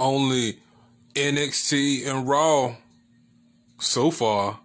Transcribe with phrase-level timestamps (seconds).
[0.00, 0.58] only
[1.14, 2.74] NXT and Raw
[3.78, 4.58] so far.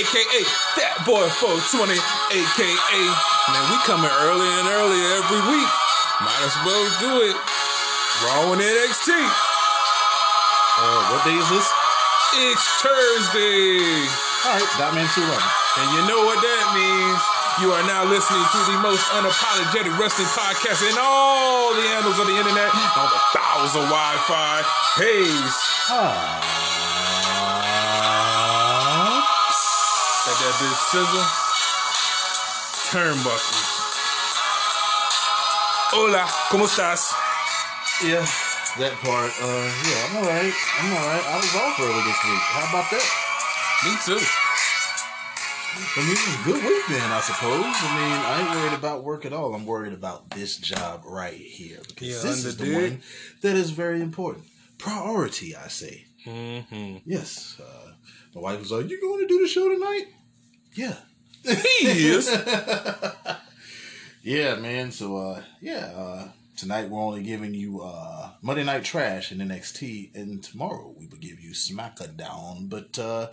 [0.00, 0.40] Aka
[0.80, 3.00] That Boy 420, aka
[3.52, 5.72] man, we coming early and early every week.
[6.24, 7.36] Might as well do it.
[8.24, 9.12] Raw and NXT.
[9.12, 11.68] Uh, what day is this?
[12.48, 13.80] It's Thursday.
[14.48, 15.44] All right, Batman 2 Run.
[15.84, 17.20] And you know what that means.
[17.60, 22.24] You are now listening to the most unapologetic wrestling podcast in all the annals of
[22.24, 24.64] the internet on the thousand Wi-Fi.
[24.96, 25.60] Haze.
[25.92, 26.59] Ah.
[30.40, 31.24] That big sizzle.
[32.90, 33.68] Turnbuckles.
[35.92, 37.12] Hola, ¿cómo estás?
[38.02, 38.24] Yeah,
[38.78, 39.32] that part.
[39.40, 40.54] Uh, yeah, I'm alright.
[40.78, 41.24] I'm alright.
[41.26, 42.44] I was off early this week.
[42.56, 43.06] How about that?
[43.84, 44.24] Me too.
[45.72, 47.64] I mean, it was a good week then, I suppose.
[47.64, 49.54] I mean, I ain't worried about work at all.
[49.54, 53.02] I'm worried about this job right here because Yeah, this is the one
[53.42, 54.44] that is very important.
[54.78, 56.06] Priority, I say.
[56.26, 56.98] Mm-hmm.
[57.04, 57.60] Yes.
[57.60, 57.92] Uh,
[58.34, 60.06] my wife was like, "You going to do the show tonight?"
[60.74, 60.96] Yeah.
[61.42, 62.28] He is.
[64.22, 64.92] Yeah, man.
[64.92, 70.14] So, uh, yeah, uh, tonight we're only giving you uh, Monday Night Trash and NXT,
[70.14, 72.68] and tomorrow we will give you SmackDown.
[72.68, 73.28] But uh,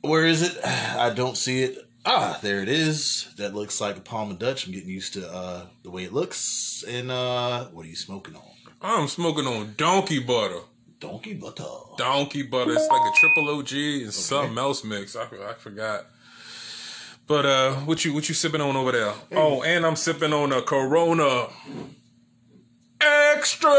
[0.00, 0.58] where is it?
[0.64, 1.76] I don't see it.
[2.06, 3.28] Ah, there it is.
[3.36, 4.66] That looks like a Palm of Dutch.
[4.66, 6.82] I'm getting used to uh, the way it looks.
[6.88, 8.42] And uh, what are you smoking on?
[8.80, 10.60] I'm smoking on donkey butter.
[11.00, 11.64] Donkey butter.
[11.98, 12.72] donkey butter.
[12.72, 15.16] It's like a triple OG and something else mix.
[15.16, 16.06] I, I forgot.
[17.26, 19.12] But uh, what you what you sipping on over there?
[19.32, 21.48] Oh, and I'm sipping on a Corona
[23.00, 23.74] extra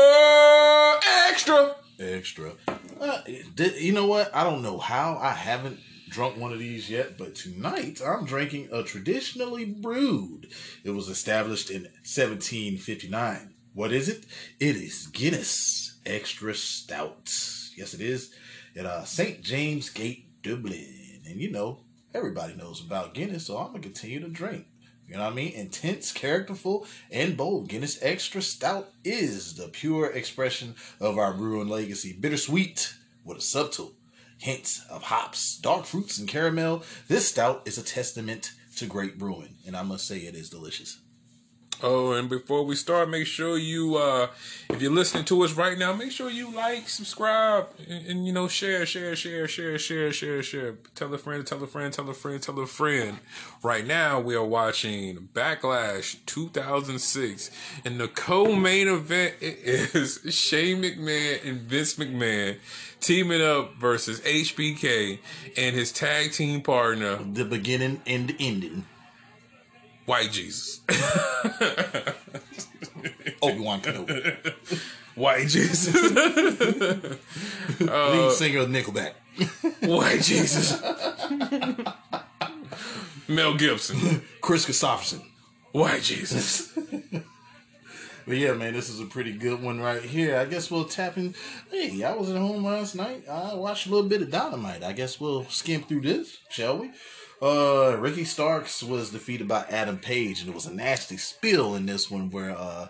[1.30, 1.76] extra.
[2.00, 2.52] Extra.
[3.00, 3.22] Uh,
[3.58, 4.36] you know what?
[4.36, 8.70] I don't know how I haven't drunk one of these yet, but tonight I'm drinking
[8.72, 10.48] a traditionally brewed.
[10.84, 13.54] It was established in 1759.
[13.74, 14.26] What is it?
[14.60, 17.34] It is Guinness Extra Stout.
[17.76, 18.34] Yes, it is.
[18.76, 19.42] At uh, St.
[19.42, 21.22] James Gate, Dublin.
[21.26, 21.80] And you know,
[22.14, 24.66] everybody knows about Guinness, so I'm going to continue to drink.
[25.08, 25.54] You know what I mean?
[25.54, 27.70] Intense, characterful, and bold.
[27.70, 32.14] Guinness Extra Stout is the pure expression of our brewing legacy.
[32.14, 33.94] Bittersweet with a subtle
[34.38, 36.84] hint of hops, dark fruits, and caramel.
[37.08, 41.00] This stout is a testament to great brewing, and I must say it is delicious.
[41.84, 44.28] Oh, and before we start, make sure you, uh,
[44.70, 48.32] if you're listening to us right now, make sure you like, subscribe, and, and you
[48.32, 50.76] know, share, share, share, share, share, share, share.
[50.96, 53.20] Tell a friend, tell a friend, tell a friend, tell a friend.
[53.62, 57.52] Right now, we are watching Backlash 2006,
[57.84, 62.58] and the co-main event is Shane McMahon and Vince McMahon
[63.02, 65.20] teaming up versus HBK
[65.58, 68.86] and his tag team partner The beginning and the ending.
[70.06, 70.82] White Jesus.
[73.42, 74.54] Obi Wan Kenobi,
[75.16, 75.94] White Jesus.
[77.80, 79.14] lead singer of Nickelback.
[79.88, 80.82] White Jesus.
[83.28, 84.22] Mel Gibson.
[84.42, 85.24] Kris Kristofferson.
[85.72, 86.72] White Jesus.
[88.28, 90.38] But yeah, man, this is a pretty good one right here.
[90.38, 91.36] I guess we'll tap in.
[91.72, 93.28] Hey, I was at home last night.
[93.30, 94.84] I watched a little bit of Dynamite.
[94.84, 96.92] I guess we'll skim through this, shall we?
[97.46, 101.86] Uh, Ricky Starks was defeated by Adam Page, and it was a nasty spill in
[101.86, 102.88] this one where uh,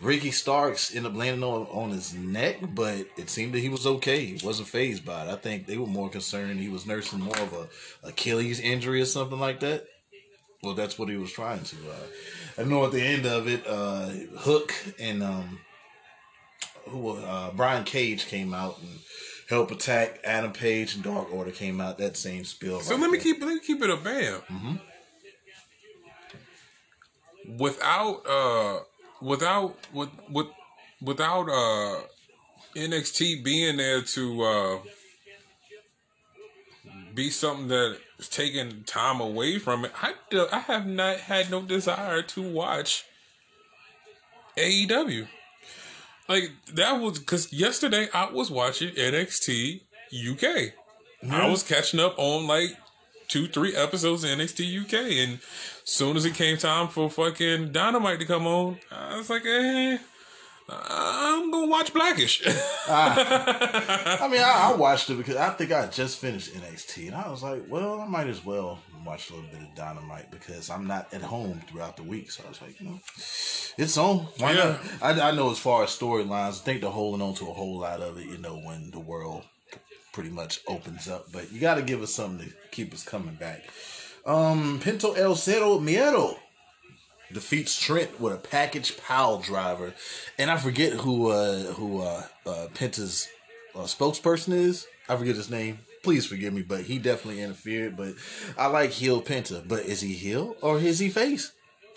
[0.00, 3.86] Ricky Starks ended up landing on, on his neck, but it seemed that he was
[3.86, 4.24] okay.
[4.24, 5.28] He wasn't phased by it.
[5.28, 7.68] I think they were more concerned he was nursing more of a
[8.08, 9.84] Achilles injury or something like that.
[10.62, 11.76] Well, that's what he was trying to.
[11.76, 14.08] Uh, I know at the end of it, uh,
[14.38, 15.60] Hook and um,
[16.86, 19.00] who uh, Brian Cage came out and
[19.48, 22.80] helped attack Adam Page and Dark Order came out that same spill.
[22.80, 23.24] So right let me there.
[23.24, 24.80] keep let me keep it a bam.
[27.58, 28.80] Without uh
[29.22, 30.48] without with with
[31.00, 32.02] without uh
[32.76, 34.78] NXT being there to uh
[37.14, 41.50] be something that is taking time away from it, I do, I have not had
[41.50, 43.04] no desire to watch
[44.56, 45.26] AEW.
[46.28, 49.80] Like that was because yesterday I was watching NXT
[50.12, 50.72] UK.
[51.30, 52.76] I was catching up on like
[53.28, 55.40] two, three episodes of NXT UK, and
[55.84, 59.98] soon as it came time for fucking Dynamite to come on, I was like, eh,
[60.70, 62.42] I'm gonna watch Blackish.
[62.88, 67.28] I mean, I, I watched it because I think I just finished NXT, and I
[67.30, 70.86] was like, well, I might as well watch a little bit of Dynamite because I'm
[70.86, 72.30] not at home throughout the week.
[72.30, 73.00] So I was like, you know,
[73.78, 74.18] it's on.
[74.38, 74.78] Why Yeah.
[75.00, 75.18] not?
[75.18, 77.78] I, I know as far as storylines, I think they're holding on to a whole
[77.78, 78.26] lot of it.
[78.26, 79.44] You know, when the world
[80.12, 83.36] pretty much opens up, but you got to give us something to keep us coming
[83.36, 83.62] back.
[84.26, 86.36] Um, Penta El Zero Miedo
[87.32, 89.94] defeats Trent with a package pile driver,
[90.38, 93.28] and I forget who uh who uh, uh Penta's
[93.74, 94.86] uh, spokesperson is.
[95.08, 95.80] I forget his name.
[96.02, 97.96] Please forgive me, but he definitely interfered.
[97.96, 98.14] But
[98.56, 99.66] I like heel Penta.
[99.66, 101.52] But is he heel or is he face?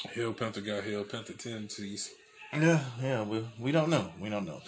[0.09, 2.11] Hill Panther got Hill Panther tendencies.
[2.53, 4.11] Yeah, yeah, we we don't know.
[4.19, 4.61] We don't know.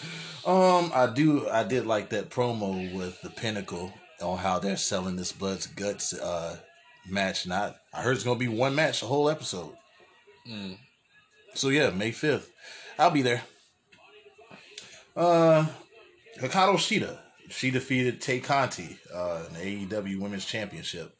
[0.45, 1.49] Um, I do.
[1.49, 6.13] I did like that promo with the Pinnacle on how they're selling this Blood's Guts
[6.13, 6.57] uh
[7.09, 7.45] match.
[7.45, 9.73] Not, I heard it's gonna be one match the whole episode.
[11.55, 12.51] So yeah, May fifth,
[12.97, 13.43] I'll be there.
[15.15, 15.65] Uh,
[16.39, 17.19] Hikaru Shida.
[17.49, 21.15] She defeated Tay Conti uh, in the AEW Women's Championship.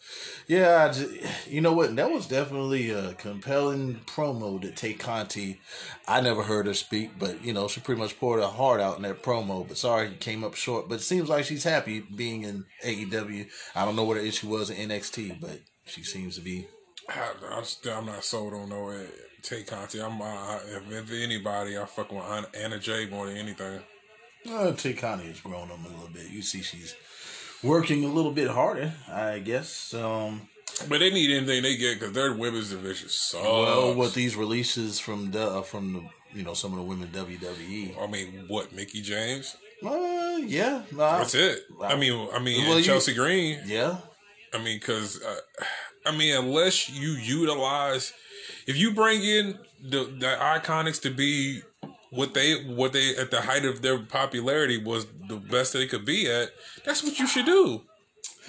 [0.48, 1.96] Yeah, I ju- you know what?
[1.96, 5.60] That was definitely a compelling promo that Tay Conti.
[6.08, 8.96] I never heard her speak, but you know she pretty much poured her heart out
[8.96, 9.68] in that promo.
[9.68, 10.90] But sorry, he came up short.
[10.90, 13.48] But it seems like she's happy being in AEW.
[13.76, 16.68] I don't know what her issue was in NXT, but she seems to be.
[17.10, 19.04] I, I I'm not sold on no uh,
[19.42, 20.00] Tay Conti.
[20.02, 23.82] I'm uh, if, if anybody, I fuck with Anna, Anna Jay more than anything.
[24.50, 26.30] Uh, Tay Conti has grown on a little bit.
[26.30, 26.96] You see, she's
[27.64, 29.94] working a little bit harder, I guess.
[29.94, 30.50] Um,
[30.90, 33.44] But they need anything they get because their women's division sucks.
[33.44, 36.04] well, with these releases from the uh, from the
[36.38, 38.02] you know some of the women WWE.
[38.02, 39.56] I mean, what Mickie James?
[39.86, 41.60] Uh, yeah, nah, That's it.
[41.82, 43.60] I mean, I mean, Well, you- Chelsea Green.
[43.66, 43.98] Yeah,
[44.54, 45.36] I mean, because uh,
[46.06, 48.14] I mean, unless you utilize,
[48.68, 51.62] if you bring in the the IIconics to be
[52.10, 56.06] what they what they at the height of their popularity was the best they could
[56.06, 56.50] be at,
[56.86, 57.82] that's what you should do.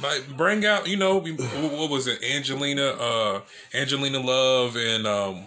[0.02, 3.40] Like bring out, you know, what was it, Angelina, uh,
[3.72, 5.46] Angelina Love and um,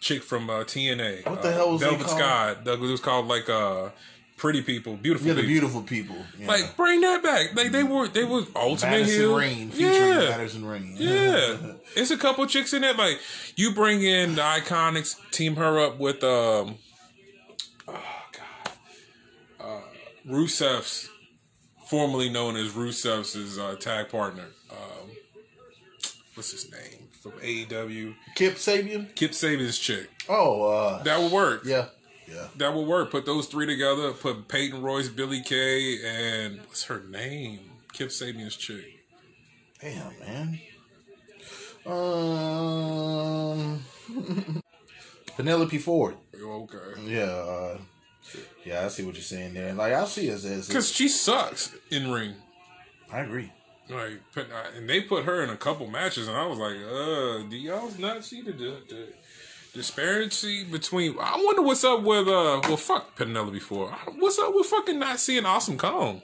[0.00, 1.26] chick from uh, TNA.
[1.28, 2.18] What the uh, hell was they Velvet called?
[2.18, 2.56] Sky?
[2.64, 3.90] That was called like uh,
[4.36, 5.52] Pretty People, Beautiful yeah, the People.
[5.52, 6.16] beautiful people.
[6.38, 6.48] Yeah.
[6.48, 7.54] Like bring that back.
[7.54, 9.36] Like they were they were ultimate Madison heel.
[9.38, 10.28] Rain featuring yeah.
[10.36, 10.94] Madison Rayne.
[10.98, 11.56] Yeah,
[11.96, 12.96] it's a couple chicks in it.
[12.96, 13.20] Like
[13.56, 16.76] you bring in the IIconics, team her up with um,
[17.88, 18.02] oh
[18.32, 18.72] god,
[19.60, 19.80] uh,
[20.28, 21.08] Rusev's,
[21.86, 24.46] formerly known as Rusev's uh, tag partner.
[24.70, 25.10] Um,
[26.34, 28.14] what's his name from AEW?
[28.34, 29.14] Kip Sabian.
[29.14, 30.08] Kip Sabian's chick.
[30.28, 31.62] Oh, uh, That would work.
[31.64, 31.86] yeah,
[32.26, 32.48] yeah.
[32.56, 33.10] That would work.
[33.10, 34.12] Put those three together.
[34.12, 37.60] Put Peyton Royce, Billie Kay, and what's her name?
[37.92, 39.00] Kip Sabian's chick.
[39.80, 40.60] Damn, man.
[41.86, 43.80] Um,
[45.36, 46.16] Penelope Ford.
[46.34, 46.78] Okay.
[47.06, 47.78] Yeah, uh,
[48.64, 48.84] yeah.
[48.84, 49.74] I see what you're saying there.
[49.74, 52.34] Like I see as, as Because she sucks in ring.
[53.12, 53.52] I agree.
[53.88, 54.42] Like, uh,
[54.76, 57.90] and they put her in a couple matches, and I was like, uh, do y'all
[57.98, 58.52] not see the
[59.74, 61.16] disparity between?
[61.20, 63.92] I wonder what's up with, uh, well, fuck Penelope Ford.
[64.16, 66.22] What's up with fucking not seeing Awesome Kong?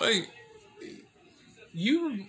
[0.00, 0.28] Like,
[1.72, 2.26] you,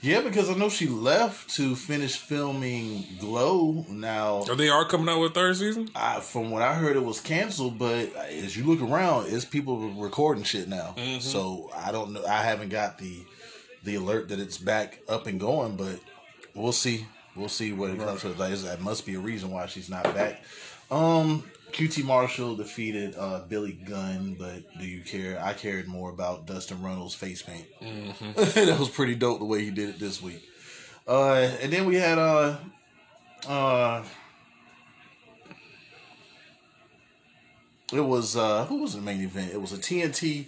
[0.00, 3.84] Yeah, because I know she left to finish filming Glow.
[3.88, 5.88] Now, oh, they are coming out with third season?
[5.96, 7.78] I, from what I heard, it was canceled.
[7.78, 10.94] But as you look around, it's people recording shit now.
[11.20, 12.24] So I don't know.
[12.26, 13.24] I haven't got the
[13.82, 15.76] the alert that it's back up and going.
[15.76, 15.98] But
[16.54, 17.06] we'll see.
[17.38, 18.28] We'll see what it comes to.
[18.30, 20.42] Like, that must be a reason why she's not back.
[20.90, 25.40] Um, QT Marshall defeated uh, Billy Gunn, but do you care?
[25.42, 27.66] I cared more about Dustin Runnels' face paint.
[28.36, 30.42] that was pretty dope the way he did it this week.
[31.06, 32.56] Uh, and then we had uh,
[33.46, 34.02] uh,
[37.92, 39.52] it was uh, who was the main event?
[39.52, 40.46] It was a TNT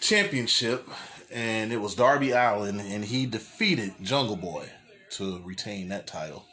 [0.00, 0.88] championship,
[1.30, 4.70] and it was Darby Allin, and he defeated Jungle Boy
[5.10, 6.46] to retain that title.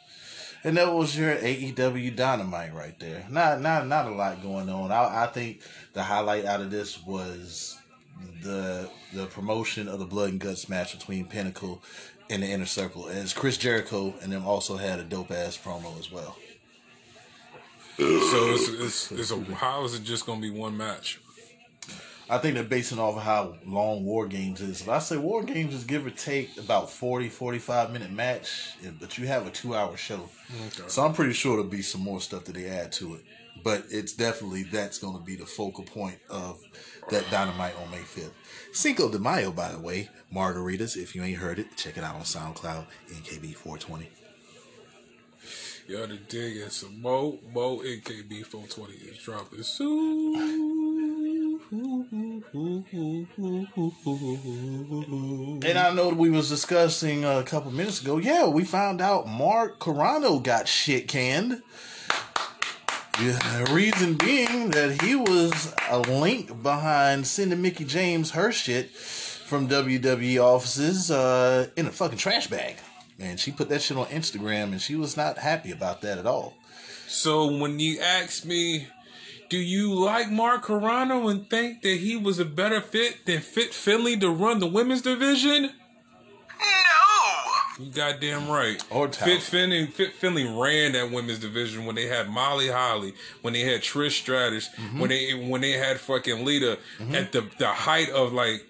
[0.64, 3.24] And that was your AEW Dynamite right there.
[3.30, 4.90] Not not not a lot going on.
[4.90, 5.60] I, I think
[5.92, 7.78] the highlight out of this was
[8.42, 11.82] the the promotion of the blood and guts match between Pinnacle
[12.30, 15.98] and the Inner Circle, as Chris Jericho and them also had a dope ass promo
[15.98, 16.36] as well.
[17.96, 21.20] So it's, it's, it's a, how is it just going to be one match?
[22.30, 24.82] I think they're basing off of how long War Games is.
[24.82, 29.16] If I say War Games is give or take about 40, 45 minute match, but
[29.16, 30.28] you have a two hour show.
[30.88, 33.24] So I'm pretty sure there'll be some more stuff that they add to it.
[33.64, 36.60] But it's definitely that's going to be the focal point of
[37.08, 38.30] that Dynamite on May 5th.
[38.72, 40.96] Cinco de Mayo, by the way, margaritas.
[40.96, 44.06] If you ain't heard it, check it out on SoundCloud, NKB420.
[45.88, 50.67] Yo, the dig and some Mo Mo NKB 420 is dropping soon.
[51.70, 52.42] And
[55.78, 58.16] I know we was discussing a couple minutes ago.
[58.16, 61.62] Yeah, we found out Mark Carrano got shit canned.
[63.20, 68.90] Yeah, the reason being that he was a link behind sending Mickie James her shit
[68.90, 72.76] from WWE offices uh, in a fucking trash bag.
[73.18, 76.26] And she put that shit on Instagram and she was not happy about that at
[76.26, 76.54] all.
[77.08, 78.86] So when you ask me,
[79.48, 83.72] do you like Mark Carrano and think that he was a better fit than Fit
[83.72, 85.70] Finlay to run the women's division?
[86.60, 87.84] No!
[87.84, 88.82] You goddamn right.
[88.90, 89.42] Or Fit talent.
[89.42, 93.82] Finlay, Fit Finlay ran that women's division when they had Molly Holly, when they had
[93.82, 94.98] Trish Stratus, Mm-hmm.
[95.00, 96.78] when they when they had fucking Lita
[97.12, 98.64] at the the height of like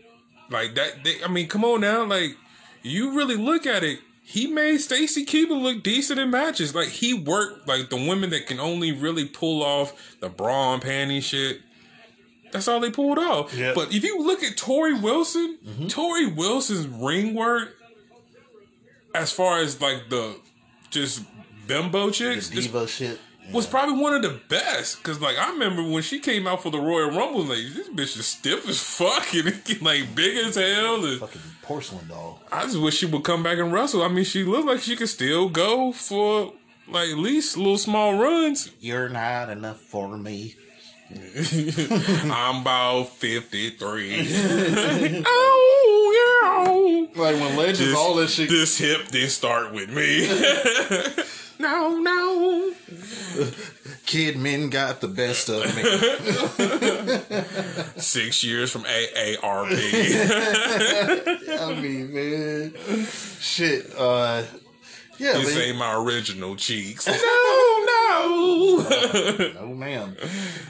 [0.51, 1.05] like that.
[1.05, 2.37] They, I mean, come on now, like
[2.83, 4.01] you really look at it.
[4.31, 6.75] He made Stacy Keibler look decent in matches.
[6.75, 10.83] Like he worked like the women that can only really pull off the bra and
[10.83, 11.63] panty shit.
[12.53, 13.55] That's all they pulled off.
[13.57, 13.73] Yeah.
[13.75, 15.87] But if you look at Torrie Wilson, mm-hmm.
[15.87, 17.75] Torrie Wilson's ring work,
[19.15, 20.39] as far as like the
[20.91, 21.23] just
[21.67, 23.19] bimbo The chicks, is- diva shit.
[23.51, 25.03] was probably one of the best.
[25.03, 28.19] Cause like I remember when she came out for the Royal Rumble, like this bitch
[28.19, 31.03] is stiff as fuck and like big as hell.
[31.03, 32.41] And Fucking porcelain doll.
[32.51, 34.03] I just wish she would come back and wrestle.
[34.03, 36.53] I mean, she looked like she could still go for
[36.89, 38.71] like at least little small runs.
[38.81, 40.55] You're not enough for me.
[42.31, 44.27] I'm about fifty three.
[45.27, 47.23] oh yeah.
[47.23, 48.49] Like when Legends, This, all this shit.
[48.51, 50.27] this hip didn't start with me.
[51.59, 52.73] No, no.
[54.07, 55.83] Kid men got the best of me.
[58.01, 59.41] Six years from AARP.
[61.61, 62.73] I mean, man,
[63.41, 63.91] shit.
[63.97, 64.43] Uh,
[65.19, 65.65] yeah, This man.
[65.65, 67.07] ain't my original cheeks.
[67.07, 67.15] No,
[67.87, 68.85] no.
[69.61, 70.17] no, ma'am,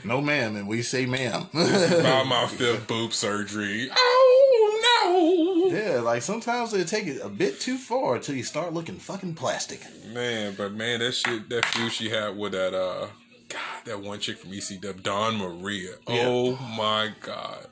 [0.03, 1.47] no, ma'am, and we say, ma'am.
[1.53, 3.89] About my fifth boob surgery.
[3.95, 4.78] Oh, no.
[5.05, 9.35] Yeah, like sometimes they take it a bit too far until you start looking fucking
[9.35, 9.81] plastic.
[10.13, 13.07] Man, but man, that shit, that feud she had with that, uh,
[13.47, 15.89] God, that one chick from ECW, Dawn Marie.
[16.07, 17.67] Oh my God.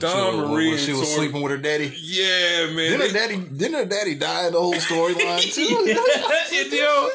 [0.00, 0.70] Dawn She- when- Maria.
[0.70, 1.92] when she was Torrie- sleeping with her daddy.
[2.02, 2.76] Yeah, man.
[2.98, 3.36] Didn't her daddy?
[3.36, 5.62] Didn't her daddy die in the whole storyline too?
[6.76, 7.08] yo,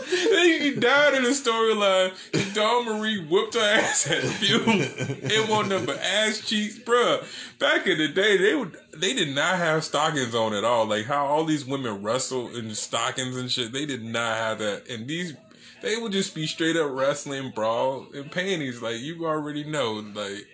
[0.62, 2.14] he died in the storyline.
[2.54, 4.62] Dawn Marie whooped her ass at feud.
[4.68, 7.24] It wasn't nothing but ass cheeks, bruh.
[7.60, 10.86] Back in the day, they would they did not have stockings on at all.
[10.86, 13.72] Like how all these women wrestle in stockings and shit.
[13.74, 14.90] They did not have that.
[14.90, 15.34] And these
[15.82, 18.82] they would just be straight up wrestling bra and panties.
[18.82, 20.48] Like you already know, like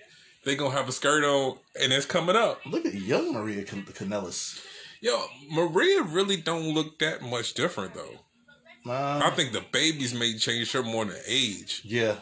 [0.46, 2.62] they gonna have a skirt on and it's coming up.
[2.66, 4.62] Look at young Maria Can- Kanellis.
[5.02, 8.20] Yo, Maria really don't look that much different though.
[8.90, 11.82] Uh, I think the babies may change her more than age.
[11.84, 12.16] Yeah,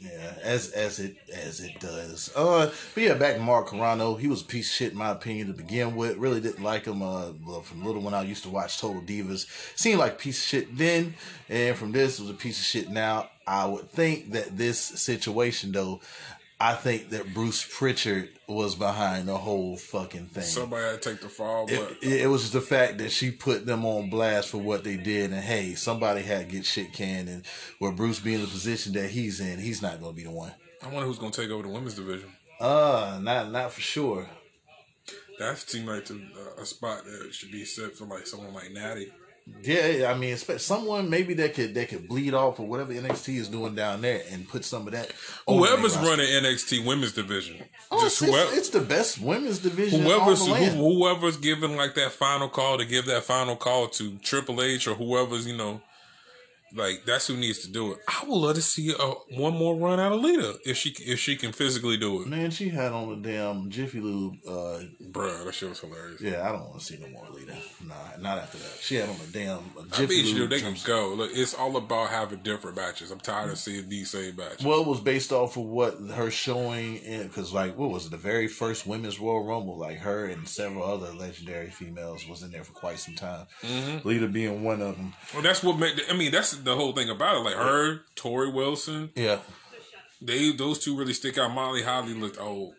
[0.00, 2.30] yeah, as as it as it does.
[2.34, 4.18] Uh, but yeah, back to Mark Carrano.
[4.18, 6.16] He was a piece of shit in my opinion to begin with.
[6.16, 7.02] Really didn't like him.
[7.02, 9.46] Uh, from little when I used to watch Total Divas,
[9.78, 11.14] seemed like piece of shit then,
[11.48, 13.28] and from this was a piece of shit now.
[13.46, 16.00] I would think that this situation though.
[16.62, 20.44] I think that Bruce Pritchard was behind the whole fucking thing.
[20.44, 23.32] Somebody had to take the fall, but It, it was just the fact that she
[23.32, 26.92] put them on blast for what they did, and hey, somebody had to get shit
[26.92, 27.44] canned, and
[27.80, 30.30] where Bruce being in the position that he's in, he's not going to be the
[30.30, 30.54] one.
[30.84, 32.30] I wonder who's gonna take over the women's division.
[32.60, 34.28] Uh, not not for sure.
[35.38, 38.70] That seemed like the, uh, a spot that should be set for like someone like
[38.70, 39.12] Natty.
[39.62, 43.48] Yeah, I mean, someone maybe that could that could bleed off or whatever NXT is
[43.48, 45.12] doing down there and put some of that.
[45.48, 47.56] Whoever's running NXT women's division,
[47.90, 50.02] Oh, it's, whoever, it's the best women's division.
[50.02, 50.76] whoever's on the land.
[50.76, 54.86] who, whoever's giving like that final call to give that final call to Triple H
[54.86, 55.80] or whoever's you know,
[56.74, 57.98] like that's who needs to do it.
[58.08, 61.18] I would love to see uh, one more run out of Lita if she if
[61.18, 62.28] she can physically do it.
[62.28, 64.34] Man, she had on the damn Jiffy Lube.
[64.46, 66.20] Uh, Bruh, that shit was hilarious.
[66.20, 67.56] yeah, I don't want to see no more Lita.
[67.86, 68.78] Nah, not after that.
[68.80, 70.50] She had on the damn uh, I Jiffy bet you Lube.
[70.50, 71.14] they can go.
[71.14, 73.10] Look, it's all about having different matches.
[73.10, 74.64] I'm tired of seeing these same matches.
[74.64, 78.10] Well, it was based off of what her showing in because, like, what was it?
[78.10, 82.50] The very first women's Royal Rumble, like her and several other legendary females was in
[82.50, 83.46] there for quite some time.
[83.62, 84.06] Mm-hmm.
[84.08, 85.12] Lita being one of them.
[85.34, 86.00] Well, that's what made.
[86.10, 87.40] I mean, that's the whole thing about it.
[87.40, 89.38] Like her, Torrie Wilson, Yeah,
[90.20, 91.52] they those two really stick out.
[91.52, 92.74] Molly Holly looked old.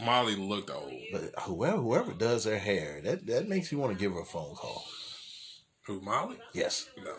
[0.00, 0.92] Molly looked old.
[1.12, 4.24] but whoever whoever does her hair, that that makes you want to give her a
[4.24, 4.84] phone call.
[5.86, 6.36] Who Molly?
[6.52, 6.88] Yes.
[7.04, 7.14] No.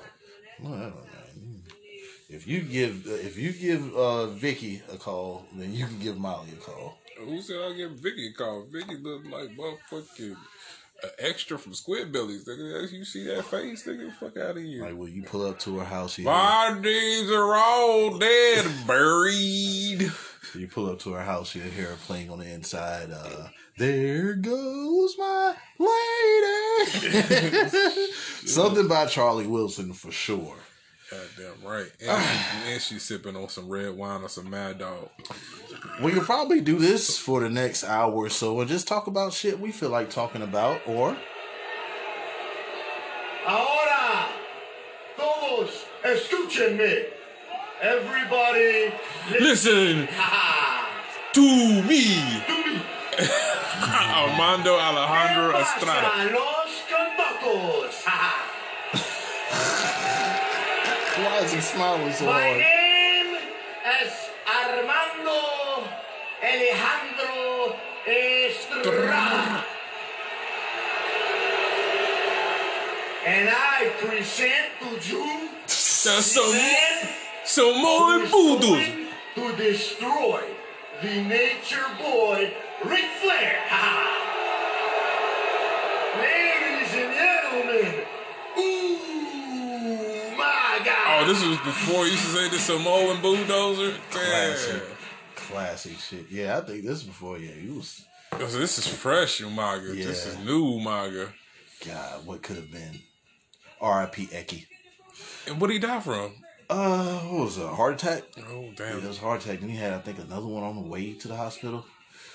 [0.59, 0.93] I don't know.
[2.29, 6.49] If you give if you give uh, Vicky a call, then you can give Molly
[6.53, 6.97] a call.
[7.17, 8.65] Who said I give Vicky a call?
[8.71, 10.35] Vicky looked like motherfucking
[11.03, 12.47] an extra from Squidbillies.
[12.47, 14.11] Nigga, you see that face, nigga?
[14.13, 14.83] Fuck out of here.
[14.83, 20.11] Like when you pull up to her house, you, Bodies are all dead, buried.
[20.55, 23.11] you pull up to her house, you hear her playing on the inside.
[23.11, 26.91] Uh, there goes my lady.
[28.45, 30.55] Something by Charlie Wilson for sure.
[31.11, 31.91] Goddamn right.
[32.01, 32.23] And,
[32.65, 35.09] she, and she's sipping on some red wine or some Mad Dog.
[36.03, 39.33] We could probably do this for the next hour or so and just talk about
[39.33, 41.17] shit we feel like talking about, or
[43.47, 44.27] Ahora,
[45.17, 47.05] todos, escúchenme.
[47.81, 48.91] Everybody,
[49.39, 50.07] Listen
[51.33, 52.19] to me,
[53.79, 56.09] Armando Alejandro Estrada.
[57.89, 58.48] pasan
[61.41, 61.45] los convocos?
[61.45, 62.57] why is he smiling so My hard?
[62.57, 63.35] name
[64.03, 64.13] is
[64.47, 65.39] Armando
[66.43, 67.75] Alejandro
[68.07, 69.63] Estrada.
[73.25, 77.09] And I present to you That's some, man
[77.45, 79.05] some who more voodoo.
[79.35, 80.43] to destroy
[81.01, 82.51] the nature boy
[82.85, 83.59] Ric Flair.
[86.19, 87.93] Ladies and gentlemen,
[88.57, 91.07] ooh my God!
[91.18, 93.93] Oh, this was before you used to say the Samoan bulldozer.
[94.09, 94.95] Classic, Damn.
[95.35, 96.25] classic shit.
[96.31, 97.37] Yeah, I think this is before.
[97.37, 98.05] Yeah, you was.
[98.31, 99.93] So this is fresh, Umaga.
[99.95, 101.29] This is new, Umaga.
[101.85, 102.99] God, what could have been?
[103.81, 104.27] R.I.P.
[104.27, 104.65] Eki.
[105.47, 106.33] And what did he die from?
[106.69, 107.63] Uh, what was it?
[107.65, 108.23] A heart attack?
[108.51, 108.97] Oh, Yeah, damn.
[108.99, 109.59] it was a heart attack.
[109.61, 111.85] Then he had, I think, another one on the way to the hospital.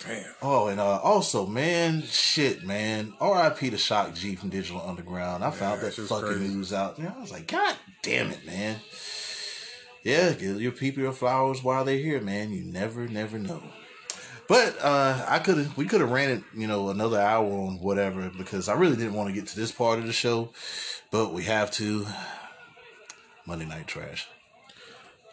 [0.07, 0.25] Damn.
[0.43, 3.15] Oh, and uh, also, man, shit, man.
[3.21, 3.71] R.I.P.
[3.71, 5.43] to Shock G from Digital Underground.
[5.43, 6.49] I found that fucking crazy.
[6.49, 6.97] news out.
[6.97, 7.15] there.
[7.17, 8.77] I was like, God damn it, man.
[10.03, 12.53] Yeah, give your people your flowers while they're here, man.
[12.53, 13.63] You never, never know.
[14.47, 17.79] But uh, I could have, we could have ran it, you know, another hour on
[17.81, 20.53] whatever because I really didn't want to get to this part of the show,
[21.11, 22.07] but we have to.
[23.47, 24.27] Monday Night Trash.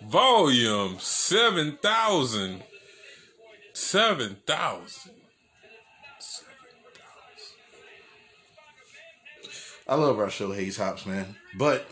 [0.01, 0.97] Volume
[3.73, 4.37] 7,000.
[4.45, 5.11] 7,000.
[9.87, 11.35] I love our show, Hayes Hops, man.
[11.57, 11.85] But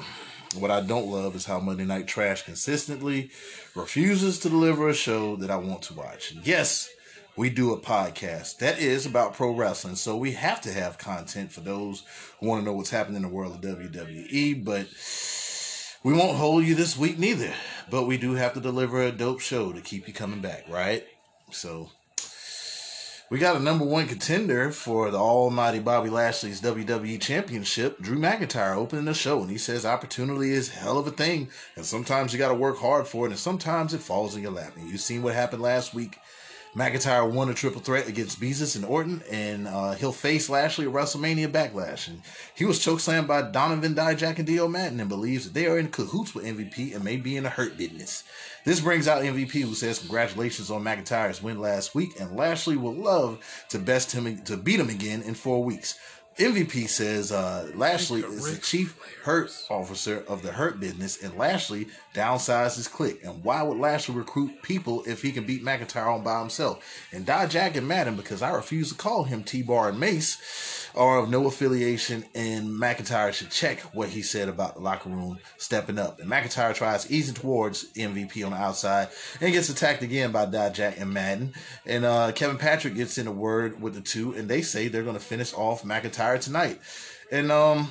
[0.58, 3.32] what I don't love is how Monday Night Trash consistently
[3.76, 6.34] refuses to deliver a show that I want to watch.
[6.44, 6.90] Yes,
[7.36, 11.52] we do a podcast that is about pro wrestling, so we have to have content
[11.52, 12.04] for those
[12.40, 14.88] who want to know what's happening in the world of WWE, but
[16.04, 17.54] we won't hold you this week neither.
[17.90, 21.06] But we do have to deliver a dope show to keep you coming back, right?
[21.52, 21.90] So
[23.30, 28.00] we got a number one contender for the almighty Bobby Lashley's WWE Championship.
[28.02, 31.86] Drew McIntyre opening the show, and he says opportunity is hell of a thing, and
[31.86, 34.74] sometimes you got to work hard for it, and sometimes it falls in your lap.
[34.76, 36.18] And you've seen what happened last week.
[36.76, 40.94] McIntyre won a triple threat against Beezus and Orton, and uh, he'll face Lashley at
[40.94, 42.08] WrestleMania Backlash.
[42.08, 42.22] And
[42.56, 45.90] he was chokeslammed by Donovan Dijak and Dio Maddin and believes that they are in
[45.90, 48.24] cahoots with MVP and may be in a hurt business.
[48.70, 52.94] This brings out MVP, who says congratulations on McIntyre's win last week, and Lashley will
[52.94, 55.98] love to best him to beat him again in four weeks.
[56.38, 61.88] MVP says uh, Lashley is the chief hurt officer of the hurt business, and Lashley
[62.14, 63.24] downsized his clique.
[63.24, 66.86] And why would Lashley recruit people if he can beat McIntyre on by himself?
[67.12, 71.30] And Dijak and Maddin, because I refuse to call him T-Bar and Mace, are of
[71.30, 76.20] no affiliation, and McIntyre should check what he said about the locker room stepping up.
[76.20, 79.08] And McIntyre tries easing towards MVP on the outside
[79.40, 81.54] and gets attacked again by Dijak and Maddin.
[81.86, 85.04] And uh, Kevin Patrick gets in a word with the two, and they say they're
[85.04, 86.82] going to finish off McIntyre tonight.
[87.32, 87.88] And um,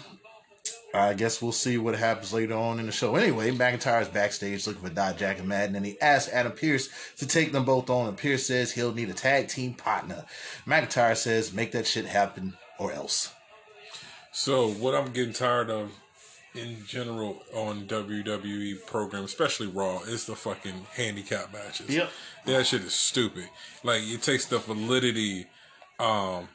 [0.92, 3.16] I guess we'll see what happens later on in the show.
[3.16, 7.26] Anyway, McIntyre is backstage looking for Dijak and Maddin, and he asks Adam Pearce to
[7.26, 8.06] take them both on.
[8.06, 10.26] And Pearce says he'll need a tag team partner.
[10.66, 13.32] McIntyre says, make that shit happen or else.
[14.32, 15.90] So, what I'm getting tired of
[16.54, 21.90] in general on WWE program, especially Raw, is the fucking handicap matches.
[21.90, 22.10] Yep.
[22.46, 23.48] That shit is stupid.
[23.82, 25.46] Like, it takes the validity
[25.98, 26.48] um,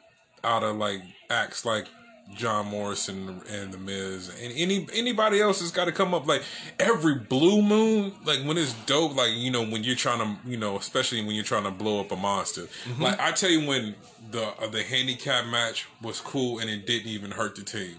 [0.43, 1.87] out of, like, acts like
[2.35, 4.29] John Morrison and The Miz.
[4.41, 6.25] And any anybody else has got to come up.
[6.25, 6.43] Like,
[6.79, 10.57] every blue moon, like, when it's dope, like, you know, when you're trying to, you
[10.57, 12.67] know, especially when you're trying to blow up a monster.
[12.99, 13.95] Like, I tell you when
[14.31, 17.97] the uh, the handicap match was cool and it didn't even hurt the team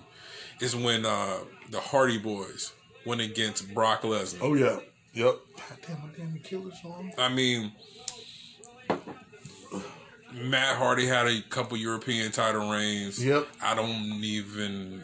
[0.60, 1.38] is when uh,
[1.70, 2.72] the Hardy Boys
[3.06, 4.38] went against Brock Lesnar.
[4.40, 4.78] Oh, yeah.
[5.12, 5.38] Yep.
[5.56, 7.12] God damn, my damn killer's on.
[7.18, 7.72] I mean,
[10.34, 13.24] Matt Hardy had a couple European title reigns.
[13.24, 13.46] Yep.
[13.62, 13.90] I don't
[14.22, 15.02] even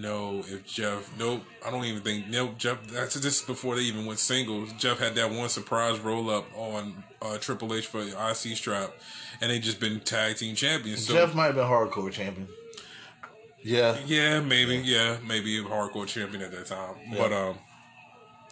[0.00, 1.10] know if Jeff.
[1.18, 1.42] Nope.
[1.64, 2.28] I don't even think.
[2.28, 2.58] Nope.
[2.58, 2.86] Jeff.
[2.88, 4.72] That's just before they even went singles.
[4.74, 8.92] Jeff had that one surprise roll up on uh, Triple H for the IC strap,
[9.40, 11.06] and they just been tag team champions.
[11.06, 12.48] So Jeff might have been hardcore champion.
[13.62, 13.96] Yeah.
[14.06, 14.76] Yeah, maybe.
[14.76, 16.96] Yeah, maybe a hardcore champion at that time.
[17.16, 17.58] But um,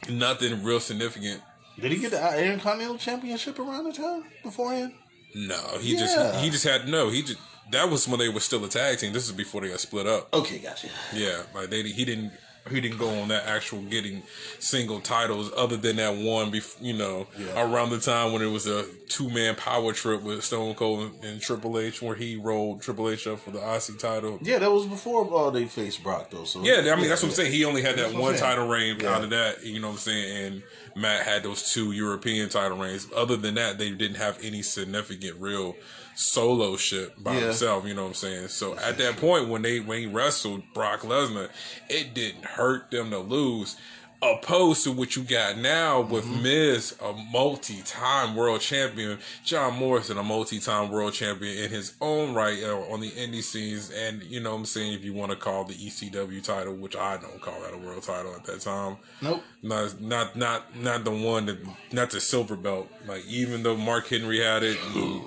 [0.08, 1.42] nothing real significant.
[1.78, 4.92] Did he get the Intercontinental Championship around the time beforehand?
[5.34, 6.00] No, he Yeah.
[6.00, 7.10] just he just had no.
[7.10, 7.38] He just
[7.70, 9.12] that was when they were still a tag team.
[9.12, 10.32] This is before they got split up.
[10.34, 10.88] Okay, gotcha.
[11.14, 12.32] Yeah, like they he didn't
[12.70, 14.22] he didn't go on that actual getting
[14.58, 16.50] single titles other than that one.
[16.50, 17.62] Bef- you know, Yeah.
[17.62, 21.40] around the time when it was a two man power trip with Stone Cold and
[21.40, 24.38] Triple H, where he rolled Triple H up for the IC title.
[24.42, 26.44] Yeah, that was before uh, they faced Brock though.
[26.44, 27.52] So Yeah, I mean that's what I'm saying.
[27.52, 29.14] He only had that That's one title reign Yeah.
[29.14, 30.44] out of that, you know what I'm saying.
[30.46, 30.62] And
[30.96, 33.08] Matt had those two European title reigns.
[33.14, 35.76] Other than that, they didn't have any significant real
[36.14, 37.40] solo shit by Yeah.
[37.46, 37.86] himself.
[37.86, 38.48] You know what I'm saying.
[38.48, 41.48] So at that point, when they when he wrestled Brock Lesnar,
[41.88, 43.76] it didn't hurt them to lose.
[44.24, 46.42] Opposed to what you got now with Mm-hmm.
[46.42, 52.62] Miz, a multi-time world champion, John Morrison, a multi-time world champion in his own right
[52.62, 55.36] uh, on the indie scenes, and you know what I'm saying if you want to
[55.36, 58.96] call the ECW title, which I don't call that a world title at that time.
[59.20, 59.42] Nope.
[59.62, 61.58] Not not not not the one that
[61.92, 62.90] not the silver belt.
[63.06, 65.22] Like even though Mark Henry had it, and,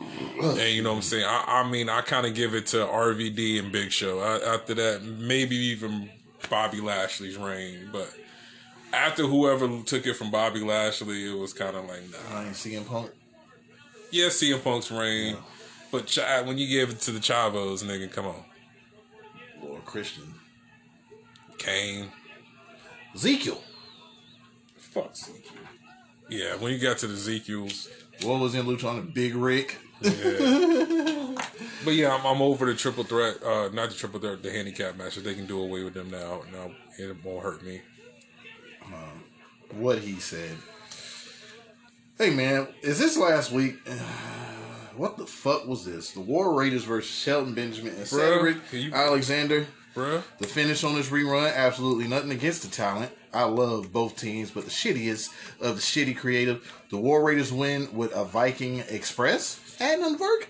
[0.59, 1.25] and you know what I'm saying.
[1.25, 4.19] I, I mean, I kind of give it to RVD and Big Show.
[4.19, 6.09] I, after that, maybe even
[6.49, 8.11] Bobby Lashley's reign, but.
[8.93, 12.37] After whoever took it from Bobby Lashley, it was kind of like, nah.
[12.39, 13.11] I ain't CM Punk.
[14.11, 15.35] Yeah, CM Punk's reign,
[15.91, 18.43] but Chi- when you give it to the Chavos, nigga, come on,
[19.61, 20.33] Lord Christian.
[21.57, 22.09] Kane,
[23.13, 23.61] Ezekiel.
[24.77, 25.51] fuck Ezekiel.
[26.29, 27.89] Yeah, when you got to the Ezekiel's,
[28.23, 29.77] What was in Lucha on the Big Rick?
[30.01, 34.95] but yeah, I'm, I'm over the triple threat, uh, not the triple threat, the handicap
[34.95, 35.23] matches.
[35.23, 36.43] They can do away with them now.
[36.53, 37.81] Now it won't hurt me.
[38.93, 39.23] Um,
[39.79, 40.55] what he said.
[42.17, 43.75] Hey man, is this last week?
[44.95, 46.09] What the fuck was this?
[46.13, 49.67] The War Raiders versus Shelton Benjamin and Cedric you- Alexander.
[49.93, 53.11] Bruh, The finish on this rerun, absolutely nothing against the talent.
[53.31, 55.29] I love both teams, but the shittiest
[55.61, 56.71] of the shitty creative.
[56.89, 59.59] The War Raiders win with a Viking Express.
[59.79, 60.49] Adnan Verk?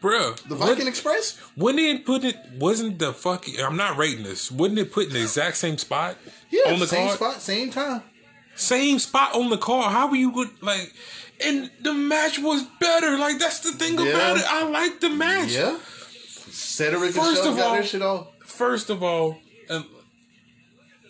[0.00, 1.36] Bruh, The what- Viking Express?
[1.56, 2.36] Wouldn't it put it?
[2.58, 3.60] Wasn't the fucking?
[3.60, 4.50] I'm not rating this.
[4.50, 6.16] Wouldn't it put in the exact same spot?
[6.50, 7.18] Yeah, on the same card?
[7.18, 8.02] spot, same time.
[8.54, 9.90] same spot on the car.
[9.90, 10.50] How were you good?
[10.62, 10.92] Like,
[11.44, 13.16] and the match was better.
[13.18, 14.06] Like that's the thing Yeah.
[14.06, 14.44] about it.
[14.48, 15.50] I like the match.
[15.50, 15.78] Yeah.
[16.50, 18.32] Cedric First of got all-.
[18.44, 19.38] First of all,
[19.70, 19.86] um,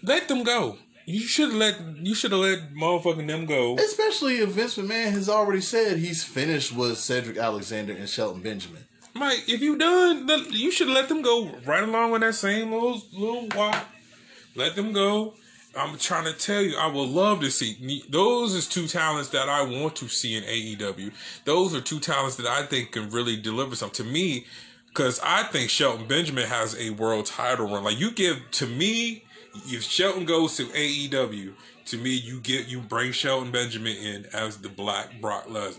[0.02, 0.76] let them go.
[1.08, 3.76] You should have let you should have let motherfucking them go.
[3.76, 8.84] Especially if Vince McMahon has already said he's finished with Cedric Alexander and Shelton Benjamin.
[9.14, 13.00] Mike, if you done, you should let them go right along with that same little
[13.14, 13.86] little walk.
[14.54, 15.32] Let them go.
[15.74, 19.48] I'm trying to tell you, I would love to see those is two talents that
[19.48, 21.10] I want to see in AEW.
[21.46, 24.44] Those are two talents that I think can really deliver something to me.
[24.88, 27.84] Because I think Shelton Benjamin has a world title run.
[27.84, 29.24] Like you give to me,
[29.66, 31.52] if Shelton goes to AEW,
[31.86, 35.78] to me you get you bring Shelton Benjamin in as the Black Brock Lesnar.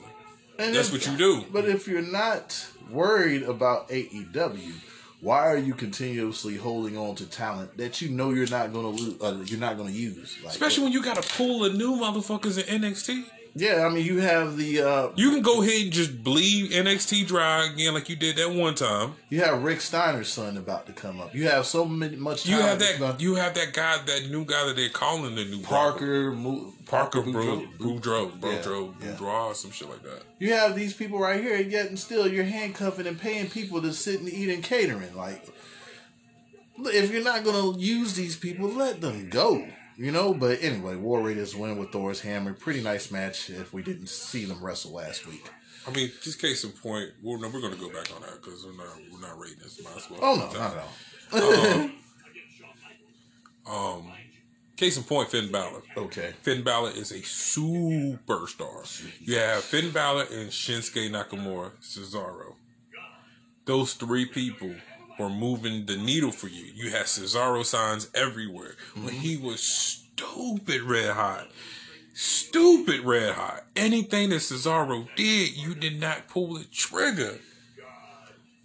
[0.57, 1.45] And That's if- what you do.
[1.51, 4.73] But if you're not worried about AEW,
[5.21, 9.03] why are you continuously holding on to talent that you know you're not going to
[9.03, 9.21] lose?
[9.21, 11.93] Uh, you're not going to use, like, Especially when you got to pull the new
[11.97, 13.23] motherfuckers in NXT.
[13.55, 13.85] Yeah.
[13.85, 17.65] I mean, you have the uh, You can go ahead and just bleed NXT dry
[17.71, 19.13] again, like you did that one time.
[19.29, 21.33] you have Rick Steiner's son about to come up.
[21.35, 22.45] You have so many, much.
[22.47, 22.99] You have that.
[22.99, 26.73] gonna- You have that guy, that new guy that they're calling the new Parker, Mo-
[26.85, 27.77] Parker Boudreaux.
[27.77, 29.53] Bro, Boudreaux, Yeah, Boudreaux, yeah.
[29.53, 30.23] Some shit like that.
[30.39, 33.93] You have these people right here, yet and still you're handcuffing and paying people to
[33.93, 35.15] sit and eat and catering.
[35.15, 35.47] Like,
[36.85, 39.67] if you're not gonna use these people, let them go.
[39.99, 40.33] You know.
[40.33, 42.53] But anyway, War Raiders win with Thor's hammer.
[42.53, 43.49] Pretty nice match.
[43.49, 45.47] If we didn't see them wrestle last week.
[45.87, 48.65] I mean, just case in point, well, no, we're gonna go back on that because
[48.65, 49.83] we're not we're not rating this.
[49.83, 50.19] Might as well.
[50.21, 50.83] Oh no, not at
[51.43, 51.89] all.
[53.69, 54.11] Um,
[54.77, 55.83] case in point, Finn Balor.
[55.95, 56.33] Okay.
[56.41, 59.03] Finn Balor is a superstar.
[59.19, 62.55] You have Finn Balor and Shinsuke Nakamura, Cesaro.
[63.65, 64.73] Those three people
[65.19, 66.65] were moving the needle for you.
[66.73, 68.75] You had Cesaro signs everywhere.
[68.95, 69.19] When mm-hmm.
[69.19, 71.49] he was stupid red hot.
[72.13, 73.65] Stupid red hot.
[73.75, 77.39] Anything that Cesaro did, you did not pull the trigger.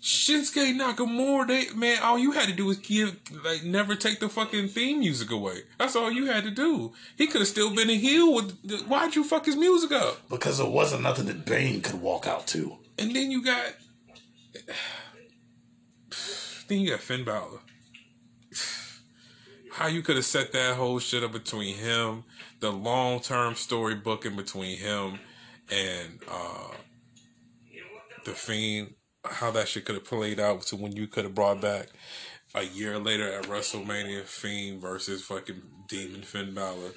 [0.04, 4.28] Shinsuke Nakamura, they man, all you had to do was give like never take the
[4.28, 5.60] fucking theme music away.
[5.78, 6.92] That's all you had to do.
[7.16, 8.84] He could have still been a heel with.
[8.86, 10.28] Why'd you fuck his music up?
[10.28, 12.76] Because it wasn't nothing that Bane could walk out to.
[12.98, 13.72] And then you got,
[16.68, 17.60] then you got Finn Balor.
[19.72, 22.24] How you could have set that whole shit up between him,
[22.60, 25.18] the long term story booking between him
[25.70, 26.68] and uh
[28.24, 28.94] the Fiend.
[29.24, 31.88] How that shit could have played out to when you could have brought back
[32.54, 36.92] a year later at WrestleMania, Fiend versus fucking Demon Finn Balor.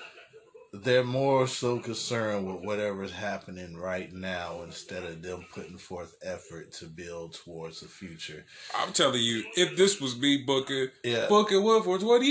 [0.84, 6.72] They're more so concerned with whatever's happening right now instead of them putting forth effort
[6.74, 8.46] to build towards the future.
[8.76, 11.28] I'm telling you, if this was me, Booker, Yeah.
[11.28, 12.26] Booker Wood for 20.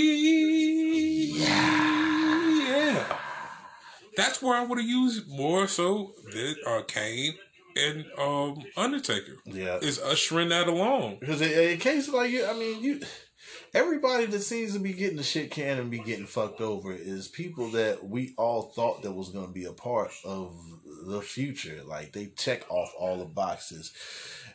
[1.37, 1.47] Yeah.
[2.67, 3.17] yeah.
[4.15, 7.33] That's where I would have used more so than uh, Kane
[7.75, 9.33] and um, Undertaker.
[9.45, 9.77] Yeah.
[9.77, 11.17] Is ushering that along.
[11.19, 12.99] Because in, in cases like you, I mean, you,
[13.73, 17.27] everybody that seems to be getting the shit can and be getting fucked over is
[17.27, 20.55] people that we all thought that was going to be a part of
[21.05, 21.81] the future.
[21.85, 23.93] Like they check off all the boxes.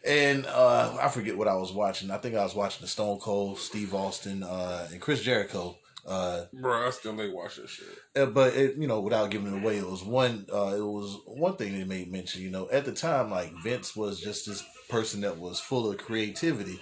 [0.05, 2.11] And uh, I forget what I was watching.
[2.11, 5.79] I think I was watching the Stone Cold, Steve Austin, uh, and Chris Jericho.
[6.05, 7.87] Uh, Bro, I still ain't watch that shit.
[8.17, 10.47] uh, but it, you know, without giving it away, it was one.
[10.53, 12.43] Uh, it was one thing they made mention.
[12.43, 15.99] You know, at the time, like Vince was just this person that was full of
[15.99, 16.81] creativity.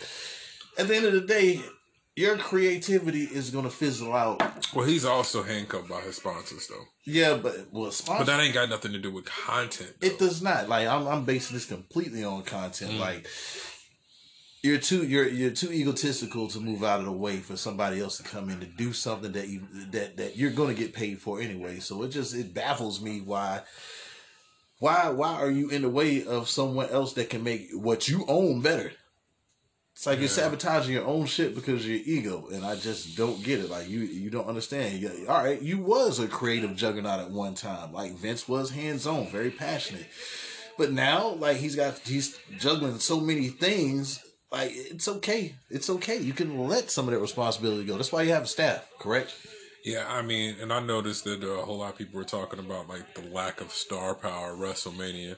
[0.78, 1.60] At the end of the day,
[2.20, 4.40] your creativity is going to fizzle out.
[4.74, 6.84] Well, he's also handcuffed by his sponsors, though.
[7.04, 9.94] Yeah, but well, But that ain't got nothing to do with content.
[10.00, 10.68] it does not.
[10.68, 12.92] Like I'm, I'm basing this completely on content.
[12.92, 13.00] Mm.
[13.00, 13.26] Like
[14.62, 18.18] you're too, you're you're too egotistical to move out of the way for somebody else
[18.18, 21.18] to come in to do something that you that that you're going to get paid
[21.20, 21.80] for anyway.
[21.80, 23.62] So it just it baffles me why.
[24.78, 28.24] Why why are you in the way of someone else that can make what you
[28.28, 28.92] own better?
[30.00, 33.44] It's like you're sabotaging your own shit because of your ego, and I just don't
[33.44, 33.68] get it.
[33.68, 34.98] Like you, you don't understand.
[34.98, 37.92] You- all right, you was a creative juggernaut at one time.
[37.92, 40.06] Like Vince was hands on, very passionate,
[40.78, 44.24] but now like he's got he's juggling so many things.
[44.50, 46.16] Like it's okay, it's okay.
[46.16, 47.96] You can let some of that responsibility go.
[47.96, 49.34] That's why you have a staff, correct?
[49.84, 52.58] Yeah, I mean, and I noticed that uh, a whole lot of people were talking
[52.58, 55.36] about like the lack of star power at WrestleMania.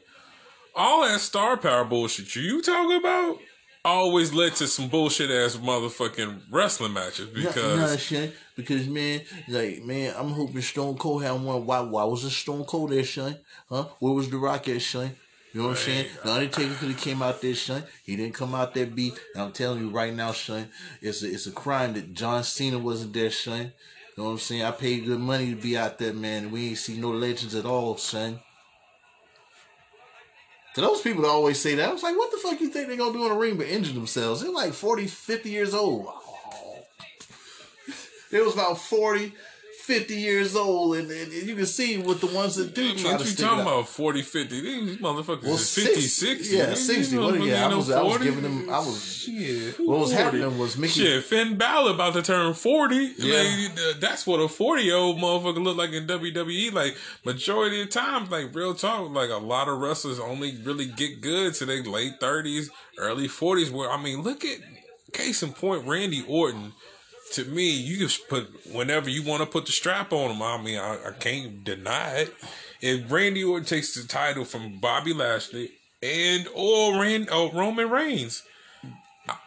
[0.77, 3.41] All that star power bullshit you talking about
[3.85, 9.83] always led to some bullshit ass motherfucking wrestling matches because nah, Shane, because man, like
[9.83, 11.67] man, I'm hoping Stone Cold had one.
[11.67, 11.81] Why?
[11.81, 13.37] Why was it Stone Cold there, Shane?
[13.69, 13.87] Huh?
[13.99, 15.17] Where was the Rock at, Shane?
[15.53, 16.07] You know what I'm saying?
[16.25, 17.83] The Undertaker could have came out there, Shane.
[18.05, 19.19] He didn't come out there beat.
[19.35, 20.69] And I'm telling you right now, Shane,
[21.03, 23.73] it's a, it's a crime that John Cena wasn't there, Shane.
[24.17, 24.63] You know what I'm saying?
[24.63, 26.51] I paid good money to be out there, man.
[26.51, 28.41] We ain't see no legends at all, Shane.
[30.75, 32.89] To those people that always say that, I was like, what the fuck you think
[32.89, 34.41] they're gonna do in the ring but injure themselves?
[34.41, 36.07] They're like 40, 50 years old.
[36.09, 36.85] Oh.
[38.31, 39.35] It was about 40,
[39.83, 43.19] 50 years old, and, and you can see what the ones that do try what
[43.19, 43.67] to you stick talking out.
[43.67, 44.61] about 40, 50?
[44.61, 46.57] These motherfuckers Well, is 50, 60.
[46.57, 47.19] yeah, These 60.
[47.19, 49.81] What- yeah, I was- I was giving them- I was- Shit.
[49.81, 50.23] what was 40?
[50.39, 53.13] happening was Mickie- Shit, Finn Balor about to turn 40.
[53.19, 53.43] Yeah.
[53.43, 56.71] Like, that's what a 40 year old motherfucker look like in WWE.
[56.71, 61.21] Like, majority of times, like, real talk, like, a lot of wrestlers only really get
[61.21, 63.71] good to their late 30s, early 40s.
[63.71, 64.59] Where, I mean, look at,
[65.13, 66.73] case in point, Randy Orton.
[67.33, 70.43] To me, you just put whenever you want to put the strap on him.
[70.43, 72.35] I mean, I, I can't deny it.
[72.83, 75.71] If Randy Orton takes the title from Bobby Lashley
[76.03, 78.43] and or Rand, or Roman Reigns,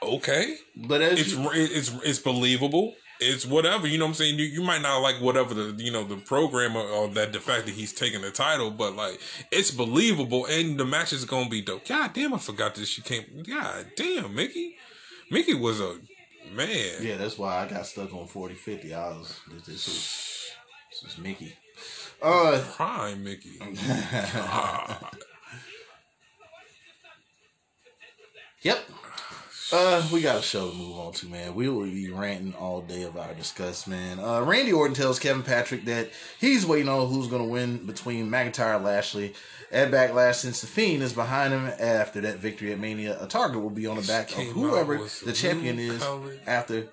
[0.02, 2.96] okay, But as it's you, it's it's believable.
[3.20, 4.06] It's whatever you know.
[4.06, 6.88] what I'm saying you, you might not like whatever the you know the program or,
[6.88, 9.20] or that the fact that he's taking the title, but like
[9.52, 11.88] it's believable and the match is gonna be dope.
[11.88, 13.44] God damn, I forgot that she came.
[13.48, 14.76] God damn, Mickie,
[15.30, 15.98] Mickie was a
[16.56, 16.98] man.
[17.02, 18.94] yeah, that's why I got stuck on 40, 50.
[18.94, 20.52] I was, this, this is,
[21.04, 21.56] this is Mickie.
[22.22, 23.60] Uh, Prime Mickie.
[28.66, 28.80] Yep.
[29.72, 31.56] Uh, we got a show to move on to, man.
[31.56, 34.20] We will be ranting all day of our discuss, man.
[34.20, 38.30] Uh, Randy Orton tells Kevin Patrick that he's waiting on who's going to win between
[38.30, 39.34] McIntyre and Lashley
[39.72, 43.18] at Backlash since the Fiend is behind him after that victory at Mania.
[43.20, 46.04] A target will be on the back of whoever the champion is
[46.46, 46.88] after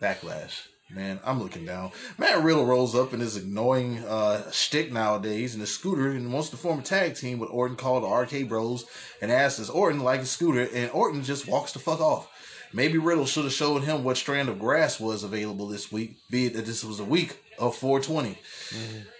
[0.00, 0.68] Backlash.
[0.90, 1.92] Man, I'm looking down.
[2.16, 6.48] Matt Riddle rolls up in his annoying uh, shtick nowadays in a scooter and wants
[6.50, 8.86] to form a tag team with Orton called the RK Bros
[9.20, 12.30] and asks does Orton like a scooter and Orton just walks the fuck off.
[12.72, 16.46] Maybe Riddle should have showed him what strand of grass was available this week, be
[16.46, 18.38] it that this was a week of 420.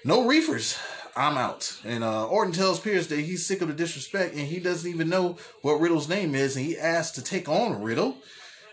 [0.05, 0.79] No reefers.
[1.17, 1.79] I'm out.
[1.85, 5.09] And uh, Orton tells Pearce that he's sick of the disrespect and he doesn't even
[5.09, 6.57] know what Riddle's name is.
[6.57, 8.17] And he asks to take on Riddle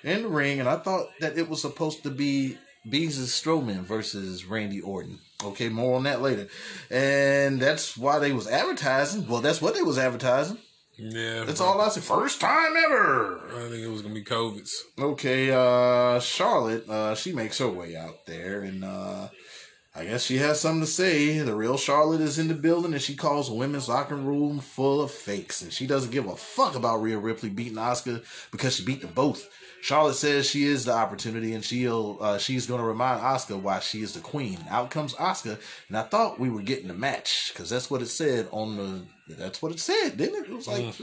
[0.03, 0.59] in the ring.
[0.59, 2.57] And I thought that it was supposed to be
[2.89, 5.19] Beans and Strowman versus Randy Orton.
[5.43, 6.47] Okay, more on that later.
[6.89, 9.27] And that's why they was advertising.
[9.27, 10.57] Well, that's what they was advertising.
[10.97, 12.03] Yeah, That's all I said.
[12.03, 13.41] First time ever.
[13.53, 14.81] I think it was gonna be COVID's.
[14.97, 19.27] Okay, uh Charlotte, uh she makes her way out there and uh
[19.93, 21.39] I guess she has something to say.
[21.39, 25.01] The real Charlotte is in the building and she calls a women's locker room full
[25.01, 25.61] of fakes.
[25.61, 29.11] And she doesn't give a fuck about Rhea Ripley beating Asuka because she beat them
[29.13, 29.47] both.
[29.85, 33.79] Charlotte says she is the opportunity and she'll uh, she's going to remind Asuka why
[33.81, 34.57] she is the queen.
[34.67, 38.07] Out comes Asuka, and I thought we were getting a match because that's what it
[38.07, 39.01] said on the.
[39.27, 40.49] That's what it said, didn't it?
[40.49, 40.93] It was like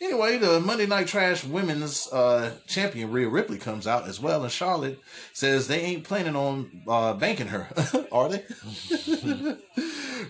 [0.00, 0.38] anyway.
[0.38, 4.98] The Monday Night Trash Women's uh, Champion Rhea Ripley comes out as well, and Charlotte
[5.34, 7.68] says they ain't planning on uh, banking her,
[8.12, 8.44] are they?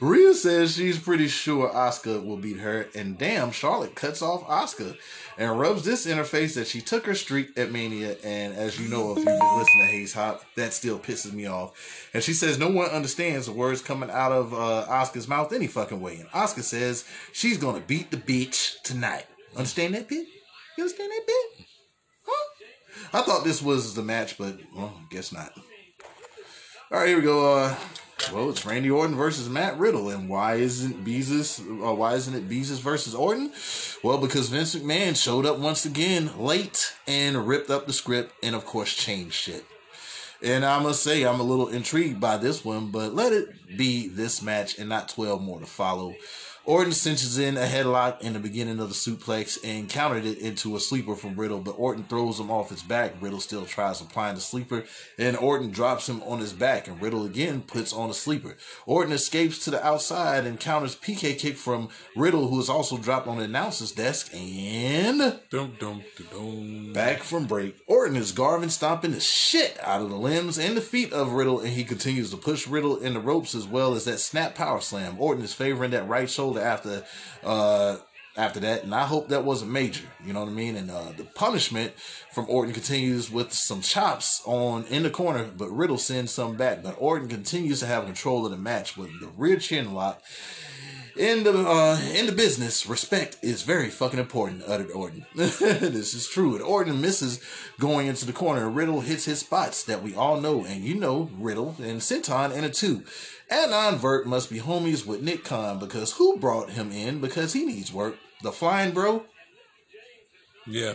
[0.01, 4.97] Rhea says she's pretty sure Asuka will beat her, and damn, Charlotte cuts off Asuka
[5.39, 8.17] and rubs this in her face that she took her streak at Mania.
[8.25, 11.47] And as you know, if you've been listening to Hayes Hop, that still pisses me
[11.47, 12.09] off.
[12.15, 15.67] And she says no one understands the words coming out of uh, Asuka's mouth any
[15.67, 16.17] fucking way.
[16.17, 17.05] And Asuka says
[17.37, 19.27] she's gonna beat the bitch tonight.
[19.55, 20.25] Understand that bitch?
[20.79, 21.67] You understand that bitch?
[22.27, 23.19] Huh?
[23.19, 25.53] I thought this was the match, but well, guess not.
[26.91, 27.55] All right, here we go.
[27.55, 27.77] Uh,
[28.33, 31.61] well, it's Randy Orton versus Matt Riddle, and why isn't Beezus?
[31.61, 33.53] Uh, why isn't it Beezus versus Orton?
[34.03, 38.55] Well, because Vince McMahon showed up once again late and ripped up the script, and
[38.55, 39.65] of course changed shit.
[40.43, 44.09] And I must say, I'm a little intrigued by this one, but let it be
[44.09, 46.15] this match and not 12 more to follow.
[46.67, 50.75] Orton cinches in a headlock in the beginning of the suplex and countered it into
[50.75, 53.15] a sleeper from Riddle, but Orton throws him off his back.
[53.21, 54.83] Riddle still tries applying the sleeper,
[55.17, 58.57] and Orton drops him on his back, and Riddle again puts on a sleeper.
[58.85, 63.29] Orton escapes to the outside and counters PK kick from Riddle, who is also dropped
[63.29, 66.03] on the announcer's desk, and Dum dum
[66.33, 67.77] dum back from break.
[67.87, 71.61] Orton is Garvin stomping the shit out of the limbs and the feet of Riddle,
[71.61, 74.81] and he continues to push Riddle in the ropes as well as that snap power
[74.81, 75.15] slam.
[75.21, 77.05] Orton is favoring that right shoulder after
[77.45, 77.97] uh
[78.37, 80.05] after that, and I hope that wasn't major.
[80.23, 80.77] You know what I mean?
[80.77, 81.93] And uh the punishment
[82.33, 86.83] from Orton continues with some chops on in the corner, but Riddle sends some back.
[86.83, 90.23] But Orton continues to have control of the match with the rear chin lock.
[91.17, 95.25] In the uh, in the business, respect is very fucking important, uttered Orton.
[95.35, 96.57] this is true.
[96.57, 97.41] And Orton misses
[97.81, 98.69] going into the corner.
[98.69, 102.67] Riddle hits his spots that we all know, and you know Riddle and Senton and
[102.67, 103.03] a two.
[103.51, 107.21] Adnan Virk must be homies with Nick Khan because who brought him in?
[107.21, 108.17] Because he needs work.
[108.43, 109.25] The flying bro,
[110.67, 110.95] Yeah.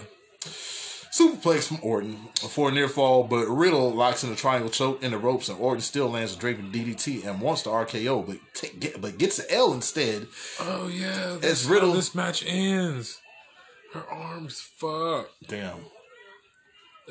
[1.11, 2.15] Superplex from Orton
[2.49, 5.59] for a near fall, but Riddle locks in a triangle choke in the ropes, and
[5.59, 9.37] Orton still lands a draping DDT and wants the RKO, but ta- get, but gets
[9.39, 10.27] an L instead.
[10.59, 11.37] Oh yeah.
[11.41, 13.19] That's Riddle- how this match ends.
[13.93, 15.47] Her arms fucked.
[15.49, 15.79] Damn.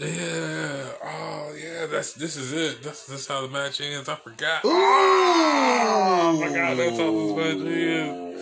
[0.00, 0.92] Yeah.
[1.04, 1.86] Oh yeah.
[1.86, 2.82] That's this is it.
[2.82, 4.08] That's this how the match ends.
[4.08, 4.62] I forgot.
[4.64, 8.40] Oh my God, that's how this match ends.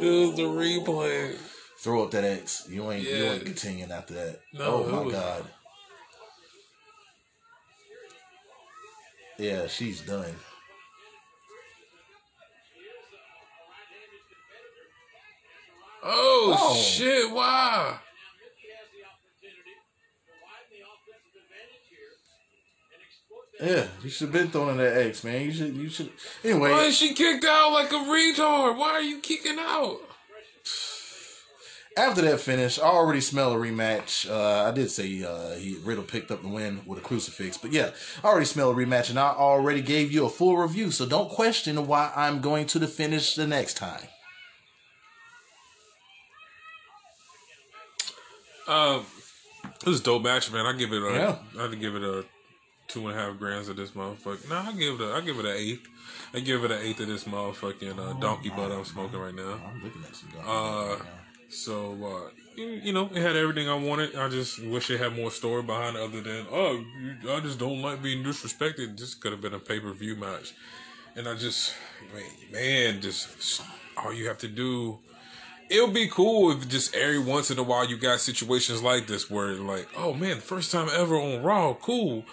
[0.00, 1.36] It was the replay.
[1.80, 2.66] Throw up that X.
[2.70, 3.32] You ain't you Yeah.
[3.32, 4.40] ain't continuing after that.
[4.52, 5.44] No, oh my was- god.
[9.38, 10.34] Yeah, she's done.
[16.02, 16.74] Oh, Oh.
[16.76, 17.30] shit!
[17.30, 17.98] Wow.
[23.60, 25.42] Yeah, you should have been throwing that X, man.
[25.42, 26.10] You should you should
[26.44, 26.70] anyway.
[26.70, 28.76] Why is she kicked out like a retard?
[28.76, 29.98] Why are you kicking out?
[31.96, 34.30] After that finish, I already smell a rematch.
[34.30, 37.72] Uh, I did say uh, he Riddle picked up the win with a crucifix, but
[37.72, 37.90] yeah,
[38.22, 40.92] I already smell a rematch, and I already gave you a full review.
[40.92, 44.06] So don't question why I'm going to the finish the next time.
[48.68, 49.04] Um,
[49.84, 50.66] was a dope match, man.
[50.66, 51.12] I give it a.
[51.12, 51.36] Yeah.
[51.60, 52.24] I give it a
[52.88, 54.48] two and a half grams of this motherfucker.
[54.48, 55.12] No, I give it a.
[55.14, 55.86] I give it an eighth.
[56.34, 59.60] I give it an eighth of this motherfucking uh, donkey butt I'm smoking right now.
[59.66, 60.30] I'm looking at some.
[60.44, 60.96] Uh,
[61.48, 64.16] so uh, you, know, it had everything I wanted.
[64.16, 67.58] I just wish it had more story behind it, other than oh, you- I just
[67.58, 68.98] don't like being disrespected.
[68.98, 70.54] This could have been a pay per view match,
[71.14, 71.74] and I just
[72.12, 73.62] man, man, just
[73.96, 74.98] all you have to do.
[75.70, 79.30] It'll be cool if just every once in a while you got situations like this
[79.30, 82.24] where like, oh man, first time ever on Raw, cool.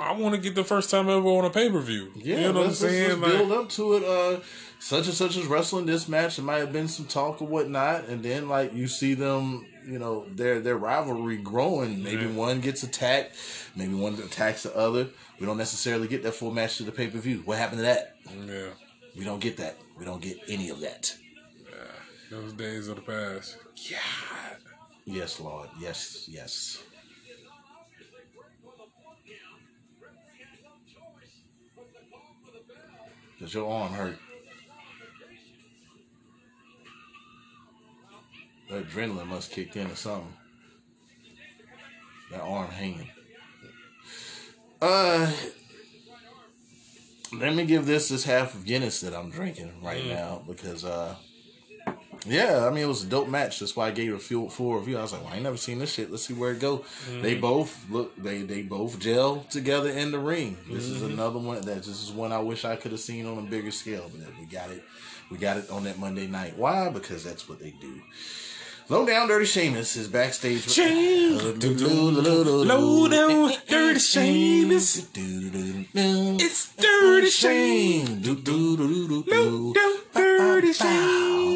[0.00, 2.10] I want to get the first time ever on a pay per view.
[2.16, 3.20] Yeah, you know what I'm saying?
[3.20, 4.04] Like- build up to it.
[4.04, 4.40] Uh,
[4.78, 6.36] such and such is wrestling this match.
[6.36, 9.98] There might have been some talk or whatnot, and then like you see them, you
[9.98, 12.02] know, their their rivalry growing.
[12.02, 12.32] Maybe Yeah.
[12.32, 13.36] one gets attacked,
[13.76, 15.08] maybe one attacks the other.
[15.38, 17.42] We don't necessarily get that full match to the pay per view.
[17.44, 18.16] What happened to that?
[18.46, 18.68] yeah.
[19.16, 19.76] We don't get that.
[19.98, 21.14] We don't get any of that.
[22.30, 23.56] Those days of the past.
[23.90, 24.56] God.
[25.04, 25.68] Yes, Lord.
[25.80, 26.78] Yes, yes.
[33.40, 34.18] Does your arm hurt?
[38.68, 40.34] The adrenaline must kicked in or something.
[42.30, 43.10] That arm hanging.
[44.80, 45.32] Uh,
[47.32, 51.16] let me give this this half of Guinness that I'm drinking right now because uh
[52.26, 53.60] yeah, I mean it was a dope match.
[53.60, 54.98] That's why I gave it a full, full review.
[54.98, 56.10] I was like, well, I ain't never seen this shit.
[56.10, 56.78] Let's see where it go.
[56.78, 57.22] Mm-hmm.
[57.22, 60.58] They both look they they both gel together in the ring.
[60.68, 61.14] This is mm-hmm.
[61.14, 63.70] another one that this is one I wish I could have seen on a bigger
[63.70, 64.82] scale, but we got it.
[65.30, 66.56] We got it on that Monday night.
[66.56, 66.90] Why?
[66.90, 68.02] Because that's what they do.
[68.90, 70.66] Low down dirty Sheamus is backstage.
[70.66, 70.76] with-
[72.66, 75.06] Low down dirty Sheamus.
[75.14, 78.22] It's dirty Shame.
[78.24, 81.49] Low down dirty Shame.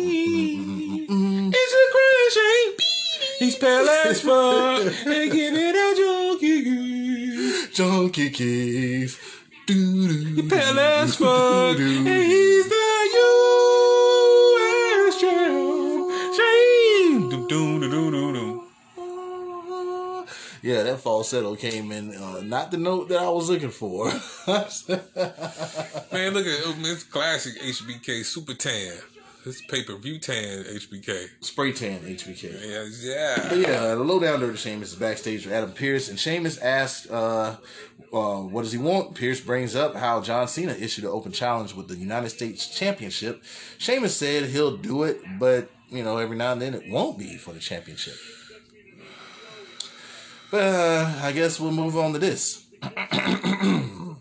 [2.37, 3.39] It's a crazy shame.
[3.39, 5.07] He's pale as fuck.
[5.07, 7.69] and give it a junkie.
[7.73, 9.19] Junkie keys.
[9.67, 11.79] Pale as fuck.
[11.79, 13.09] And he's the
[14.55, 15.21] U.S.
[15.21, 16.11] champ.
[16.35, 17.31] Shame.
[17.31, 18.61] Doom, doom, doom, doom, doom, doom.
[20.63, 24.07] Yeah, that falsetto came in uh, not the note that I was looking for.
[24.47, 28.95] Man, look at oh, it's classic HBK Super Tan.
[29.45, 31.29] This pay per view tan HBK.
[31.41, 32.45] Spray tan HBK.
[32.65, 33.49] Yeah, yeah.
[33.51, 37.11] But yeah, the low down dirty Sheamus is backstage with Adam Pearce, and Sheamus asked,
[37.11, 37.57] uh,
[38.11, 41.75] uh, "What does he want?" Pearce brings up how John Cena issued an open challenge
[41.75, 43.43] with the United States Championship.
[43.77, 47.37] Sheamus said he'll do it, but you know, every now and then it won't be
[47.37, 48.15] for the championship.
[50.51, 52.65] But uh, I guess we'll move on to this.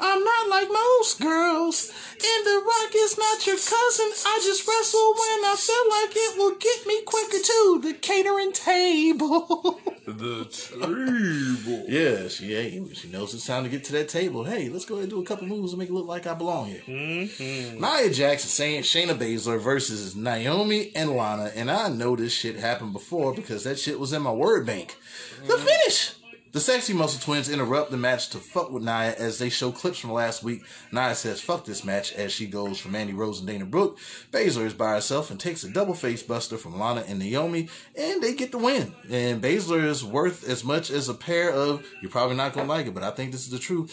[0.00, 4.12] I'm not like most girls, and The Rock is not your cousin.
[4.26, 8.52] I just wrestle when I feel like it will get me quicker to the catering
[8.52, 9.80] table.
[10.06, 11.84] The table.
[11.88, 14.44] yeah, she hey, she knows it's time to get to that table.
[14.44, 16.34] Hey, let's go ahead and do a couple moves and make it look like I
[16.34, 16.82] belong here.
[16.86, 17.80] Mm-hmm.
[17.80, 22.92] Nia Jackson saying Shayna Baszler versus Naomi and Lana, and I know this shit happened
[22.92, 24.98] before because that shit was in my word bank.
[25.46, 25.64] The mm.
[25.64, 26.12] finish.
[26.54, 29.98] The sexy muscle twins interrupt the match to fuck with Nia as they show clips
[29.98, 30.62] from last week.
[30.92, 33.98] Nia says fuck this match as she goes for Mandy Rose and Dana Brooke.
[34.30, 38.22] Baszler is by herself and takes a double face buster from Lana and Naomi, and
[38.22, 38.94] they get the win.
[39.10, 42.86] And Baszler is worth as much as a pair of, you're probably not gonna like
[42.86, 43.92] it, but I think this is the truth.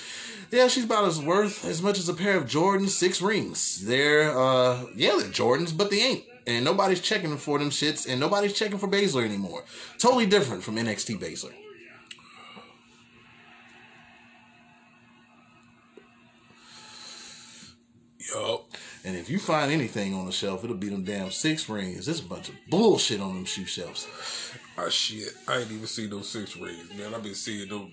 [0.51, 3.83] Yeah, she's about as worth as much as a pair of Jordan six rings.
[3.87, 6.25] They're, uh, yeah, they're Jordans, but they ain't.
[6.45, 9.63] And nobody's checking for them shits, and nobody's checking for Baszler anymore.
[9.97, 11.53] Totally different from NXT Baszler.
[18.33, 18.65] Yup.
[19.03, 22.05] And if you find anything on the shelf, it'll be them damn six rings.
[22.05, 24.07] There's a bunch of bullshit on them shoe shelves.
[24.77, 25.27] Ah, shit.
[25.47, 27.13] I ain't even seen those six rings, man.
[27.13, 27.89] I've been seeing those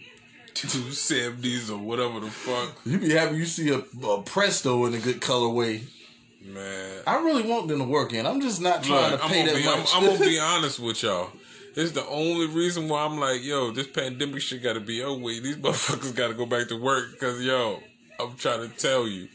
[0.54, 4.94] two seventies or whatever the fuck, You be happy you see a, a Presto in
[4.94, 5.82] a good colorway.
[6.44, 7.02] man.
[7.06, 8.26] I really want them to work in.
[8.26, 9.90] I'm just not trying Look, to pay that be, I'm, much.
[9.94, 11.30] I'm gonna be honest with y'all.
[11.76, 15.20] It's the only reason why I'm like, yo, this pandemic shit gotta be over.
[15.28, 17.80] These motherfuckers gotta go back to work because, yo,
[18.18, 19.28] I'm trying to tell you.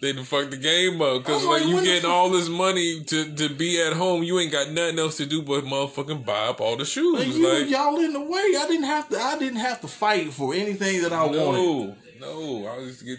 [0.00, 3.34] They done fucked the game up because like like, you getting all this money to,
[3.34, 6.60] to be at home, you ain't got nothing else to do but motherfucking buy up
[6.60, 7.18] all the shoes.
[7.18, 8.54] Like, you, like y'all in the way.
[8.58, 9.18] I didn't have to.
[9.18, 11.36] I didn't have to fight for anything that I wanted.
[11.36, 13.18] no, no, I just get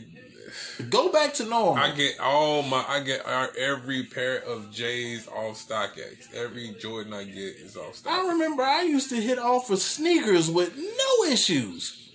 [0.90, 1.76] Go back to normal.
[1.76, 3.26] I get all my I get
[3.58, 6.34] every pair of J's off StockX.
[6.34, 8.14] Every Jordan I get is off stock.
[8.14, 12.09] I remember I used to hit off for sneakers with no issues.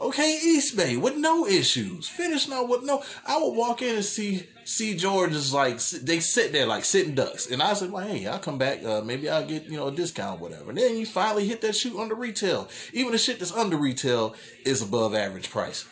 [0.00, 2.08] Okay, East Bay with no issues.
[2.08, 3.02] Finish now with no.
[3.26, 7.50] I would walk in and see see George's like they sit there like sitting ducks,
[7.50, 8.84] and I said, "Well, hey, I'll come back.
[8.84, 11.62] Uh, maybe I'll get you know a discount, or whatever." And then you finally hit
[11.62, 12.68] that shoot under retail.
[12.92, 15.84] Even the shit that's under retail is above average price.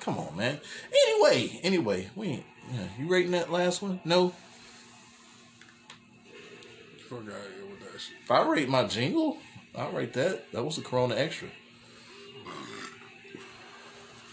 [0.00, 0.60] Come on, man.
[0.92, 2.44] Anyway, anyway, we ain't.
[2.70, 4.00] Yeah, you rating that last one?
[4.04, 4.34] No.
[7.10, 8.16] Out with that shit.
[8.22, 9.38] If I rate my jingle,
[9.74, 10.52] I'll rate that.
[10.52, 11.48] That was a Corona Extra.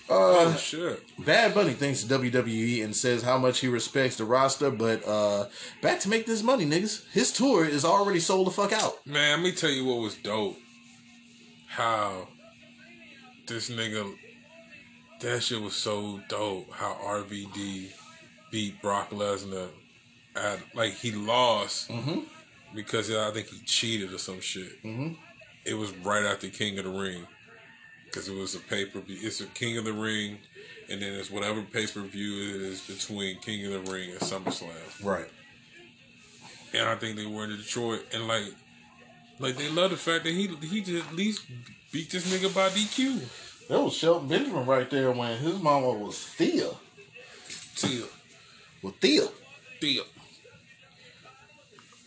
[0.09, 1.03] Oh shit.
[1.17, 5.45] Bad Bunny thanks WWE and says how much he respects the roster, but uh
[5.81, 7.09] back to make this money, niggas.
[7.11, 9.05] His tour is already sold the fuck out.
[9.05, 10.57] Man, let me tell you what was dope.
[11.67, 12.27] How
[13.47, 14.13] this nigga
[15.21, 16.71] that shit was so dope.
[16.71, 17.89] How RVD
[18.51, 19.69] beat Brock Lesnar
[20.35, 21.89] at like he lost
[22.75, 24.83] because I think he cheated or some shit.
[24.83, 25.13] Mm-hmm.
[25.65, 27.25] It was right after King of the Ring
[28.15, 29.17] because it was a pay per view.
[29.19, 30.37] It's a King of the Ring,
[30.89, 34.19] and then it's whatever pay per view it is between King of the Ring and
[34.21, 35.03] SummerSlam.
[35.03, 35.27] Right.
[36.73, 38.45] And I think they were in Detroit, and like,
[39.39, 41.45] like they love the fact that he he just at least
[41.91, 43.67] beat this nigga by DQ.
[43.67, 46.69] That was Shelton Benjamin right there when his mama was Thea.
[47.75, 48.07] Till,
[48.81, 49.27] Well, Thea.
[49.81, 50.03] Thea.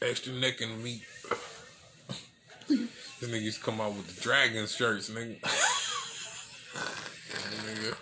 [0.01, 1.03] extra neck and meat.
[2.67, 5.77] This nigga used to come out with the dragon shirts, nigga.
[7.65, 7.97] Nigga.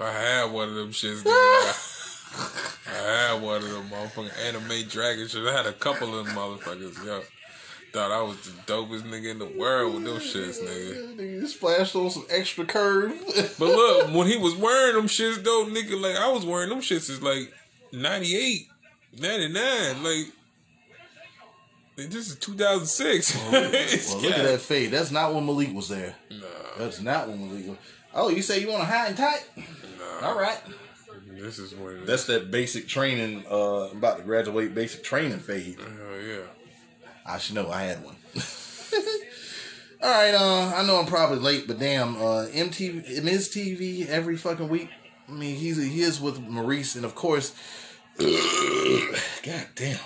[0.00, 1.22] I had one of them shits.
[1.26, 5.46] I had one of them motherfucking anime dragon shit.
[5.46, 7.04] I had a couple of them motherfuckers.
[7.04, 7.22] Yo,
[7.92, 11.16] thought I was the dopest nigga in the world with them shits, nigga.
[11.16, 13.12] Nigga, splashed on some extra curve.
[13.58, 16.80] But look, when he was wearing them shits, though, nigga, like I was wearing them
[16.80, 17.52] shits is like
[17.92, 18.68] 98,
[19.18, 20.02] 99.
[20.02, 20.26] Like,
[21.96, 23.36] like, this is 2006.
[23.36, 23.74] well, look at
[24.44, 24.90] that fade.
[24.90, 26.14] That's not when Malik was there.
[26.30, 26.46] No.
[26.78, 27.76] That's not when Malik was.
[28.14, 29.44] Oh, you say you want a high and tight?
[29.56, 30.28] nah.
[30.28, 30.60] All right.
[31.32, 32.04] This is when.
[32.04, 33.44] That's that basic training.
[33.50, 35.78] Uh, I'm about to graduate basic training fade.
[35.78, 36.40] Hell yeah.
[37.24, 37.70] I should know.
[37.70, 38.16] I had one.
[40.02, 40.34] All right.
[40.34, 42.16] Uh, I know I'm probably late, but damn.
[42.16, 44.90] Uh, MTV, Miz TV every fucking week.
[45.28, 47.54] I mean, he's he is with Maryse, and of course,
[48.18, 49.98] God damn.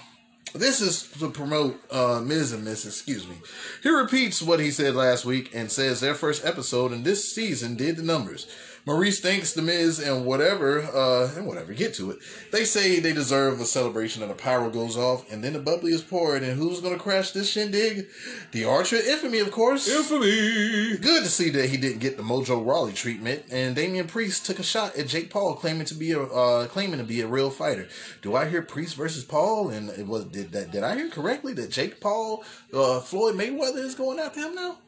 [0.55, 3.35] This is to promote uh, Miz and Miss, excuse me.
[3.83, 7.75] He repeats what he said last week and says their first episode in this season
[7.75, 8.47] did the numbers.
[8.87, 12.19] Maryse thanks the Miz and whatever, uh, and whatever, get to it.
[12.53, 15.93] They say they deserve a celebration and the power goes off and then the bubbly
[15.93, 18.09] is poured and who's gonna crash this shindig?
[18.53, 19.89] The Archer Infamy, of course.
[19.89, 20.99] Infamy.
[20.99, 24.59] Good to see that he didn't get the Mojo Rawley treatment, and Damian Priest took
[24.59, 27.51] a shot at Jake Paul, claiming to be a uh, claiming to be a real
[27.51, 27.89] fighter.
[28.21, 29.71] Do I hear Priest versus Paul?
[29.71, 33.85] And it was did that did I hear correctly that Jake Paul, uh, Floyd Mayweather
[33.85, 34.79] is going after him now?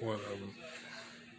[0.00, 0.61] Whatever.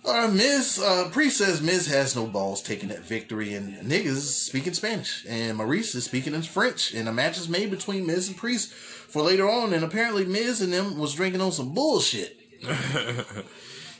[0.06, 4.74] Uh, Miz uh, Priest says Miz has no balls taking that victory, and niggas speaking
[4.74, 8.36] Spanish, and Maryse is speaking in French, and a match is made between Miz and
[8.36, 12.38] Priest for later on, and apparently Miz and them was drinking on some bullshit.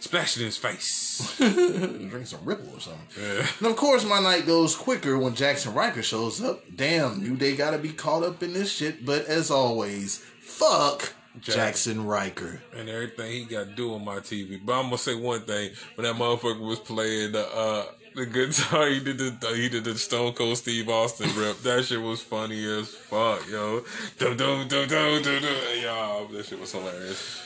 [0.02, 1.38] Splash it in his face.
[1.38, 3.24] drink some Ripple or something.
[3.60, 6.62] And of course, my night goes quicker when Jaxson Ryker shows up.
[6.76, 9.06] Damn, New Day gotta be caught up in this shit.
[9.06, 12.62] But as always, fuck Jack- Jaxson Ryker.
[12.76, 14.60] and everything he got to do on my TV.
[14.64, 18.88] But I'm gonna say one thing: when that motherfucker was playing the uh, the guitar,
[18.88, 21.58] he did the he did the Stone Cold Steve Austin rip.
[21.64, 23.84] That shit was funny as fuck, yo.
[24.20, 25.54] Dum dum dum dum dum dum.
[25.82, 27.42] Y'all, that shit was hilarious.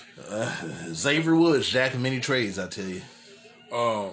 [0.94, 3.02] Xavier Woods, Jack of many trades, I tell you.
[3.72, 4.12] Um,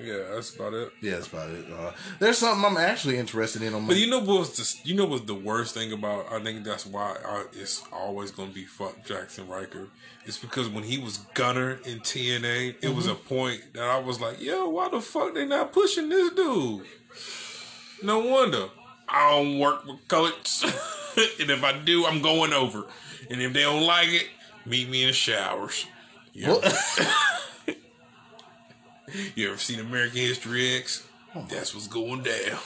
[0.00, 0.92] yeah, that's about it.
[1.00, 1.66] Yeah, that's about it.
[1.70, 3.88] Uh, there's something I'm actually interested in on my.
[3.88, 6.32] But you know what's the you know what's the worst thing about?
[6.32, 9.88] I think that's why I, it's always gonna be fuck Jaxson Ryker.
[10.24, 14.20] It's because when he was Gunner in TNA, it was a point that I was
[14.20, 16.86] like, yo, why the fuck they not pushing this dude?
[18.02, 18.68] No wonder
[19.08, 20.62] I don't work with colors,
[21.40, 22.86] and if I do, I'm going over.
[23.30, 24.28] And if they don't like it,
[24.64, 25.86] meet me in the showers.
[26.40, 26.60] Ever,
[29.34, 31.06] you ever seen American History X?
[31.48, 32.58] That's what's going down.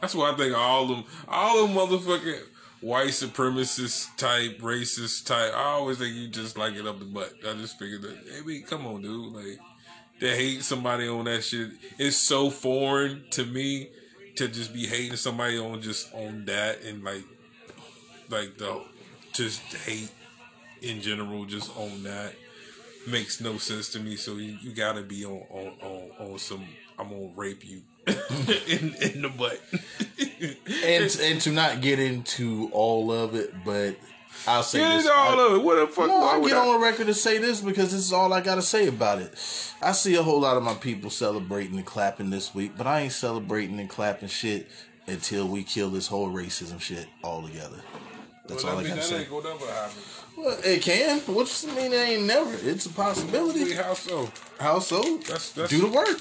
[0.00, 2.40] That's why I think all them, all them motherfucking
[2.80, 5.52] white supremacist type, racist type.
[5.54, 7.32] I always think you just like it up the butt.
[7.48, 9.32] I just figured that, hey, wait, come on, dude.
[9.32, 9.58] Like,
[10.20, 13.90] to hate somebody on that shit is so foreign to me
[14.36, 17.24] to just be hating somebody on just on that and like,
[18.28, 18.82] like the
[19.32, 20.10] just hate
[20.82, 22.34] in general just on that
[23.06, 24.16] makes no sense to me.
[24.16, 26.64] So you, you gotta be on on, on on some.
[26.98, 29.60] I'm gonna rape you in in the butt.
[30.84, 33.96] and and to not get into all of it, but
[34.46, 35.04] I'll say Get this.
[35.06, 35.64] into all I, of it.
[35.64, 36.08] What the fuck?
[36.08, 38.56] no, I get I- on record to say this because this is all I got
[38.56, 39.32] to say about it.
[39.82, 43.00] I see a whole lot of my people celebrating and clapping this week, but I
[43.02, 44.68] ain't celebrating and clapping shit
[45.06, 47.76] until we kill this whole racism shit all together.
[48.46, 49.28] That's Well, all I that mean, got to that say.
[50.36, 50.64] Ain't gonna never happen.
[50.64, 51.20] Well, it can.
[51.34, 51.92] What does it mean?
[51.92, 52.54] It ain't never.
[52.68, 53.64] It's a possibility.
[53.64, 54.30] Wait, How so?
[54.58, 55.02] How so?
[55.18, 56.20] That's- that's- do the work.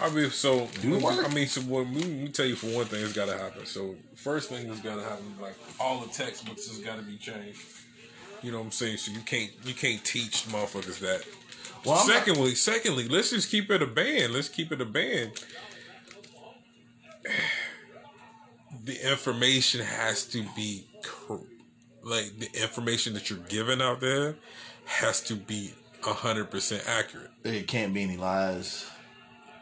[0.00, 1.24] I mean, so Do the work.
[1.30, 3.66] I mean, so what, let me tell you for one thing, it's got to happen.
[3.66, 7.16] So first thing that's got to happen, like all the textbooks has got to be
[7.18, 7.60] changed.
[8.42, 8.96] You know what I'm saying?
[8.96, 11.24] So you can't you can't teach motherfuckers that.
[11.84, 14.32] Well, I'm not- secondly, secondly, let's just keep it a band.
[14.32, 15.32] Let's keep it a band.
[18.84, 21.40] The information has to be cor-
[22.02, 24.36] like the information that you're giving out there
[24.84, 25.72] has to be
[26.02, 27.30] hundred percent accurate.
[27.44, 28.90] it can't be any lies.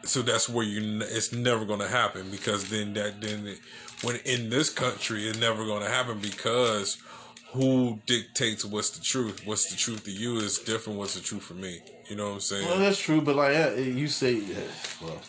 [0.03, 1.01] So that's where you.
[1.03, 3.59] It's never going to happen because then that then it,
[4.01, 6.97] when in this country it's never going to happen because
[7.53, 9.45] who dictates what's the truth?
[9.45, 10.97] What's the truth to you is different.
[10.97, 11.79] What's the truth for me?
[12.09, 12.67] You know what I'm saying?
[12.67, 14.41] Well, that's true, but like you say,
[15.01, 15.21] well,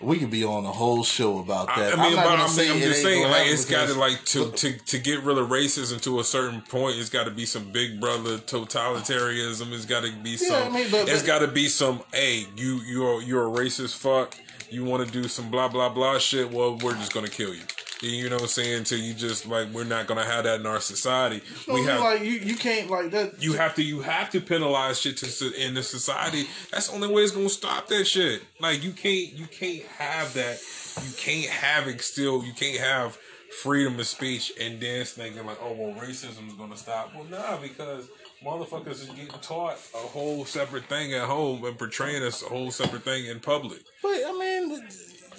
[0.00, 1.98] we could be on a whole show about that.
[1.98, 4.50] I mean, not but gonna I'm, I'm just saying, like, it's got to like to,
[4.50, 6.96] to to get rid of racism to a certain point.
[6.98, 9.72] It's got to be some big brother totalitarianism.
[9.72, 10.62] It's got to be some.
[10.62, 12.02] I mean, but- it's got to be some.
[12.12, 14.36] Hey, you you're you're a racist fuck.
[14.70, 16.50] You want to do some blah blah blah shit?
[16.52, 17.62] Well, we're just gonna kill you.
[18.00, 18.78] You know what I'm saying?
[18.78, 21.42] Until you just like we're not gonna have that in our society.
[21.66, 23.42] No, we have like you, you can't like that.
[23.42, 26.46] you have to you have to penalize shit to in the society.
[26.70, 28.42] That's the only way it's gonna stop that shit.
[28.60, 30.60] Like you can't you can't have that.
[31.04, 32.44] You can't have it still.
[32.44, 33.18] You can't have
[33.62, 37.12] freedom of speech and then thinking like, oh well, racism is gonna stop.
[37.14, 38.08] Well, nah, because
[38.44, 42.70] motherfuckers is getting taught a whole separate thing at home and portraying us a whole
[42.70, 43.80] separate thing in public.
[44.02, 44.88] But I mean,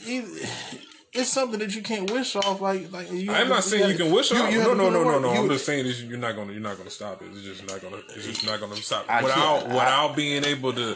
[0.01, 0.49] it,
[1.14, 2.62] it's something that you can't wish off.
[2.62, 4.51] Like like you, I'm not saying you can wish off.
[4.51, 5.28] you No, no, no, no, no.
[5.30, 5.38] work.
[5.38, 7.28] I'm just saying this, you're not gonna you're not gonna stop it.
[7.32, 10.43] It's just not gonna it's just not gonna stop I without can't- I- without being
[10.45, 10.95] able to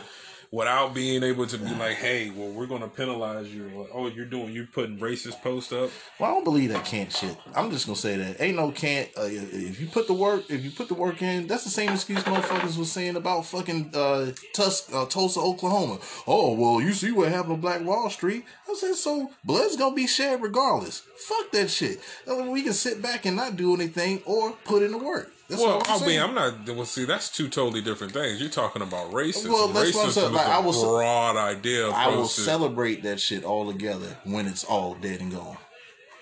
[0.54, 3.88] without being able to be like, hey, well, we're gonna penalize you.
[3.91, 5.89] Oh, you're doing you're putting racist posts up.
[6.20, 7.36] Well, I don't believe that can't shit.
[7.56, 9.10] I'm just gonna say that ain't no can't.
[9.18, 11.89] Uh, if you put the work, if you put the work in, that's the same
[11.89, 15.97] excuse motherfuckers was saying about fucking uh, Tus- uh, Tulsa, Oklahoma.
[16.28, 18.45] Oh well, you see what happened on Black Wall Street.
[18.70, 19.32] I said so.
[19.43, 20.99] Blood's gonna be shed regardless.
[21.18, 21.99] Fuck that shit.
[22.28, 25.32] Mean, we can sit back and not do anything or put in the work.
[25.50, 26.70] That's Well, I mean, I'm not.
[26.70, 28.39] Well, see, that's two totally different things.
[28.39, 29.50] You're talking about racism.
[29.50, 31.89] Well, that's what I'm racism Like, I was- broad idea.
[31.89, 35.58] I will to- celebrate that shit all together when it's all dead and gone.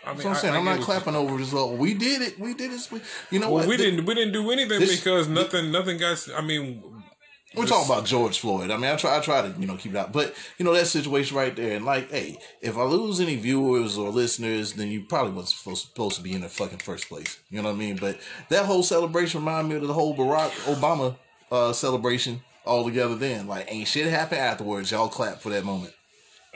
[0.04, 0.54] I mean, That's what I'm saying.
[0.56, 1.52] I- I'm not what clapping over this.
[1.54, 2.40] Well, we did it.
[2.40, 2.88] We did it.
[2.92, 3.68] We- You know Well, what?
[3.68, 4.06] we The- didn't.
[4.06, 5.72] We didn't do anything this- because nothing.
[5.72, 6.28] Nothing got.
[6.36, 6.82] I mean,
[7.54, 8.72] We're talking about George Floyd.
[8.72, 10.14] I mean, I try, I try to, you know, keep it out.
[10.14, 13.98] But you know that situation right there, and like, hey, if I lose any viewers
[13.98, 17.40] or listeners, then you probably wasn't supposed, supposed to be in the fucking first place.
[17.50, 17.98] You know what I mean?
[17.98, 21.18] But that whole celebration reminded me of the whole Barack Obama
[21.52, 23.16] uh, celebration all together.
[23.16, 24.92] Then, like, ain't shit happened afterwards.
[24.92, 25.94] Y'all clap for that moment.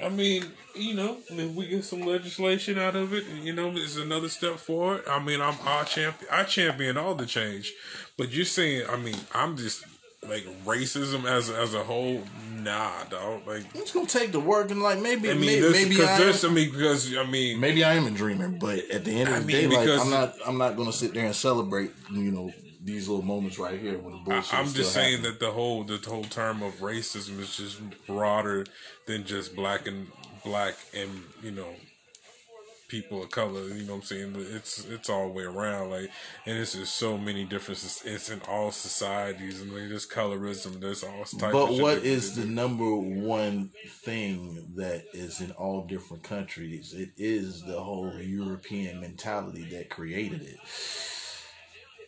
[0.02, 3.96] I mean, you know, if we get some legislation out of it, you know, it's
[3.98, 5.04] another step forward.
[5.10, 7.74] I mean, I'm I champion, I champion all the change,
[8.18, 9.86] but you're saying, I mean, I'm just
[10.28, 12.24] like racism as as a whole.
[12.58, 13.46] Nah, dog.
[13.46, 16.10] Like, It's gonna take the work and like maybe, I mean, maybe, this, maybe because
[16.10, 19.06] I there's, I am, mean, because I mean, maybe I am a dreamer, but at
[19.06, 21.26] the end of I the mean, day, like, I'm not, I'm not gonna sit there
[21.28, 22.52] and celebrate, you know,
[22.84, 24.54] these little moments right here when the bullshit.
[24.54, 25.32] I'm is just saying happening.
[25.34, 28.66] that the whole the whole term of racism is just broader
[29.06, 30.08] than just black and
[30.44, 31.10] black and
[31.44, 31.70] you know
[32.88, 33.68] people of color.
[33.68, 34.34] You know what I'm saying?
[34.38, 35.92] It's it's all the way around.
[35.92, 36.10] Like,
[36.46, 38.02] and it's just so many differences.
[38.06, 39.62] It's in all societies.
[39.62, 40.80] and like, there's colorism.
[40.80, 41.34] There's all types.
[41.34, 46.94] But what is the number one thing that is in all different countries?
[46.94, 50.60] It is the whole European mentality that created it.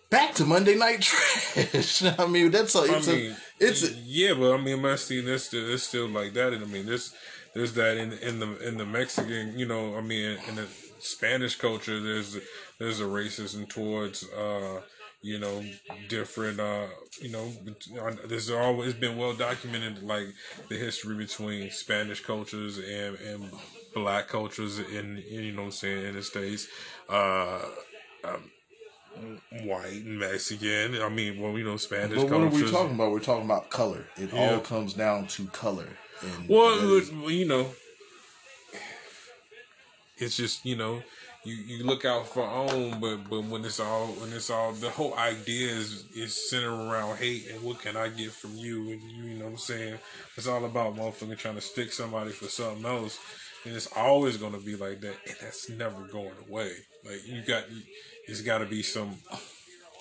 [0.09, 2.03] Back to Monday Night Trash.
[2.19, 4.95] I mean, that's a, I it's mean, a, it's a, yeah, but I mean, my
[4.95, 7.13] see, there's still, it's still like that, and I mean, there's
[7.57, 10.67] there's that in in the in the Mexican, you know, I mean, in the
[10.99, 12.37] Spanish culture, there's
[12.79, 14.81] there's a racism towards, uh,
[15.23, 15.63] you know,
[16.07, 16.85] different, uh,
[17.19, 17.49] you know,
[18.27, 20.27] there's always been well documented, like
[20.69, 23.51] the history between Spanish cultures and and
[23.95, 26.67] black cultures in, in you know, what I'm saying in the states.
[27.09, 27.61] Uh,
[29.63, 31.01] white and Mexican.
[31.01, 33.11] I mean, well, you know, Spanish but what are we talking about?
[33.11, 34.05] We're talking about color.
[34.15, 34.53] It Yeah.
[34.53, 35.97] all comes down to color.
[36.21, 37.67] And Well, is- you know,
[40.17, 41.01] it's just you know,
[41.43, 44.89] you, you look out for own, but but when it's all when it's all the
[44.89, 49.01] whole idea is is centered around hate and what can I get from you and
[49.01, 49.99] you, you know what I'm saying?
[50.35, 53.19] It's all about motherfucking trying to stick somebody for something else,
[53.65, 56.71] and it's always gonna be like that, and that's never going away.
[57.05, 57.63] Like you got,
[58.27, 59.15] it's got to be some.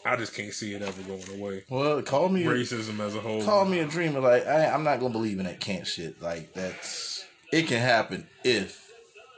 [0.07, 1.65] I just can't see it ever going away.
[1.69, 3.43] well, call me Racism as a whole.
[3.43, 4.21] call me a dreamer.
[4.21, 6.21] Like I, I'm not gonna believe in that can't shit.
[6.23, 8.91] Like that's it can happen if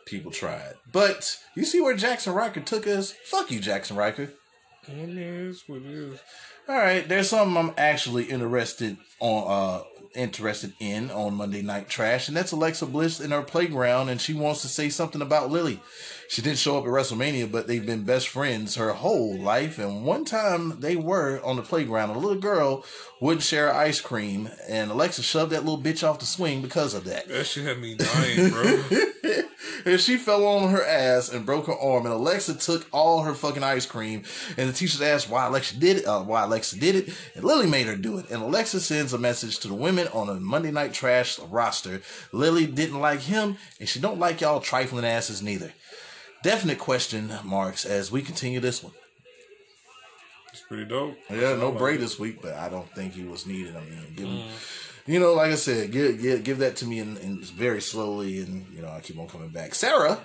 [0.07, 0.77] people try it.
[0.91, 3.13] But you see where Jaxson Ryker took us?
[3.25, 4.31] Fuck you, Jaxson Ryker.
[4.89, 6.19] I mean, it's what it is.
[6.69, 9.81] All right, there's something I'm actually interested on.
[9.81, 14.19] uh Interested in on Monday Night Trash, and that's Alexa Bliss in her playground, and
[14.19, 15.81] she wants to say something about Lily.
[16.29, 19.79] She didn't show up at WrestleMania, but they've been best friends her whole life.
[19.79, 22.85] And one time they were on the playground, a little girl
[23.19, 27.05] wouldn't share ice cream, and Alexa shoved that little bitch off the swing because of
[27.05, 27.29] that.
[27.29, 28.85] That shit had me dying, bro.
[29.87, 32.05] and she fell on her ass and broke her arm.
[32.05, 34.25] And Alexa took all her fucking ice cream.
[34.57, 36.07] And the teacher asked why Alexa did it.
[36.07, 37.15] Uh, why Alexa did it.
[37.35, 38.31] And Lily made her do it.
[38.31, 42.03] And Alexa sends a message to the women on a Monday Night Trash roster.
[42.33, 45.73] Lily didn't like him, and she don't like y'all trifling asses neither.
[46.43, 48.93] Definite question marks as we continue this one.
[50.53, 51.17] It's pretty dope.
[51.31, 53.77] Yeah, no Bray this week, but I don't think he was needed.
[53.77, 55.07] I mean, give him, mm.
[55.07, 58.41] you know, like I said, give give, give that to me in, in very slowly,
[58.41, 59.75] and you know, I keep on coming back.
[59.75, 60.19] Sarah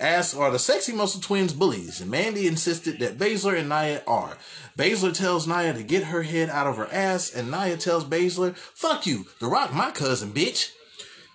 [0.00, 4.38] asks, "Are the sexy muscle twins bullies?" And Mandy insisted that Baszler and Nia are.
[4.78, 8.56] Baszler tells Nia to get her head out of her ass, and Nia tells Baszler,
[8.56, 10.72] "Fuck you, The Rock, my cousin, bitch."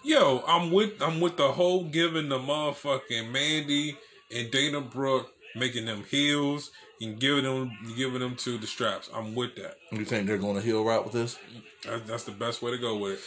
[0.08, 3.98] Yo, I'm with I'm with the whole giving the motherfucking Mandy
[4.34, 9.10] and Dana Brooke making them heels and giving them giving them to the straps.
[9.14, 9.76] I'm with that.
[9.92, 11.38] You think they're going to heel route with this?
[11.84, 13.20] That- That's the best way to go with it.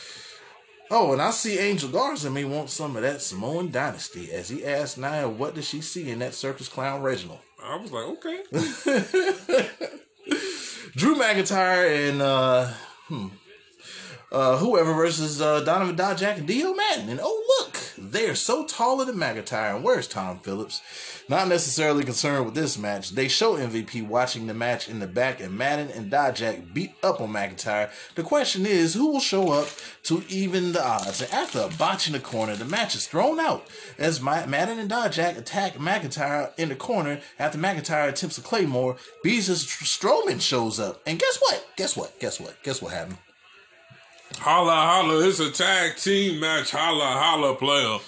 [0.91, 4.65] Oh, and I see Angel Garza may want some of that Samoan dynasty as he
[4.65, 7.41] asked Nia what does she see in that circus clown Reginald.
[7.63, 8.43] I was like, okay.
[10.97, 12.73] Drew McIntyre and uh,
[13.07, 13.27] hmm,
[14.33, 17.09] uh, whoever versus uh, Donovan Dijak and Dio Maddin.
[17.09, 19.75] And oh, look, they are so taller than McIntyre.
[19.75, 20.81] And where's Tom Phillips?
[21.29, 23.11] Not necessarily concerned with this match.
[23.11, 27.21] They show MVP watching the match in the back, and Maddin and Dijak beat up
[27.21, 27.91] on McIntyre.
[28.15, 29.69] The question is, who will show up
[30.05, 31.23] to even the odds?
[31.23, 33.67] And after a botch in the corner, the match is thrown out
[33.99, 37.21] as Ma- Maddin and Dijak attack McIntyre in the corner.
[37.39, 41.01] After McIntyre attempts a claymore, Beezus Strowman shows up.
[41.07, 41.67] And guess what?
[41.77, 42.19] Guess what?
[42.21, 42.57] Guess what?
[42.63, 43.19] Guess what happened?
[44.39, 46.71] Holla holla, it's a tag team match.
[46.71, 47.99] Holla holla, player.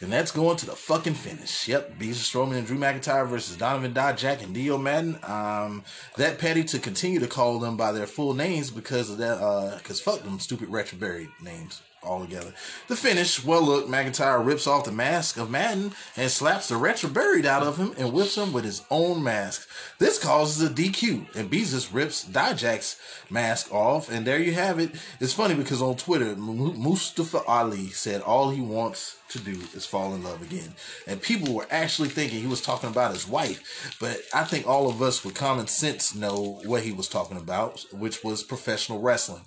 [0.00, 1.66] And that's going to the fucking finish.
[1.66, 5.18] Yep, Beezus Strowman and Drew McIntyre versus Donovan Dijak and Dio Maddin.
[5.28, 5.82] Um,
[6.16, 9.38] that petty to continue to call them by their full names because of that.
[9.38, 12.52] Uh, because fuck them stupid retroburied names altogether.
[12.88, 13.44] The finish.
[13.44, 17.62] Well, look, McIntyre rips off the mask of Maddin and slaps the retro buried out
[17.62, 19.68] of him and whips him with his own mask.
[19.98, 22.96] This causes a DQ, and Beezus rips Dijak's
[23.30, 24.90] mask off, and there you have it.
[25.20, 30.14] It's funny because on Twitter, Mustafa Ali said all he wants to do is fall
[30.14, 30.74] in love again,
[31.06, 34.88] and people were actually thinking he was talking about his wife, but I think all
[34.88, 39.42] of us with common sense know what he was talking about, which was professional wrestling.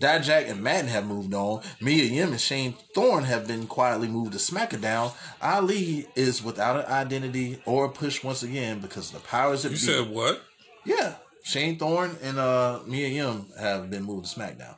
[0.00, 1.62] Dijak and Maddin have moved on.
[1.80, 5.12] Mia Yim and Shane Thorne have been quietly moved to SmackDown.
[5.42, 9.70] Ali is without an identity or a push once again because of the powers that
[9.70, 9.80] You be.
[9.80, 10.40] said what?
[10.84, 14.76] yeah, Shane Thorne and uh, Mia Yim have been moved to SmackDown.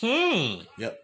[0.00, 0.62] Hmm.
[0.78, 1.00] Yep,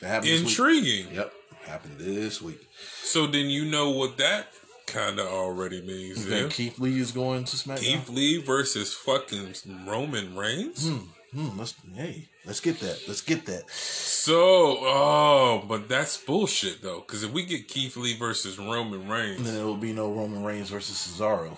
[0.00, 0.30] that happened.
[0.32, 0.48] This week.
[0.48, 1.14] Intriguing.
[1.14, 1.32] Yep,
[1.66, 2.66] happened this week.
[3.02, 4.48] So then you know what that
[4.86, 6.26] kind of already means.
[6.26, 7.78] Then Keith Lee is going to SmackDown.
[7.80, 9.54] Keith Lee versus fucking
[9.86, 10.88] Roman Reigns.
[10.88, 11.04] Hmm,
[11.34, 13.02] let's hey, let's get that.
[13.08, 13.68] Let's get that.
[13.70, 17.00] So, oh, but that's bullshit though.
[17.00, 20.44] Because if we get Keith Lee versus Roman Reigns, Then there will be no Roman
[20.44, 21.56] Reigns versus Cesaro.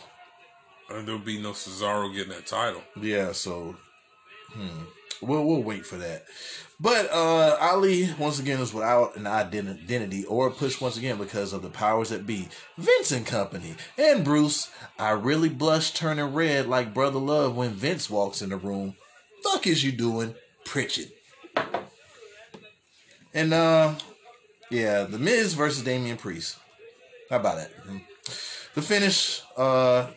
[0.91, 2.83] uh, there'll be no Cesaro getting that title.
[3.01, 3.77] Yeah, so
[4.53, 4.85] hmm.
[5.23, 6.25] We'll we'll wait for that.
[6.79, 11.17] But uh Ali once again is without an ident- identity or a push once again
[11.17, 12.49] because of the powers that be.
[12.77, 18.11] Vince and Company and Bruce, I really blush turning red like brother love when Vince
[18.11, 18.95] walks in the room.
[19.53, 20.35] Fuck is you doing,
[20.65, 21.13] Pritchett?
[23.33, 23.95] And uh
[24.71, 26.57] yeah, the Miz versus Damian Priest.
[27.31, 27.87] How about that?
[27.87, 28.03] Mhm.
[28.75, 30.09] The finish, uh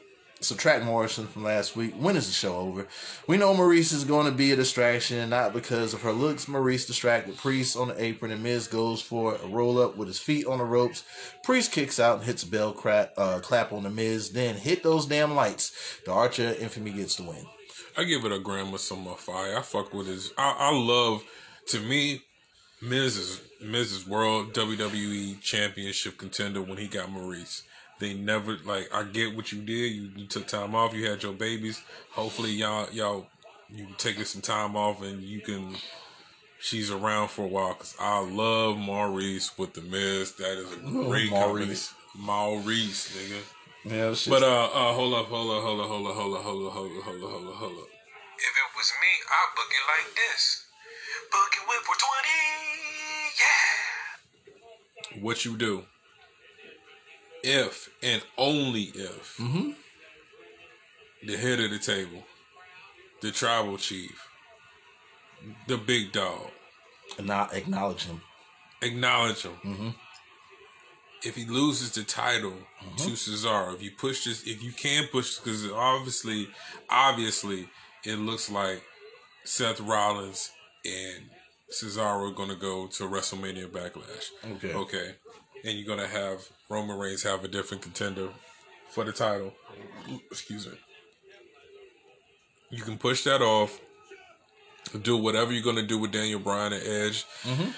[0.42, 1.94] subtract Morrison from last week.
[1.96, 2.88] When is the show over?
[3.28, 6.46] We know Maryse is going to be a distraction, not because of her looks.
[6.46, 10.18] Maryse distracted Priest on the apron, and Miz goes for a roll up with his
[10.18, 11.04] feet on the ropes.
[11.44, 14.82] Priest kicks out and hits a bell crap, uh, clap on the Miz, then hit
[14.82, 15.74] those damn lights.
[16.06, 17.46] The Archer Infamy gets the win.
[18.00, 19.58] I give it a gram of some fire.
[19.58, 20.32] I fuck with his.
[20.38, 21.22] I, I love.
[21.68, 22.22] To me,
[22.82, 27.64] Miz is Miz's World WWE Championship contender when he got Maryse.
[28.00, 28.88] They never like.
[28.94, 29.92] I get what you did.
[29.92, 30.94] You, you took time off.
[30.94, 31.82] You had your babies.
[32.12, 33.28] Hopefully, y'all y'all
[33.70, 35.76] you taking some time off and you can.
[36.62, 40.34] She's around for a while because I love Maryse with the Miz.
[40.36, 41.68] That is a great Maryse.
[41.68, 41.94] Maryse.
[42.18, 43.42] Maryse, nigga.
[43.86, 44.16] Yeah.
[44.30, 46.74] But uh, uh, hold up, hold up, hold up, hold up, hold up, hold up,
[46.74, 47.89] hold up, hold up, hold up, hold up.
[48.40, 50.66] If it was me, I'd book it like this.
[51.32, 52.32] Book it with for 20.
[55.14, 55.24] Yeah.
[55.24, 55.84] what you do
[57.44, 59.72] if and only if mm-hmm.
[61.26, 62.24] the head of the table,
[63.22, 64.28] the tribal chief,
[65.68, 66.52] the big dog,
[67.18, 68.22] and not acknowledge him.
[68.82, 69.58] acknowledge him.
[69.64, 69.90] Mm-hmm.
[71.24, 72.54] If he loses the title
[72.98, 73.10] to mm-hmm.
[73.10, 76.48] Cesaro, if you push this, if you can push, because obviously,
[76.90, 77.68] obviously,
[78.06, 78.84] it looks like
[79.44, 80.52] Seth Rollins
[80.86, 81.30] and
[81.72, 84.30] Cesaro are going to go to WrestleMania Backlash.
[84.56, 84.74] Okay.
[84.74, 85.16] Okay.
[85.66, 88.30] And you're going to have Roman Reigns have a different contender
[88.90, 89.54] for the title.
[90.32, 90.74] Excuse me.
[92.70, 93.80] You can push that off.
[95.02, 97.26] Do whatever you're going to do with Daniel Bryan and Edge.
[97.44, 97.70] Mm-hmm.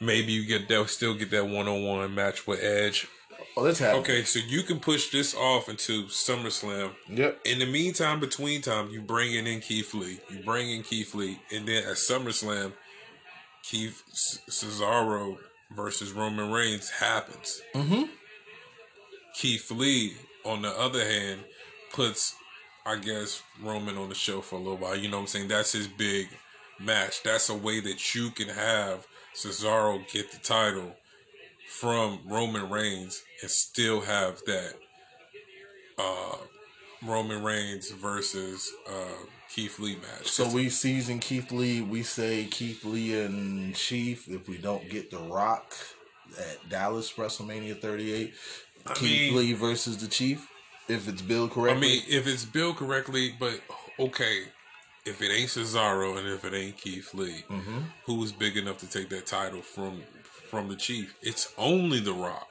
[0.00, 3.08] Maybe you get that, still get that one on one match with Edge.
[3.56, 4.02] Oh, that's happening.
[4.02, 6.92] Okay, so you can push this off into SummerSlam.
[7.08, 7.40] Yep.
[7.46, 10.20] In the meantime, between time, you bring in Keith Lee.
[10.30, 12.72] You bring in Keith Lee, and then at SummerSlam,
[13.62, 14.02] Keith
[14.50, 15.38] Cesaro
[15.74, 17.62] versus Roman Reigns happens.
[17.74, 18.04] Mm-hmm.
[19.34, 21.40] Keith Lee, on the other hand,
[21.92, 22.36] puts,
[22.84, 24.96] I guess, Roman on the show for a little while.
[24.96, 25.48] You know what I'm saying?
[25.48, 26.28] That's his big
[26.78, 27.22] match.
[27.22, 30.94] That's a way that you can have Cesaro get the title
[31.68, 34.74] from Roman Reigns and still have that
[35.98, 36.36] uh,
[37.04, 38.92] Roman Reigns versus uh,
[39.54, 40.28] Keith Lee match.
[40.28, 41.80] So we season Keith Lee.
[41.80, 44.28] We say Keith Lee and Chief.
[44.28, 45.74] If we don't get The Rock
[46.38, 48.34] at Dallas WrestleMania 38,
[48.94, 49.00] Keith
[49.32, 50.48] mean- Lee versus the Chief.
[50.88, 53.60] If it's billed correctly, I mean, if it's built correctly, but
[53.98, 54.42] okay,
[55.04, 57.78] if it ain't Cesaro and if it ain't Keith Lee, Mm-hmm.
[58.04, 60.02] who's big enough to take that title from
[60.56, 61.14] from the Chief?
[61.22, 62.48] It's only The Rock.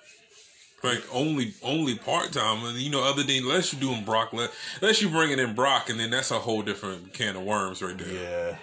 [0.83, 3.03] Like only only part time, and you know.
[3.03, 6.37] Other than unless you're doing Brock, unless you're bringing in Brock, and then that's a
[6.37, 8.07] whole different can of worms right there.
[8.13, 8.55] yeah.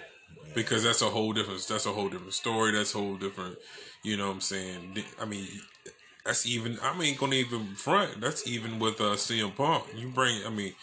[0.54, 3.56] because that's a whole different that's a whole different story that's a whole different
[4.04, 5.48] you know what i'm saying i mean
[6.24, 10.44] that's even i mean gonna even front that's even with uh CM Punk you bring
[10.46, 10.74] i mean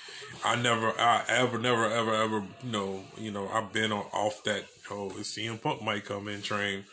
[0.43, 4.43] i never i ever never ever ever you know you know i've been on, off
[4.43, 6.83] that oh CM Punk might come in train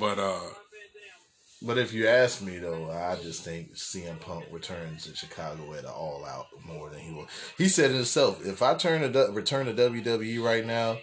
[0.00, 0.40] but uh
[1.62, 5.84] But if you ask me though, I just think CM Punk returns to Chicago at
[5.84, 7.28] an all out more than he will.
[7.56, 8.44] He said it himself.
[8.44, 10.98] If I turn to du- return to WWE right now,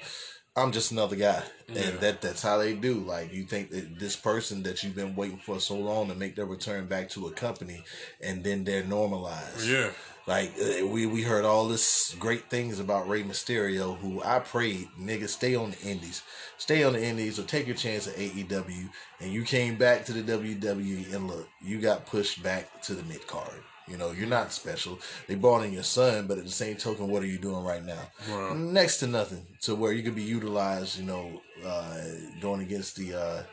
[0.55, 2.99] I'm just another guy, and that that's how they do.
[2.99, 6.35] Like you think that this person that you've been waiting for so long to make
[6.35, 7.83] their return back to a company,
[8.21, 9.67] and then they're normalized.
[9.67, 9.89] yeah
[10.25, 14.87] Like uh, we we heard all this great things about Rey Mysterio, who I prayed,
[14.99, 16.23] nigga, stay on the Indies,
[16.57, 18.89] stay on the Indies, or take your chance at AEW.
[19.19, 23.03] And you came back to the WWE, and look, you got pushed back to the
[23.03, 23.63] mid card.
[23.85, 24.97] You know, you're not special.
[25.27, 27.83] They brought in your son, but at the same token, what are you doing right
[27.83, 27.99] now?
[28.29, 28.53] Wow.
[28.53, 30.97] Next to nothing, to where you could be utilized.
[30.97, 31.97] You know, uh,
[32.39, 33.43] going against the uh,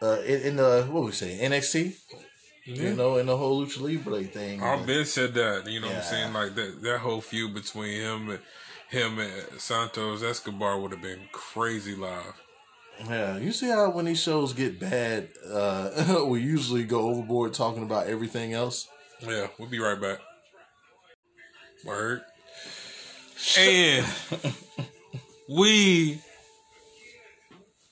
[0.00, 1.96] uh, in, in the what we say NXT.
[2.68, 4.62] You know, in the whole Lucha Libre thing.
[4.62, 8.00] I've been said that you know what i'm saying like that that whole feud between
[8.00, 8.38] him and
[8.90, 12.34] him and santos escobar would have been crazy live
[13.06, 17.84] Yeah, you see how when these shows get bad, uh, we usually go overboard talking
[17.84, 18.88] about everything else.
[19.20, 20.18] Yeah, we'll be right back.
[21.84, 22.22] Word.
[23.58, 24.04] And
[25.48, 26.20] we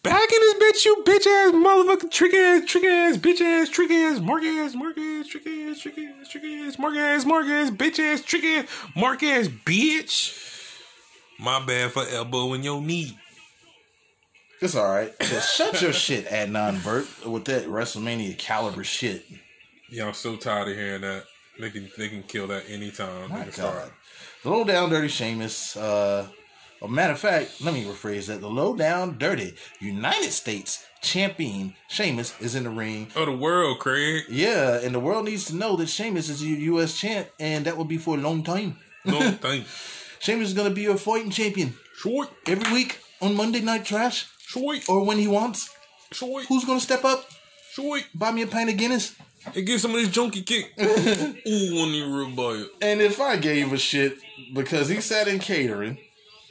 [0.06, 3.90] back in this bitch, you bitch ass motherfucker, trick ass, trick ass, bitch ass, trick
[3.90, 7.70] ass, mark ass, mark ass, trick ass, trick ass, trick ass, mark ass, mark ass,
[7.70, 10.42] bitch ass, trick ass, mark ass, bitch.
[11.38, 13.18] My bad for elbowing your knee.
[14.60, 15.12] It's all right.
[15.20, 19.26] Just shut your shit, Adnan Virk, with that WrestleMania caliber shit.
[19.90, 21.24] Yeah, I'm so tired of hearing that.
[21.58, 23.30] They can they can kill that anytime.
[23.30, 23.74] My can start.
[23.74, 23.92] God.
[24.42, 25.76] The low down dirty Sheamus.
[25.76, 26.28] Uh,
[26.82, 28.40] a matter of fact, let me rephrase that.
[28.40, 33.08] The low down dirty United States champion Sheamus is in the ring.
[33.16, 34.24] Oh, the world, Craig.
[34.28, 36.98] Yeah, and the world needs to know that Sheamus is a U.S.
[36.98, 38.78] champ, and that will be for a long time.
[39.04, 39.66] No, thank
[40.18, 44.26] Sheamus is going to be your fighting champion Short, every week on Monday Night Trash
[44.40, 45.70] short, or when he wants.
[46.12, 47.26] short, Who's going to step up?
[47.72, 48.02] short.
[48.14, 49.14] Buy me a pint of Guinness.
[49.54, 50.72] And give some of this junkie kick.
[50.80, 50.82] Ooh,
[51.78, 52.64] on the real boy.
[52.82, 54.16] And if I gave a shit
[54.52, 55.98] because he sat in catering,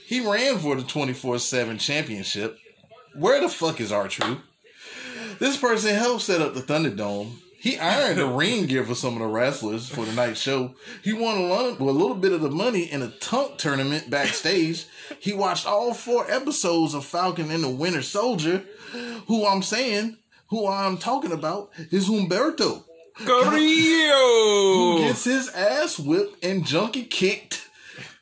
[0.06, 2.58] he ran for the 24 7 championship.
[3.16, 4.39] Where the fuck is R-Truth?
[5.39, 7.38] This person helped set up the Thunderdome.
[7.58, 10.76] He ironed the ring gear for some of the wrestlers for the night show.
[11.03, 14.86] He won a, lot, a little bit of the money in a tunk tournament backstage.
[15.20, 18.64] He watched all four episodes of Falcon and the Winter Soldier.
[19.28, 20.18] Who I'm saying,
[20.49, 22.84] who I'm talking about, is Humberto
[24.97, 27.70] who gets his ass whipped and junkie kicked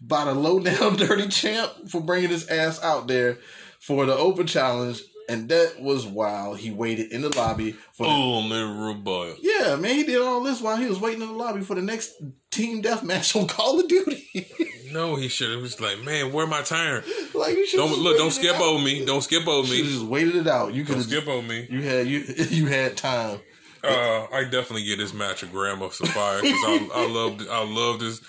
[0.05, 3.37] by the low down dirty champ for bringing his ass out there
[3.79, 5.01] for the open challenge.
[5.29, 8.05] And that was while he waited in the lobby for.
[8.09, 9.35] Oh the real boy.
[9.41, 11.81] Yeah, man, he did all this while he was waiting in the lobby for the
[11.81, 12.11] next
[12.51, 14.47] team deathmatch on Call of Duty.
[14.91, 17.03] No, he should have was like, man, where my turn?
[17.33, 19.03] like you should Don't look, don't skip over me.
[19.03, 19.81] Don't skip over me.
[19.81, 20.75] just waited it out.
[20.75, 21.65] You could skip over me.
[21.67, 23.39] You had you you had time.
[23.83, 28.01] Uh, I definitely get this match a Grandma Sapphire because I, I love I love
[28.01, 28.21] this.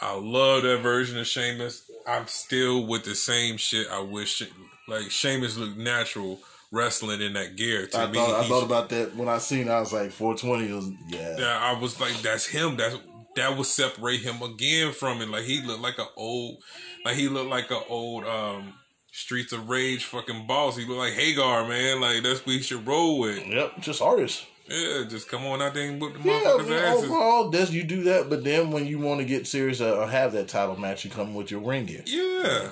[0.00, 1.90] I love that version of Sheamus.
[2.06, 3.86] I'm still with the same shit.
[3.90, 4.42] I wish
[4.88, 6.40] like Sheamus looked natural
[6.72, 7.86] wrestling in that gear.
[7.88, 9.68] To I me, thought I thought about that when I seen.
[9.68, 11.36] it, I was like, 420 was yeah.
[11.38, 12.76] Yeah, I was like, that's him.
[12.76, 12.96] That's
[13.36, 15.28] that would separate him again from it.
[15.28, 16.56] Like he looked like an old,
[17.04, 18.74] like he looked like an old um
[19.12, 20.76] Streets of Rage fucking boss.
[20.76, 22.00] He looked like Hagar, man.
[22.00, 23.44] Like that's what he should roll with.
[23.46, 24.46] Yep, just artists.
[24.70, 27.04] Yeah, just come on out there and whip the Yeah, I motherfuckers' mean, asses.
[27.04, 30.06] overall, that's you do that, but then when you want to get serious uh, or
[30.06, 32.02] have that title match, you come with your ring gear.
[32.06, 32.70] Yeah,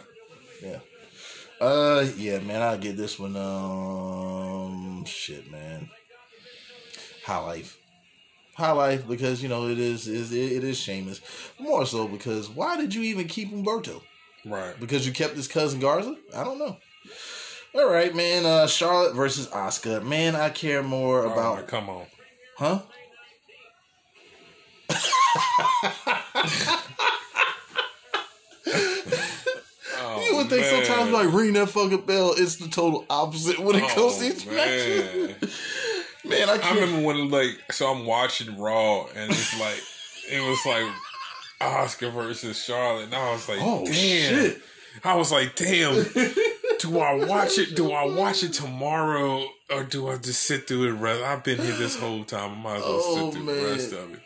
[0.63, 0.79] Yeah.
[1.61, 3.35] Uh, yeah, man, I'll get this one.
[3.37, 5.91] Um, shit, man.
[7.25, 7.79] High life,
[8.55, 11.21] high life, because you know it is is it is Sheamus.
[11.59, 14.03] More so because why did you even keep Humberto?
[14.47, 14.79] right.
[14.79, 16.17] Because you kept his cousin Garza?
[16.35, 16.77] I don't know.
[17.75, 18.45] All right, man.
[18.47, 20.03] Uh, Charlotte versus Asuka.
[20.05, 22.07] Man, I care more Oh, about come on.
[22.57, 22.81] Huh?
[28.77, 30.85] you would think man.
[30.85, 32.35] sometimes like ring that fucking bell.
[32.37, 35.29] It's the total opposite when it comes to Oh, these matches.
[35.29, 35.37] man.
[36.25, 36.81] Man, I I can't.
[36.81, 39.81] remember when like so I'm watching Raw and it's like
[40.31, 40.85] it was like
[41.61, 43.95] Asuka versus Charlotte and I was like, Oh, damn.
[43.95, 44.61] shit.
[45.05, 45.95] I was like, damn.
[46.79, 47.75] Do I watch it?
[47.77, 51.23] Do I watch it tomorrow or do I just sit through the rest?
[51.23, 52.53] I've been here this whole time.
[52.53, 53.57] I might as well Oh, sit through man.
[53.63, 54.21] the rest of it.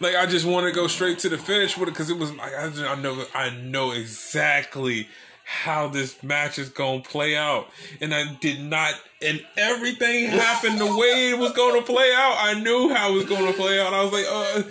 [0.00, 2.32] Like I just want to go straight to the finish with it because it was
[2.32, 5.08] like I, just- I know I know exactly
[5.44, 7.68] how this match is gonna play out,
[8.00, 8.94] and I did not.
[9.20, 12.36] And everything happened the way it was gonna play out.
[12.38, 13.92] I knew how it was gonna play out.
[13.92, 14.62] I was like, uh,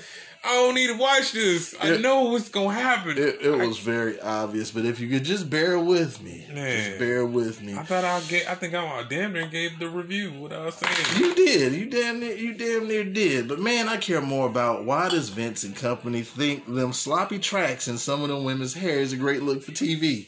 [0.44, 1.76] I don't need to watch this.
[1.80, 3.12] I know what's gonna happen.
[3.16, 6.84] It, it I- was very obvious, but if you could just bear with me, Man.
[6.86, 7.76] just bear with me.
[7.78, 8.50] I thought I get.
[8.50, 10.96] I think I damn near gave the review what I was saying.
[11.20, 11.74] You did.
[11.74, 12.36] You damn near.
[12.36, 13.48] You damn near did.
[13.48, 17.88] But man, I care more about why does Vince and company think them sloppy tracks
[17.88, 20.26] in some of them women's hair is a great look for TV.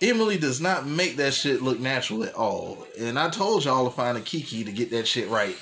[0.00, 2.86] Emily does not make that shit look natural at all.
[2.98, 5.56] And I told y'all to find a Kiki to get that shit right.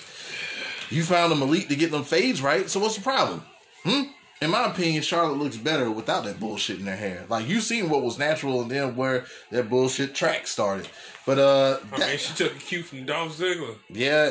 [0.90, 2.68] You found a Malik to get them fades right.
[2.70, 3.42] So what's the problem?
[3.84, 4.02] Hmm.
[4.40, 7.24] In my opinion, Charlotte looks better without that bullshit in her hair.
[7.28, 10.88] Like you seen what was natural and then where that bullshit track started.
[11.26, 13.74] But uh, I that- mean, she took a cue from Dolph Ziggler.
[13.90, 14.30] yeah,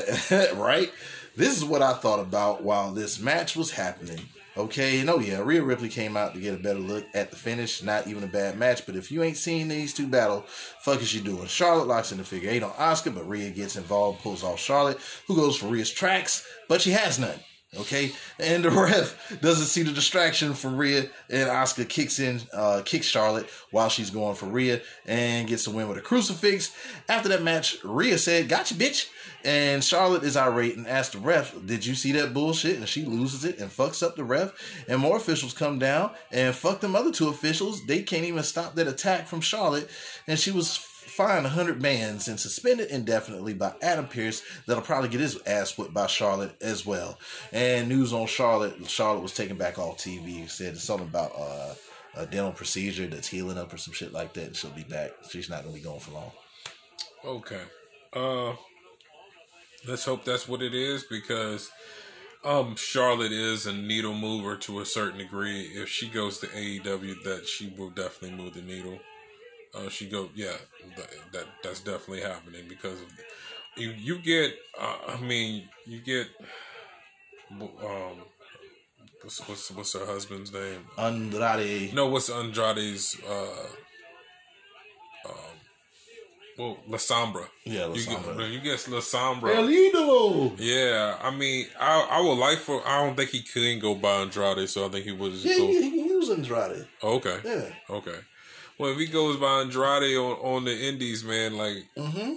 [0.60, 0.92] right.
[1.36, 4.20] This is what I thought about while this match was happening.
[4.56, 7.36] Okay, and oh yeah, Rhea Ripley came out to get a better look at the
[7.36, 7.84] finish.
[7.84, 10.46] Not even a bad match, but if you ain't seen these two battle,
[10.80, 11.46] fuck is you doing?
[11.46, 14.98] Charlotte locks in the figure eight on Asuka, but Rhea gets involved, pulls off Charlotte,
[15.28, 17.40] who goes for Rhea's tracks, but she has none.
[17.76, 22.82] Okay, and the ref doesn't see the distraction from Rhea, and Asuka kicks in, uh,
[22.86, 26.74] kicks Charlotte while she's going for Rhea, and gets the win with a crucifix.
[27.10, 29.08] After that match, Rhea said, "Gotcha, bitch,"
[29.44, 33.04] and Charlotte is irate and asks the ref, "Did you see that bullshit?" And she
[33.04, 34.54] loses it and fucks up the ref,
[34.88, 37.86] and more officials come down and fuck them other two officials.
[37.86, 39.90] They can't even stop that attack from Charlotte,
[40.26, 40.78] and she was
[41.18, 45.92] fined 100 bans and suspended indefinitely by Adam Pearce that'll probably get his ass whipped
[45.94, 47.18] by Charlotte as well.
[47.52, 51.74] And news on Charlotte, Charlotte was taken back off TV, said it's something about uh,
[52.16, 55.10] a dental procedure that's healing up or some shit like that, and she'll be back.
[55.28, 56.32] She's not going to be going for long.
[57.26, 57.64] Okay.
[58.14, 58.54] Uh
[59.88, 61.72] let's hope that's what it is because
[62.46, 65.62] um Charlotte is a needle mover to a certain degree.
[65.62, 69.00] If she goes to AEW that she will definitely move the needle.
[69.78, 70.58] Uh she go yeah,
[70.96, 73.08] that, that that's definitely happening because of
[73.76, 76.28] you you get uh, I mean, you get
[77.60, 78.18] um
[79.22, 80.86] what's what's what's her husband's name?
[80.98, 81.94] Andrade.
[81.94, 83.68] No, what's Andrade's uh
[85.30, 85.56] um
[86.58, 87.46] well La Sombra.
[87.66, 88.38] Yeah, La you Sombra.
[88.38, 89.56] Get, you get La Sombra.
[89.56, 90.56] El Idolo.
[90.58, 92.82] Yeah, I mean, I I would like for.
[92.88, 95.46] I don't think he couldn't go by Andrade, so I think he was.
[95.46, 95.68] Yeah, go.
[95.68, 96.88] he, he can use Andrade.
[97.04, 97.70] okay, Yeah.
[97.90, 98.20] okay.
[98.80, 102.34] Well, if he goes by Andrade on on the Indies, man, like Mm-hmm.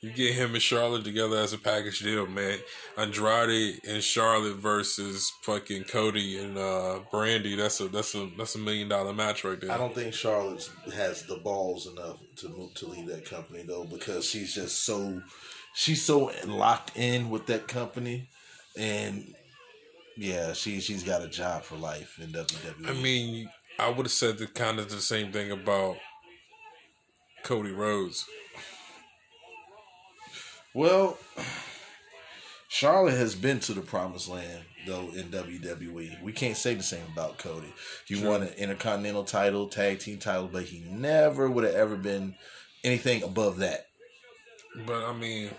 [0.00, 2.58] you get him and Charlotte together as a package deal, man.
[2.98, 7.56] Andrade and Charlotte versus fucking Cody and uh Brandi.
[7.56, 9.72] That's a that's a that's a million dollar match right there.
[9.72, 13.84] I don't think Charlotte has the balls enough to move to leave that company though,
[13.84, 15.22] because she's just so
[15.74, 18.28] she's so locked in with that company,
[18.78, 19.32] and
[20.18, 22.88] yeah, she she's got a job for life in WWE.
[22.88, 23.48] I mean,
[23.78, 25.96] I would have said the kind of the same thing about
[27.42, 28.26] Cody Rhodes.
[30.74, 31.18] well,
[32.68, 36.22] Charlotte has been to the promised land though in WWE.
[36.22, 37.72] We can't say the same about Cody.
[38.06, 42.34] He won an Intercontinental title, tag team title, but he never would have ever been
[42.82, 43.86] anything above that.
[44.86, 45.50] But I mean,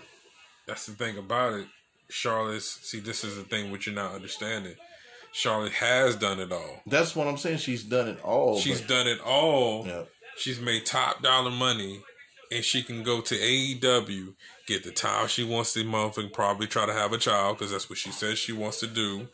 [0.66, 1.66] that's the thing about it.
[2.08, 4.76] Charlotte's see, this is the thing which you're not understanding.
[5.36, 6.80] Charlotte has done it all.
[6.86, 7.58] That's what I'm saying.
[7.58, 8.58] She's done it all.
[8.58, 9.86] She's but- done it all.
[9.86, 10.04] Yeah.
[10.38, 12.00] She's made top dollar money,
[12.50, 14.34] and she can go to AEW,
[14.66, 17.90] get the title she wants to motherfucking probably try to have a child because that's
[17.90, 19.28] what she says she wants to do.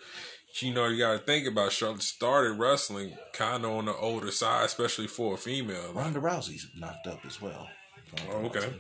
[0.58, 4.32] You know, you got to think about Charlotte started wrestling kind of on the older
[4.32, 5.92] side, especially for a female.
[5.92, 7.68] Ronda Rousey's knocked up as well.
[8.28, 8.72] Oh, okay.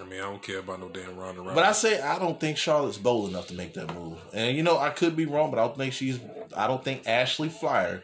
[0.00, 1.54] I mean, I don't care about no damn Ronda Rousey.
[1.54, 4.18] But I say I don't think Charlotte's bold enough to make that move.
[4.32, 6.20] And you know, I could be wrong, but I don't think she's
[6.56, 8.02] I don't think Ashley Fliehr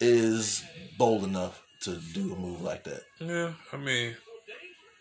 [0.00, 0.64] is
[0.98, 3.02] bold enough to do a move like that.
[3.20, 4.14] Yeah, I mean,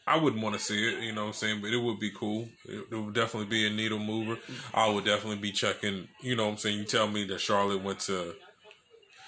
[0.08, 1.62] I wouldn't want to see it, you know what I'm saying?
[1.62, 2.49] But it would be cool.
[2.66, 4.39] It, it would definitely be a needle mover.
[4.74, 6.80] I would definitely be checking, you know what I'm saying?
[6.80, 8.36] You tell me that Charlotte went to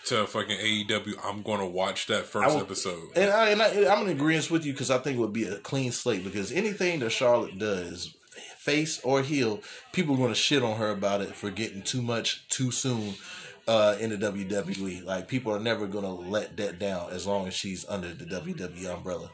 [0.06, 3.10] to fucking AEW, I'm going to watch that first would- episode.
[3.16, 5.45] And, I, and I, I'm in agreement with you because I think it would be
[5.45, 8.14] a clean slate because anything that Charlotte does
[8.58, 12.01] face or heel, people are going to shit on her about it for getting too
[12.01, 13.14] much too soon
[13.68, 15.04] uh, in the WWE.
[15.06, 18.26] Like people are never going to let that down as long as she's under the
[18.26, 19.30] WWE umbrella.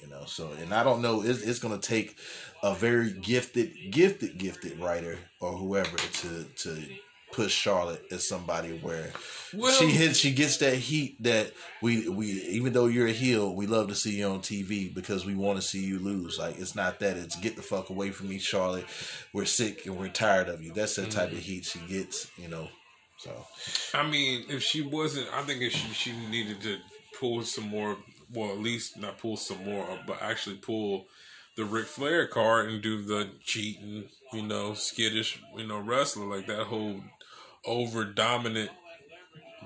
[0.00, 1.22] You know, so and I don't know.
[1.22, 2.16] It's, it's going to take
[2.62, 6.82] a very gifted, gifted, gifted writer or whoever to to
[7.32, 9.12] push Charlotte as somebody where
[9.52, 11.52] Well- she hits, she gets that heat that
[11.82, 15.24] we we even though you're a heel, we love to see you on TV because
[15.24, 16.38] we want to see you lose.
[16.38, 18.86] Like it's not that; it's get the fuck away from me, Charlotte.
[19.32, 20.72] We're sick and we're tired of you.
[20.72, 21.40] That's the type of mm-hmm.
[21.40, 22.30] heat she gets.
[22.36, 22.68] You know,
[23.18, 23.32] so
[23.94, 26.78] I mean, if she wasn't, I think if she, she needed to
[27.18, 27.96] pull some more,
[28.32, 31.06] well, at least not pull some more, but actually pull
[31.56, 36.46] the Ric Flair card and do the cheating, you know, skittish, you know, wrestler like
[36.46, 37.00] that whole
[37.68, 38.70] over dominant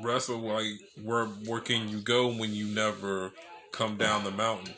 [0.03, 0.37] wrestler.
[0.37, 0.67] Like,
[1.03, 3.33] where where can you go when you never
[3.73, 4.75] come down the mountain?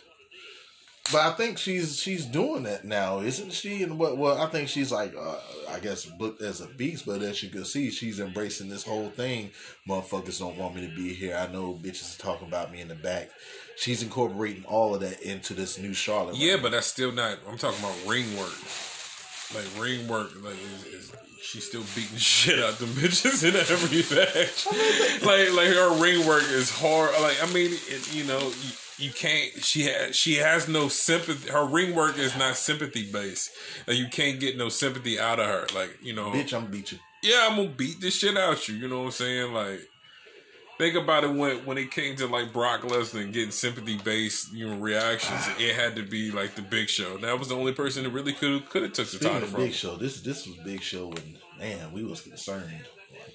[1.12, 3.82] But I think she's she's doing that now, isn't she?
[3.82, 4.16] And what?
[4.16, 5.36] Well, I think she's like, uh,
[5.68, 7.04] I guess, booked as a beast.
[7.04, 9.50] But as you can see, she's embracing this whole thing.
[9.86, 11.36] Motherfuckers don't want me to be here.
[11.36, 13.28] I know bitches are talking about me in the back.
[13.76, 16.36] She's incorporating all of that into this new Charlotte.
[16.36, 17.38] Yeah, but that's still not.
[17.46, 18.54] I'm talking about ring work.
[19.54, 21.12] Like ring work, like is, is
[21.44, 24.66] she's still beating shit out them bitches in every match.
[25.24, 27.10] like like her ring work is hard.
[27.20, 29.62] Like I mean, it, you know, you, you can't.
[29.62, 31.50] She has she has no sympathy.
[31.50, 33.50] Her ring work is not sympathy based.
[33.86, 35.66] Like you can't get no sympathy out of her.
[35.74, 36.98] Like you know, bitch, I'm gonna beat you.
[37.22, 38.76] yeah, I'm gonna beat this shit out you.
[38.76, 39.52] You know what I'm saying?
[39.52, 39.80] Like,
[40.78, 44.68] think about it when when it came to like Brock Lesnar getting sympathy based, you
[44.68, 45.46] know, reactions.
[45.58, 47.16] it had to be like the Big Show.
[47.18, 49.60] That was the only person that really could could have took the title from.
[49.60, 49.72] Big.
[49.72, 52.70] Show, this this was Big Show, and man, we was concerned.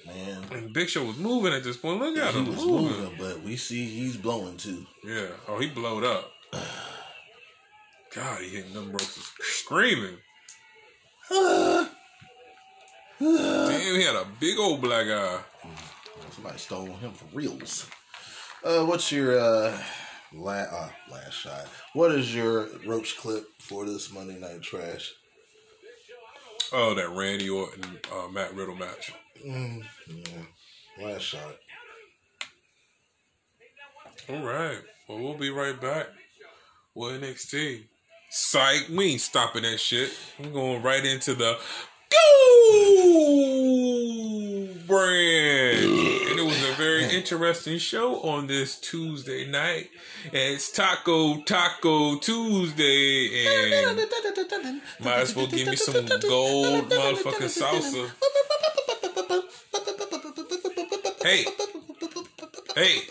[0.06, 2.00] Like, man, And Big Show was moving at this point.
[2.00, 3.00] Look at he him was moving.
[3.00, 4.86] moving, but we see he's blowing too.
[5.04, 5.28] Yeah.
[5.48, 6.32] Oh, he blowed up.
[8.16, 10.18] God, he hitting them ropes screaming.
[11.30, 11.90] Damn,
[13.20, 15.42] he had a big old black eye.
[16.40, 17.86] Somebody stole him for reals.
[18.64, 19.78] Uh, what's your uh,
[20.32, 21.68] la- uh last shot?
[21.92, 25.12] What is your ropes clip for this Monday Night Trash?
[26.72, 29.12] Oh, that Randy Orton uh, Matt Riddle match.
[29.44, 29.80] Yeah,
[31.02, 31.58] last shot.
[34.30, 34.80] All right.
[35.10, 36.08] Well, we'll be right back
[36.96, 37.84] with NXT.
[38.30, 40.14] Psych, we ain't stopping that shit.
[40.40, 41.60] We're going right into the
[42.10, 43.10] Go
[44.90, 46.29] brand.
[46.80, 49.90] Very interesting show on this Tuesday night.
[50.26, 53.46] And it's Taco Taco Tuesday.
[53.46, 58.10] And might as well give me some gold motherfucking salsa.
[61.22, 61.44] Hey.
[62.76, 63.02] Hey.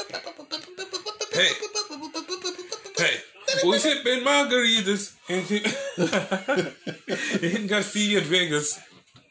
[1.35, 1.53] Hey.
[2.97, 3.17] Hey.
[3.67, 5.45] We sipping margaritas in,
[7.61, 8.81] in Garcia, Vegas.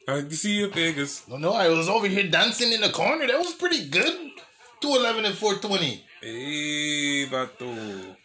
[0.08, 1.28] Garcia, Vegas.
[1.28, 3.28] No, no, I was over here dancing in the corner.
[3.28, 4.32] That was pretty good.
[4.80, 6.03] 211 and 420.
[6.22, 8.16] Hey, Bato.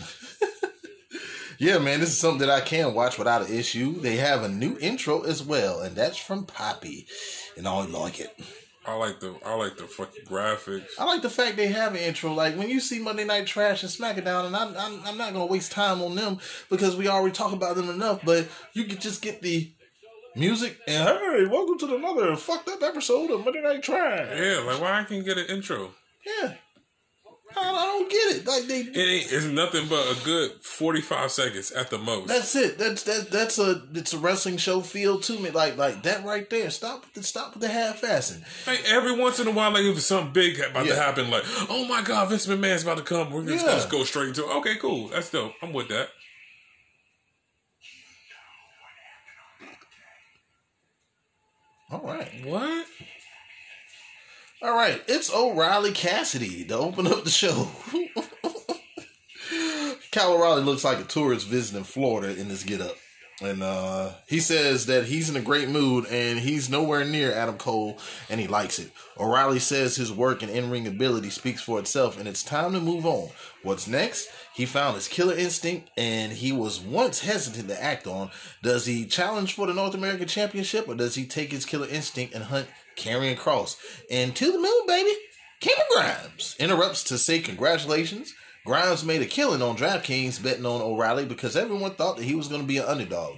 [1.58, 3.98] Yeah, man, this is something that I can watch without an issue.
[3.98, 7.06] They have a new intro as well, and that's from Poppy,
[7.56, 8.38] and I like it.
[8.84, 10.86] I like the I like the fucking graphics.
[10.98, 12.34] I like the fact they have an intro.
[12.34, 15.46] Like when you see Monday Night Trash and SmackDown, and I'm, I'm, I'm not gonna
[15.46, 18.20] waste time on them because we already talk about them enough.
[18.22, 19.72] But you could just get the
[20.36, 24.28] music and hey, welcome to another fucked up episode of Monday Night Trash.
[24.38, 25.92] Yeah, like why I can't get an intro?
[26.24, 26.54] Yeah,
[27.56, 28.46] I, I don't get it.
[28.46, 32.28] Like they, It ain't it's nothing but a good forty five seconds at the most.
[32.28, 32.78] that's it.
[32.78, 33.30] That's that.
[33.30, 35.50] That's a it's a wrestling show feel to me.
[35.50, 36.70] Like like that right there.
[36.70, 38.42] Stop with the stop with the half assing.
[38.66, 41.86] Like every once in a while, like if something big about to happen, like oh
[41.88, 43.30] my god, Vince McMahon's about to come.
[43.30, 44.56] We're just gonna just go straight into it.
[44.56, 45.08] Okay, cool.
[45.08, 45.52] That's dope.
[45.62, 46.08] I'm with that.
[51.90, 52.28] All right.
[52.44, 52.86] What?
[54.62, 57.68] All right, it's O'Reilly Cassidy to open up the show.
[60.10, 62.96] Kyle O'Reilly looks like a tourist visiting Florida in this getup.
[63.42, 67.58] And uh, he says that he's in a great mood and he's nowhere near Adam
[67.58, 67.98] Cole
[68.30, 68.90] and he likes it.
[69.18, 72.80] O'Reilly says his work and in ring ability speaks for itself and it's time to
[72.80, 73.28] move on.
[73.62, 74.30] What's next?
[74.54, 78.30] He found his killer instinct and he was once hesitant to act on.
[78.62, 82.34] Does he challenge for the North American Championship or does he take his killer instinct
[82.34, 83.76] and hunt Karrion Cross?
[84.10, 85.12] And to the moon, baby!
[85.60, 88.34] Cameron Grimes interrupts to say congratulations.
[88.66, 92.48] Grimes made a killing on DraftKings betting on O'Reilly because everyone thought that he was
[92.48, 93.36] going to be an underdog.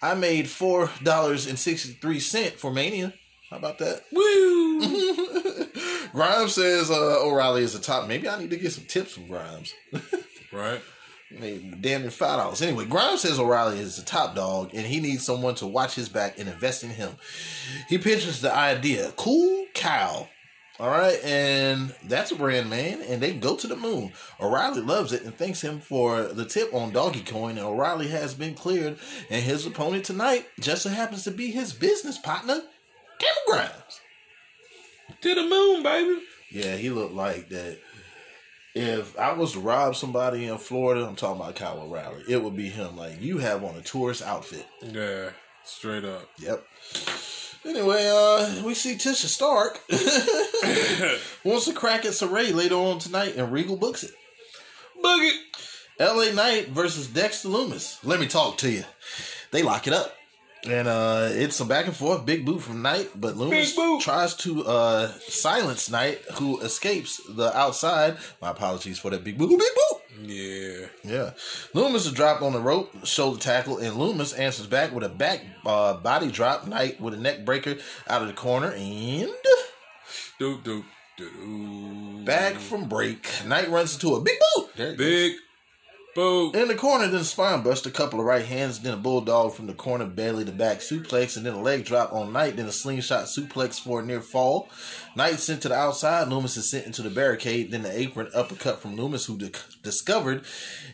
[0.00, 3.12] I made four dollars and sixty three cent for Mania.
[3.50, 4.04] How about that?
[4.10, 5.66] Woo!
[6.12, 8.08] Grimes says uh, O'Reilly is the top.
[8.08, 9.74] Maybe I need to get some tips from Grimes.
[10.52, 10.80] right.
[11.30, 12.62] Made damn near five dollars.
[12.62, 16.08] Anyway, Grimes says O'Reilly is the top dog and he needs someone to watch his
[16.08, 17.12] back and invest in him.
[17.88, 20.28] He pitches the idea, cool cow.
[20.80, 24.12] All right, and that's a brand man, and they go to the moon.
[24.40, 28.32] O'Reilly loves it and thanks him for the tip on Doggy Coin, and O'Reilly has
[28.32, 28.98] been cleared,
[29.28, 32.62] and his opponent tonight just so happens to be his business partner,
[33.18, 34.00] Cameron Grimes.
[35.20, 36.22] To the moon, baby.
[36.50, 37.78] Yeah, he looked like that.
[38.74, 42.56] If I was to rob somebody in Florida, I'm talking about Kyle O'Reilly, it would
[42.56, 42.96] be him.
[42.96, 44.66] Like, you have on a tourist outfit.
[44.80, 45.32] Yeah,
[45.62, 46.30] straight up.
[46.38, 46.64] Yep.
[47.64, 49.80] Anyway, uh, we see Tisha Stark
[51.44, 54.12] wants to crack at Sarray later on tonight, and Regal books it.
[55.02, 55.40] Book it.
[56.00, 57.98] LA Knight versus Dexter Lumis.
[58.02, 58.84] Let me talk to you.
[59.50, 60.16] They lock it up.
[60.68, 64.64] And uh it's some back and forth, big boot from Knight, but Lumis tries to
[64.64, 68.16] uh silence Knight, who escapes the outside.
[68.42, 69.99] My apologies for that big boot, big boot.
[70.22, 70.86] Yeah.
[71.02, 71.30] Yeah.
[71.74, 75.42] Lumis is dropped on the rope, shoulder tackle, and Lumis answers back with a back
[75.64, 76.66] uh, body drop.
[76.66, 77.76] Knight with a neck breaker
[78.08, 79.30] out of the corner, and
[80.40, 80.84] Doop doop
[81.18, 82.24] doop.
[82.24, 83.28] back from break.
[83.46, 84.68] Knight runs into a big boot.
[84.76, 84.96] There.
[84.96, 85.32] Big
[86.14, 86.54] boot.
[86.56, 89.66] In the corner, then spine bust, a couple of right hands, then a bulldog from
[89.66, 92.72] the corner, belly to back suplex, and then a leg drop on Knight, then a
[92.72, 94.68] slingshot suplex for a near fall.
[95.16, 98.80] Knight sent to the outside, Lumis is sent into the barricade, then the apron uppercut
[98.80, 99.50] from Lumis, who di-
[99.82, 100.44] discovered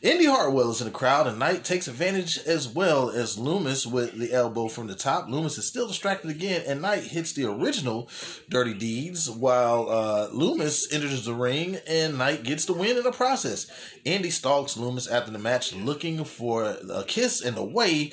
[0.00, 4.18] Indy Hartwell is in the crowd, and Knight takes advantage as well as Lumis with
[4.18, 5.28] the elbow from the top.
[5.28, 8.08] Lumis is still distracted again, and Knight hits the original
[8.48, 13.12] Dirty Deeds while uh, Lumis enters the ring, and Knight gets the win in the
[13.12, 13.66] process.
[14.04, 18.12] Indy stalks Lumis after the match, looking for a kiss and away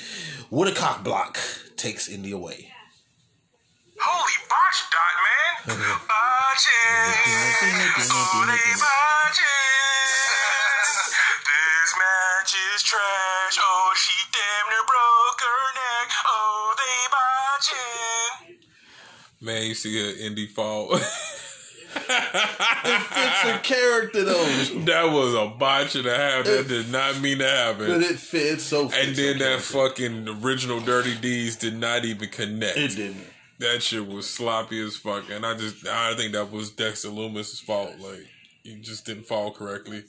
[0.49, 1.39] with a cock block.
[1.77, 2.73] Takes Indy away.
[4.03, 5.53] Holy botch dot, man.
[6.11, 7.07] Botching.
[8.11, 10.11] Oh, they botching.
[11.47, 13.55] This match is trash.
[13.59, 16.09] Oh, she damn near broke her neck.
[16.27, 18.57] Oh, they botching.
[19.41, 20.99] Man, you see her indie fall.
[21.95, 24.45] It's a character though,
[24.85, 26.45] that was a botch and a half.
[26.45, 27.87] That did not mean to happen.
[27.87, 28.89] but it fits so.
[28.93, 29.59] And then that character.
[29.61, 32.77] fucking original Dirty Deeds did not even connect.
[32.77, 33.27] it didn't.
[33.59, 35.29] That shit was sloppy as fuck.
[35.29, 37.99] And I just, I think that was Dexter Lumis's fault.
[37.99, 38.27] Like,
[38.63, 40.03] he just didn't fall correctly.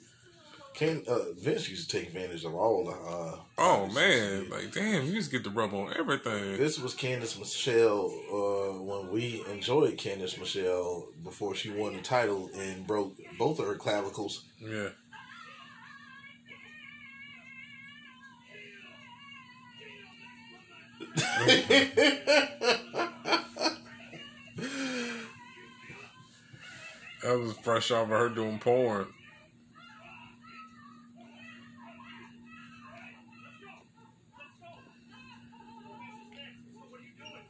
[0.75, 2.91] Ken, uh, Vince used to take advantage of all the.
[2.91, 6.57] Uh, Oh man, like damn, you just get the rub on everything.
[6.57, 12.51] This was Candice Michelle uh, when we enjoyed Candice Michelle before she won the title
[12.57, 14.43] and broke both of her clavicles.
[14.61, 14.89] Yeah.
[27.25, 29.07] That was fresh off of her doing porn.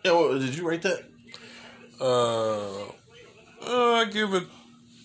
[0.05, 1.03] Yeah, well, did you rate that?
[2.01, 2.85] Uh,
[3.67, 4.45] uh, I give it,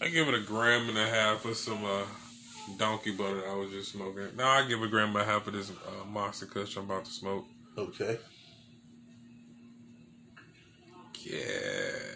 [0.01, 2.03] I give it a gram and a half of some uh,
[2.77, 4.35] donkey butter I was just smoking.
[4.35, 7.05] Now I give a gram and a half of this uh, monster kush I'm about
[7.05, 7.45] to smoke.
[7.77, 8.19] Okay.
[11.21, 12.09] Yeah,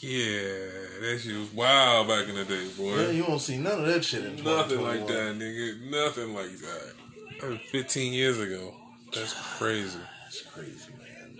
[0.00, 2.96] yeah, that shit was wild back in the day, boy.
[2.96, 5.90] Yeah, you won't see none of that shit in Nothing like that, nigga.
[5.90, 6.92] Nothing like that.
[7.40, 8.74] That was 15 years ago.
[9.14, 9.98] That's crazy.
[10.24, 11.38] That's crazy, man.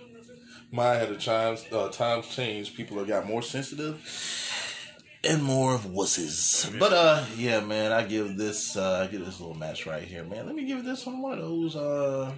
[0.71, 2.75] My had the times uh, times changed.
[2.75, 3.99] People have got more sensitive
[5.23, 6.79] and more of wusses.
[6.79, 10.23] But uh, yeah, man, I give this uh, I give this little match right here,
[10.23, 10.45] man.
[10.45, 12.31] Let me give this one one of those uh.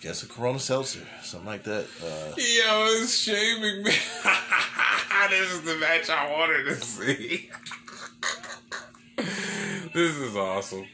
[0.00, 1.84] I guess a Corona Seltzer, something like that.
[2.02, 3.90] Uh, Yo, it's shaming me.
[5.28, 7.50] this is the match I wanted to see.
[9.92, 10.86] this is awesome.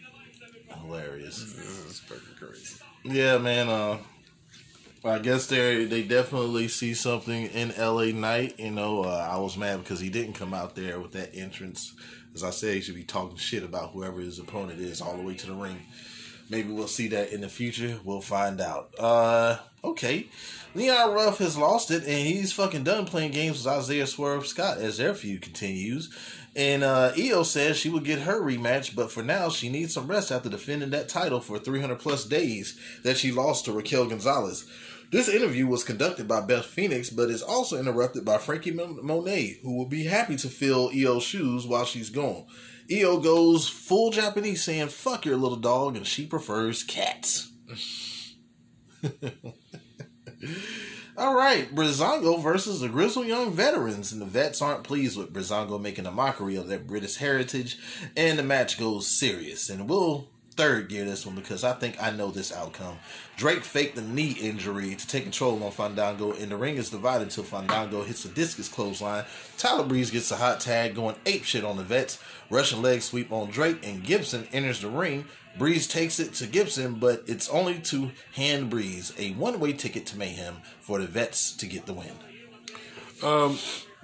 [0.82, 1.38] hilarious.
[1.38, 2.80] This is fucking crazy.
[3.04, 3.68] Yeah, man.
[3.68, 3.98] Uh,
[5.04, 8.12] I guess they they definitely see something in L.A.
[8.12, 8.58] Knight.
[8.58, 11.94] You know, uh, I was mad because he didn't come out there with that entrance.
[12.34, 15.22] As I said, he should be talking shit about whoever his opponent is all the
[15.22, 15.80] way to the ring.
[16.48, 17.98] Maybe we'll see that in the future.
[18.04, 18.90] We'll find out.
[18.98, 20.28] Uh, okay.
[20.74, 24.78] Leon Ruff has lost it, and he's fucking done playing games with Isaiah Swerve Scott
[24.78, 26.14] as their feud continues.
[26.54, 30.06] And uh, Io says she will get her rematch, but for now she needs some
[30.06, 34.66] rest after defending that title for 300 plus days that she lost to Raquel Gonzalez.
[35.10, 39.76] This interview was conducted by Beth Phoenix, but is also interrupted by Frankie Monet, who
[39.76, 42.46] will be happy to fill Io's shoes while she's gone.
[42.90, 47.52] Io goes full Japanese, saying "fuck your little dog," and she prefers cats.
[51.18, 55.80] All right, Breezango versus the Grizzled Young Veterans, and the vets aren't pleased with Breezango
[55.80, 57.78] making a mockery of their British heritage,
[58.16, 59.70] and the match goes serious.
[59.70, 62.96] And we'll third gear this one because I think I know this outcome.
[63.36, 67.24] Drake faked the knee injury to take control on Fandango, and the ring is divided
[67.24, 69.24] until Fandango hits a discus clothesline.
[69.58, 72.18] Tyler Breeze gets a hot tag going ape shit on the vets.
[72.50, 75.26] Russian leg sweep on Drake, and Gibson enters the ring.
[75.58, 80.06] Breeze takes it to Gibson, but it's only to hand Breeze a one way ticket
[80.06, 82.12] to Mayhem for the vets to get the win.
[83.22, 83.58] Um,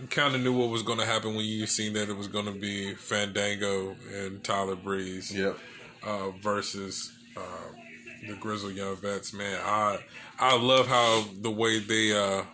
[0.08, 2.46] kind of knew what was going to happen when you seen that it was going
[2.46, 5.34] to be Fandango and Tyler Breeze.
[5.34, 5.58] Yep.
[6.04, 7.40] Uh, versus uh,
[8.28, 9.32] the Grizzled Young Vets.
[9.32, 9.98] Man, I
[10.38, 12.44] I love how the way they uh,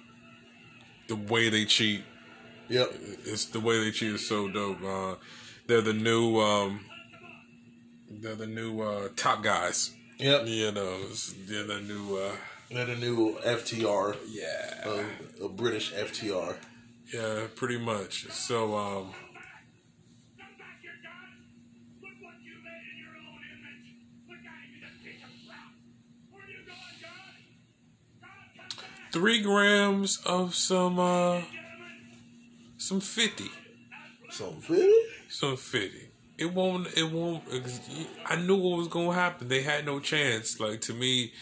[1.09, 2.05] the way they cheat.
[2.69, 2.93] Yep.
[3.25, 4.83] It's the way they cheat is so dope.
[4.85, 5.15] Uh,
[5.67, 6.81] they're the new um,
[8.11, 9.95] they're the new uh, top guys.
[10.19, 10.47] Yep.
[10.47, 10.99] You know,
[11.47, 12.33] they're the new uh,
[12.71, 15.05] They're the new FTR, yeah
[15.41, 16.57] a, a British FTR.
[17.13, 18.27] yeah pretty much.
[18.31, 19.13] So um,
[29.13, 31.43] three grams of some uh
[32.77, 33.51] some fifty.
[34.31, 35.09] So, really?
[35.29, 36.09] Some fifty.
[36.37, 36.87] It won't.
[36.97, 37.43] It won't.
[38.27, 39.49] I knew what was gonna happen.
[39.49, 40.61] They had no chance.
[40.61, 41.33] Like to me,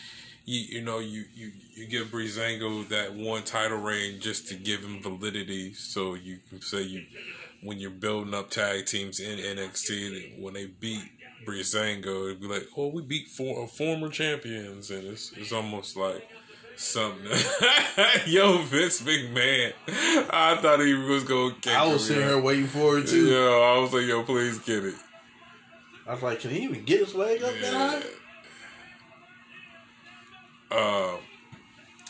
[0.46, 4.80] you you know you you you give Breezango that one title reign just to give
[4.80, 7.04] him validity, so you can say you
[7.62, 11.10] when you're building up tag teams in NXT when they beat
[11.44, 16.26] Breezango, it'd be like, oh, we beat four former champions, and it's it's almost like
[16.76, 17.26] something.
[18.26, 19.72] Yo, Vince McMahon,
[20.30, 21.54] I thought he was gonna.
[21.60, 23.26] Kick I was sitting here waiting for it too.
[23.26, 24.94] Yo, I was like, yo, please get it.
[26.06, 28.02] I was like, can he even get his leg up that high?
[30.70, 31.16] Uh,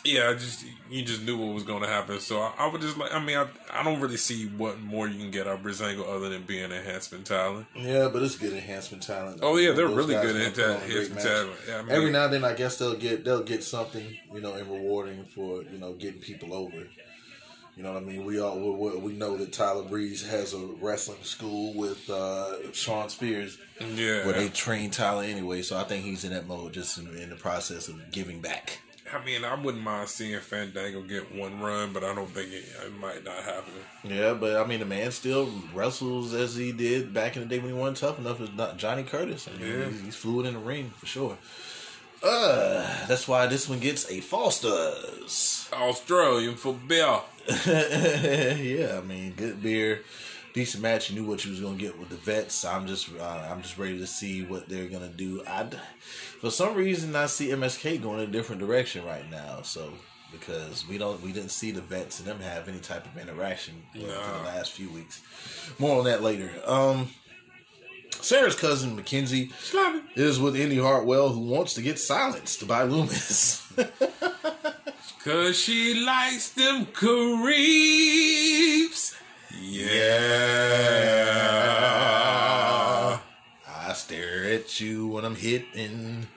[0.03, 2.19] yeah, I just you just knew what was going to happen.
[2.19, 3.13] So I, I would just like.
[3.13, 6.07] I mean, I, I don't really see what more you can get out of Breezango
[6.07, 7.67] other than being enhancement talent.
[7.75, 9.39] Yeah, but it's good enhancement talent.
[9.41, 11.51] Oh yeah, they're Those really good gonna at that a enhancement talent.
[11.67, 14.41] Yeah, I mean, Every now and then, I guess they'll get they'll get something, you
[14.41, 16.87] know, in rewarding for you know getting people over.
[17.77, 18.25] You know what I mean?
[18.25, 23.09] We all we, we know that Tyler Breeze has a wrestling school with uh, Shawn
[23.09, 24.25] Spears, yeah.
[24.25, 25.61] where they train Tyler anyway.
[25.61, 28.79] So I think he's in that mode, just in, in the process of giving back.
[29.13, 32.65] I mean, I wouldn't mind seeing Fandango get one run, but I don't think it,
[32.85, 33.73] it might not happen.
[34.03, 37.59] Yeah, but I mean, the man still wrestles as he did back in the day
[37.59, 39.47] when he wasn't tough enough as not Johnny Curtis.
[39.47, 39.85] I mean, Yeah.
[39.89, 41.37] he's, he's fluid in the ring for sure.
[42.23, 45.69] Uh, that's why this one gets a Foster's.
[45.71, 47.23] Australian for Bill.
[47.67, 50.01] yeah, I mean, good beer,
[50.57, 51.09] decent match.
[51.09, 52.65] You knew what you was gonna get with the vets.
[52.65, 55.43] I'm just, uh, I'm just ready to see what they're gonna do.
[55.47, 55.67] I,
[56.41, 59.61] for some reason, I see MSK going in a different direction right now.
[59.61, 59.93] So
[60.31, 63.83] because we don't, we didn't see the vets and them have any type of interaction
[63.95, 65.21] uh, for the last few weeks.
[65.77, 66.51] More on that later.
[66.65, 67.09] Um.
[68.19, 69.51] Sarah's cousin Mackenzie
[70.15, 73.61] is with Indy Hartwell, who wants to get silenced by Lumis.
[75.23, 77.87] Cause she likes them creeps.
[79.59, 79.97] Yeah.
[83.67, 86.27] I stare at you when I'm hitting.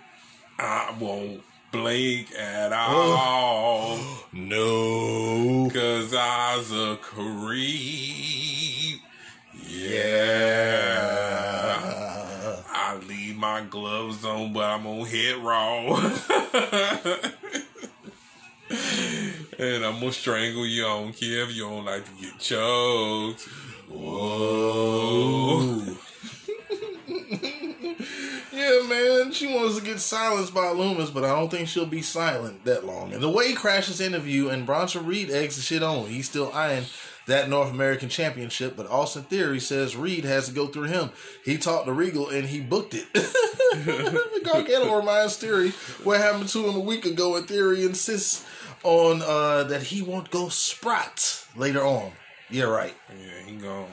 [0.58, 1.42] I won't
[1.72, 2.76] blink at oh.
[2.76, 3.98] all.
[4.32, 5.68] No.
[5.72, 9.00] Cause I's a creep.
[9.68, 10.96] Yeah.
[12.72, 16.10] I leave my gloves on, but I'm gonna hit raw.
[18.70, 20.84] and I'm gonna strangle you.
[20.86, 23.42] I don't care if you don't like to get choked.
[23.88, 25.40] Whoa.
[28.52, 29.32] Yeah, man.
[29.32, 32.84] She wants to get silenced by Lumis, but I don't think she'll be silent that
[32.84, 33.12] long.
[33.12, 36.06] And the way he crashes interview and Bronson Reed eggs the shit on.
[36.06, 36.84] He's still eyeing
[37.26, 41.10] that North American Championship, but Austin Theory says Reed has to go through him.
[41.44, 43.06] He talked to Regal and he booked it.
[44.44, 45.70] Gargano reminds Theory
[46.02, 48.44] what happened to him a week ago, and Theory insists
[48.82, 52.12] on uh, that he won't go Sprott later on.
[52.48, 52.94] Yeah, right.
[53.10, 53.86] Yeah, he gone.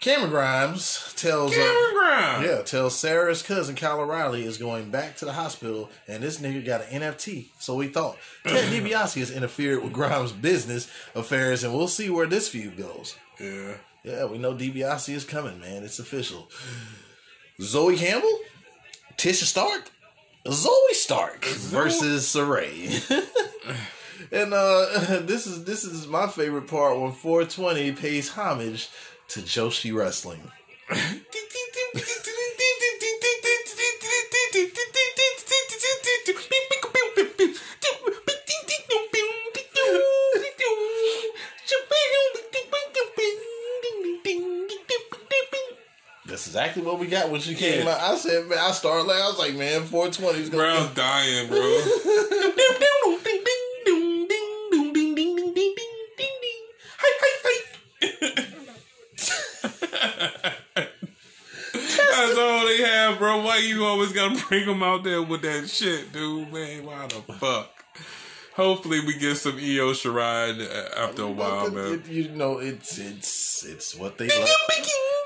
[0.00, 2.46] Cameron Grimes tells uh, Cameron Grimes.
[2.46, 6.64] yeah, tells Sarah's cousin Kyle O'Reilly is going back to the hospital, and this nigga
[6.66, 7.46] got an NFT.
[7.60, 12.26] So we thought Ted DiBiase has interfered with Grimes' business affairs, and we'll see where
[12.26, 13.14] this feud goes.
[13.38, 13.74] Yeah.
[14.02, 15.84] Yeah, we know DiBiase is coming, man.
[15.84, 16.48] It's official.
[17.60, 18.40] Zoe Campbell,
[19.16, 19.88] Tisha Stark,
[20.44, 23.04] Zoey Stark versus Sarray.
[24.32, 24.86] And uh,
[25.24, 28.88] this is this is my favorite part when 420 pays homage
[29.28, 30.40] to Joshi Wrestling.
[46.24, 47.92] That's exactly what we got when she came yeah.
[47.92, 48.00] out.
[48.00, 49.22] I said, man, I started laughing.
[49.22, 50.94] I was like, man, 420 is going to be.
[50.94, 51.58] dying, bro.
[63.22, 63.40] bro.
[63.44, 66.52] Why you always gotta bring them out there with that shit, dude?
[66.52, 67.70] Man, why the fuck?
[68.56, 70.58] Hopefully, we get some Io Shirai
[70.96, 71.92] after a while, man.
[71.94, 74.48] it- you know, it's it's it's what they love.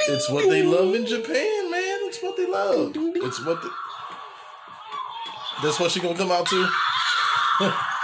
[0.08, 1.98] It's what they love in Japan, man.
[2.02, 2.92] It's what they love.
[2.94, 3.70] It's what the.
[5.62, 6.68] That's what she gonna come out to.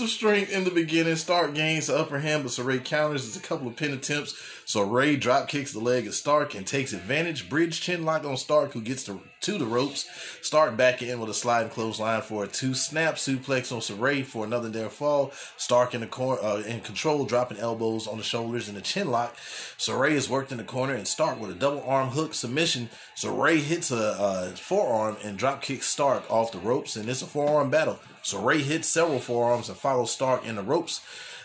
[0.00, 1.14] Of strength in the beginning.
[1.16, 3.24] Stark gains the upper hand, but Sarray counters.
[3.24, 4.32] There's a couple of pin attempts.
[4.64, 7.50] Sarray drop kicks the leg of Stark and takes advantage.
[7.50, 10.06] Bridge chin lock on Stark, who gets to, to the ropes.
[10.42, 14.44] Stark back in with a sliding clothesline for a two snap suplex on Sarray for
[14.44, 15.32] another near fall.
[15.56, 19.10] Stark in the corner, uh, in control, dropping elbows on the shoulders and a chin
[19.10, 19.36] lock.
[19.78, 22.90] Sarray is worked in the corner and Stark with a double arm hook submission.
[23.16, 27.26] Sarray hits a, a forearm and drop kicks Stark off the ropes, and it's a
[27.26, 27.98] forearm battle.
[28.22, 31.00] Sarray hits several forearms and follows Stark in the ropes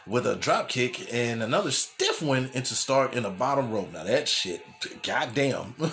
[0.08, 3.92] with a drop kick and another stiff one into Stark in the bottom rope.
[3.94, 4.62] Now that shit,
[5.02, 5.76] goddamn.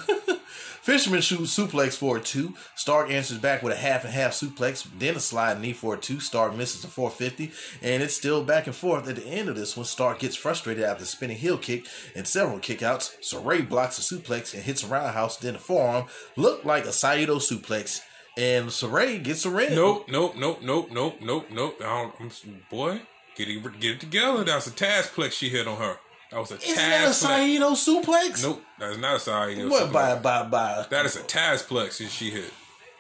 [0.83, 2.55] Fisherman shoots suplex for a two.
[2.75, 5.97] Stark answers back with a half and half suplex, then a slide knee for a
[5.97, 6.19] two.
[6.19, 7.53] Stark misses a 450,
[7.83, 9.09] and it's still back and forth.
[9.09, 11.87] At the end of this one, Stark gets frustrated after spinning heel kick
[12.17, 13.13] and several kickouts.
[13.23, 16.07] Sarray blocks a suplex and hits a roundhouse, then a forearm.
[16.35, 18.01] Looked like a Saito suplex.
[18.37, 19.77] And Sarray gets a ring.
[19.77, 21.77] Nope, nope, nope, nope, nope, nope, nope.
[21.81, 23.03] I don't, I'm, boy,
[23.37, 24.43] get it, get it together.
[24.43, 25.99] That's a Tazplex she hit on her.
[26.33, 28.43] That was a Isn't that a Saito suplex?
[28.43, 29.69] Nope, that is not a Saito.
[29.69, 29.93] What suplex.
[29.93, 30.87] by by by?
[30.89, 32.53] That is a Tazplex that she hit.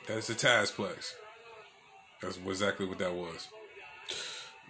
[0.07, 1.15] That is a Tazplex.
[2.21, 3.49] That's exactly what that was.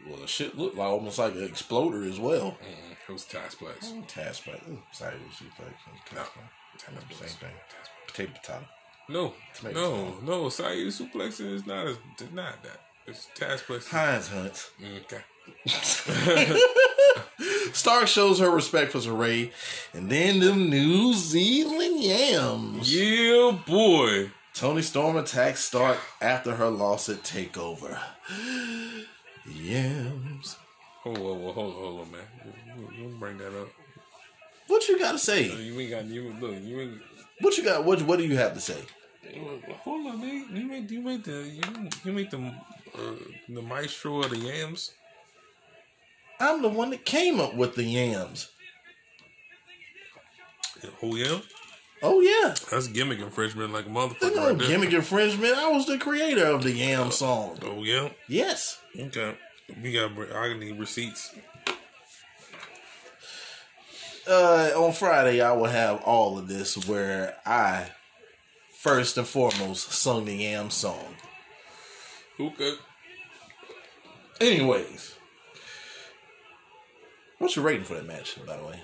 [0.08, 2.56] Well, the shit looked like almost like an exploder as well.
[2.62, 4.06] Mm, It was Tazplex.
[4.06, 5.74] Task Saito suplex.
[6.14, 6.22] No.
[6.78, 7.50] Same thing.
[8.06, 8.64] Potato potato.
[9.08, 10.48] No, Tomato no, no.
[10.48, 11.96] Saito suplex is not a,
[12.32, 12.80] not that.
[13.06, 13.88] It's Tazplex.
[13.90, 14.70] Heinz hunts.
[14.80, 15.22] Mm, Okay.
[17.72, 19.52] Stark shows her respect for Sarray,
[19.92, 22.94] and then the New Zealand Yams.
[22.94, 24.30] Yeah, boy.
[24.54, 27.98] Toni Storm attacks Stark after her loss at Takeover.
[29.46, 30.56] Yams.
[31.02, 32.22] Hold on, hold on, hold on, man.
[32.96, 33.68] You bring that up.
[34.68, 35.50] What you got to say?
[35.50, 36.54] You ain't got you look.
[36.62, 37.02] You ain't.
[37.40, 37.84] What you got?
[37.84, 38.80] What What do you have to say?
[39.84, 40.46] Hold on, man.
[40.54, 42.38] You made you made the you, you made the
[42.94, 43.14] uh,
[43.48, 44.92] the maestro of the yams.
[46.40, 48.48] I'm the one that came up with the Yams.
[51.02, 51.38] Oh yeah,
[52.02, 54.66] Oh yeah, that's gimmick infringement like a motherfucker no right there.
[54.66, 55.54] gimmick infringement.
[55.54, 57.58] I was the creator of the Yam song.
[57.62, 58.08] Oh yeah.
[58.26, 58.80] Yes.
[58.98, 59.36] Okay.
[59.80, 60.10] We got.
[60.34, 61.32] I need receipts.
[64.26, 67.90] Uh, on Friday, I will have all of this where I,
[68.78, 71.16] first and foremost, sung the Yam song.
[72.38, 72.74] Okay.
[74.40, 75.14] Anyways,
[77.42, 78.80] what's your rating for that match, by the way?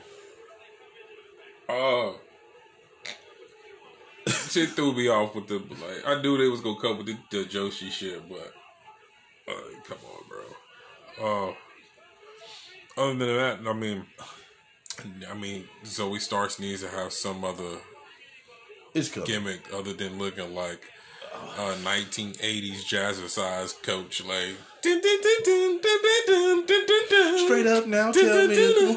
[1.69, 2.13] Uh.
[4.51, 6.05] shit threw me off with the like.
[6.05, 8.53] I knew they was gonna come with the, the Joshi shit, but
[9.49, 11.49] uh, come on, bro.
[11.49, 11.55] Uh,
[13.01, 14.05] other than that, I mean,
[15.31, 17.79] I mean, Zoey Starks needs to have some other
[18.93, 19.27] It's coming.
[19.29, 20.83] gimmick other than looking like
[21.35, 24.25] a 1980s jazzercise coach.
[24.25, 24.57] Like,
[27.45, 28.57] Straight up now, tell me.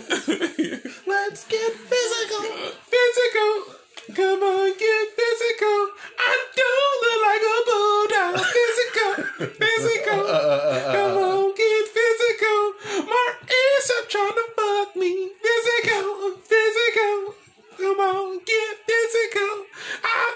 [1.08, 2.44] Let's get physical.
[2.86, 3.76] Physical.
[4.14, 5.80] Come on, get physical.
[6.20, 8.46] I don't look like a bulldog.
[8.46, 9.12] Physical.
[9.56, 10.20] Physical.
[10.20, 12.60] Uh, uh, uh, Come on, get physical.
[13.08, 15.32] My ears are trying to fuck me.
[15.42, 16.36] Physical.
[16.44, 17.36] Physical.
[17.78, 19.66] Come on, get physical.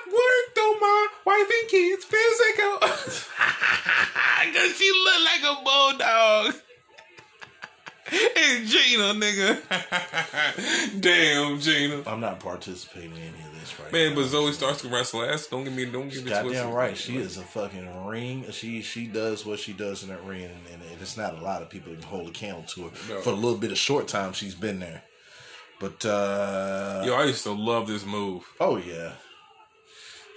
[0.07, 2.05] I worked on my wife and kids.
[2.05, 2.77] Physical.
[4.53, 6.61] Cause she look like a bulldog.
[8.07, 11.01] It's Gina, nigga.
[11.01, 12.03] Damn, Gina.
[12.05, 14.21] I'm not participating in any of this right Man, now.
[14.21, 15.47] but Zoe starts to wrestle ass.
[15.47, 18.45] Don't get me, don't get me Goddamn right, she is a fucking ring.
[18.51, 21.63] She she does what she does in that ring, and, and it's not a lot
[21.63, 23.21] of people that can hold a candle to her No.
[23.21, 25.01] for a little bit of short time she's been there.
[25.79, 28.43] But uh Yo, I used to love this move.
[28.59, 29.13] oh yeah,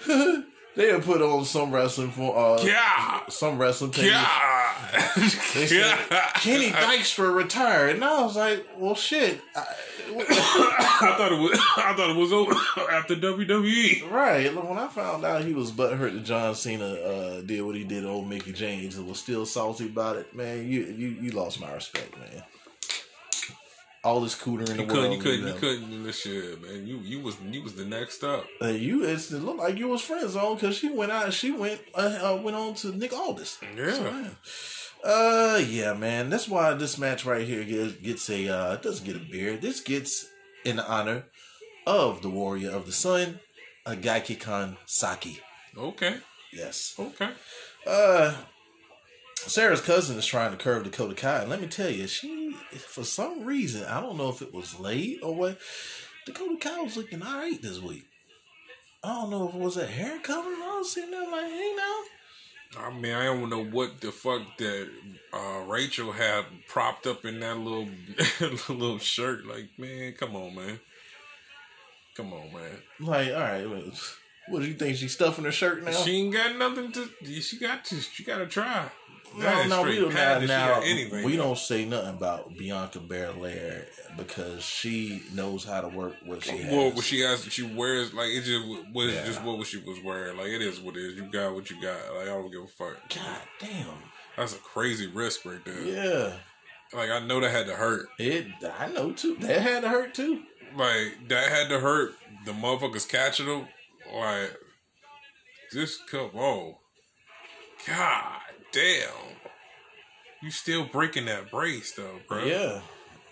[0.77, 4.07] they have put on some wrestling for uh Yeah, some wrestling page.
[4.07, 4.45] yeah.
[5.55, 5.99] They said
[6.35, 9.41] Kenny Dykstra retired, and I was like, well, shit.
[9.55, 9.65] I,
[10.11, 11.59] I thought it was.
[11.77, 12.53] I thought it was over
[12.91, 13.15] after.
[13.17, 14.11] WWE.
[14.11, 14.55] Right.
[14.55, 17.85] Look, when I found out he was butthurt that John Cena uh, did what he
[17.85, 21.31] did to old Mickie James and was still salty about it, man, you you, you
[21.33, 22.43] lost my respect, man.
[24.05, 25.13] All this cooter in the You couldn't.
[25.13, 25.47] You couldn't.
[25.47, 26.05] You couldn't.
[26.05, 26.87] This shit, man.
[26.87, 28.47] You you was you was the next up.
[28.63, 31.33] Uh, you it's, it looked like you was friend zone because she went out.
[31.33, 33.59] She went uh, uh, went on to Nick Aldis.
[33.77, 33.93] Yeah.
[33.93, 34.37] So, man.
[35.05, 36.31] Uh, yeah, man.
[36.31, 38.49] That's why this match right here gets, gets a.
[38.49, 39.57] Uh, it doesn't get a beer.
[39.57, 40.27] This gets
[40.65, 41.25] in honor
[41.87, 43.41] of the Warrior of the Sun,
[43.87, 45.41] uh, Gaiki Kan Saki.
[45.77, 46.17] Okay.
[46.53, 46.95] Yes.
[46.99, 47.31] Okay.
[47.87, 48.35] Uh,
[49.47, 53.05] Sarah's cousin is trying to curve Dakota Kai, and let me tell you, she for
[53.05, 55.59] some reason I don't know if it was late or what.
[56.27, 58.05] Dakota Kai was looking all right this week.
[59.03, 60.49] I don't know if it was a hair cover.
[60.49, 62.01] I was sitting there like, hey now.
[62.77, 64.91] I mean, I don't know what the fuck that
[65.33, 67.89] uh, Raquel had propped up in that little
[68.69, 69.47] little shirt.
[69.47, 70.81] Like, man, come on, man.
[72.15, 72.79] Come on, man.
[73.01, 73.93] Like, all right,
[74.49, 74.97] what do you think?
[74.97, 75.93] She's stuffing her shirt now?
[75.93, 77.41] She ain't got nothing to.
[77.41, 78.01] She got to.
[78.01, 78.91] She got to try.
[79.37, 80.79] No, no, we don't patent now.
[80.79, 81.25] if she now anything.
[81.25, 83.87] we don't say nothing about Bianca Belair
[84.17, 86.73] because she knows how to work what she has.
[86.73, 89.25] Well, what she has, she wears like it just was Yeah.
[89.25, 90.37] just what she was wearing.
[90.37, 91.17] Like it is what it is.
[91.17, 91.97] You got what you got.
[92.15, 92.97] Like I don't give a fuck.
[93.15, 93.87] God damn.
[94.37, 95.81] That's a crazy risk right there.
[95.83, 96.33] Yeah.
[96.93, 98.07] Like I know that had to hurt.
[98.19, 98.47] It.
[98.79, 99.37] I know too.
[99.41, 100.43] That had to hurt too.
[100.77, 102.13] Like that had to hurt.
[102.45, 103.69] The motherfuckers catching them.
[104.15, 104.57] Like
[105.73, 106.75] just come on.
[107.87, 108.38] God
[108.73, 109.37] damn.
[110.43, 112.45] You still breaking that brace though, bro.
[112.45, 112.81] Yeah.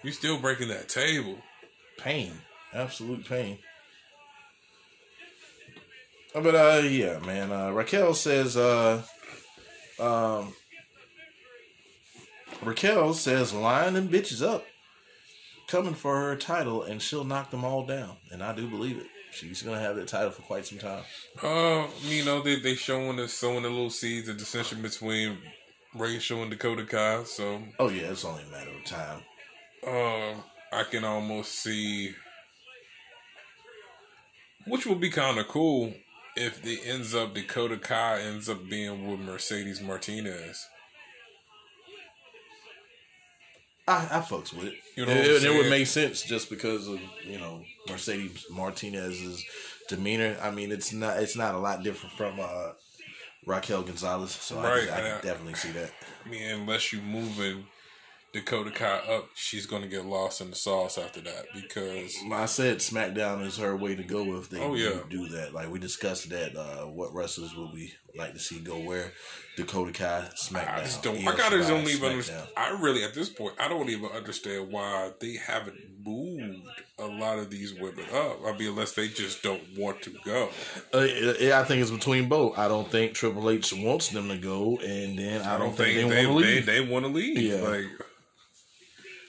[0.03, 1.39] You still breaking that table.
[1.99, 2.33] pain,
[2.73, 3.59] absolute pain.
[6.35, 7.51] Uh, But uh, yeah, man.
[7.53, 9.03] Uh, Raquel says, uh,
[9.99, 10.55] um,
[12.63, 14.65] Raquel says, line them bitches up,
[15.69, 18.17] coming for her title, and she'll knock them all down.
[18.31, 19.07] And I do believe it.
[19.37, 21.03] She's gonna have that title for quite some time.
[21.43, 25.39] Uh, you know they they showing us sowing the little seeds of dissension between
[25.95, 27.25] Raquel and Dakota Kai.
[27.25, 29.21] So Oh yeah, it's only a matter of time.
[29.87, 30.41] uh,
[30.73, 32.15] I can almost see,
[34.67, 35.95] which would be kind of cool
[36.37, 40.67] if it ends up Dakota Kai ends up being with Mercedes Martinez.
[43.89, 44.75] I, I fucks with it.
[44.97, 49.45] You know it, it- it would make sense just because of you know Mercedes Martinez's
[49.89, 50.37] demeanor.
[50.43, 52.73] I mean, it's not it's not a lot different from uh,
[53.47, 55.91] Raquel Gonzalez, so I, Right, can, I can I- definitely see that.
[56.25, 57.67] I mean, unless you're moving
[58.33, 62.79] Dakota Kai up, she's gonna get lost in the sauce after that because I said
[62.79, 64.99] SmackDown is her way to go if they Oh, do, yeah.
[65.09, 65.55] do that.
[65.55, 66.57] Like we discussed that.
[66.57, 69.13] Uh, what wrestlers will we like to see go where?
[69.57, 70.75] Dakota Kai SmackDown.
[70.75, 71.17] I just don't.
[71.17, 72.11] Io I gotta don't even.
[72.11, 76.67] Understand, I really, at this point, I don't even understand why they haven't moved
[76.99, 78.41] a lot of these women up.
[78.45, 80.51] I mean, unless they just don't want to go.
[80.93, 82.59] Uh, I think it's between both.
[82.59, 85.77] I don't think Triple H wants them to go, and then I, I don't, don't
[85.77, 86.67] think, think they, they want to leave.
[86.67, 87.39] they, want to leave.
[87.39, 87.69] Yeah.
[87.69, 87.85] Like,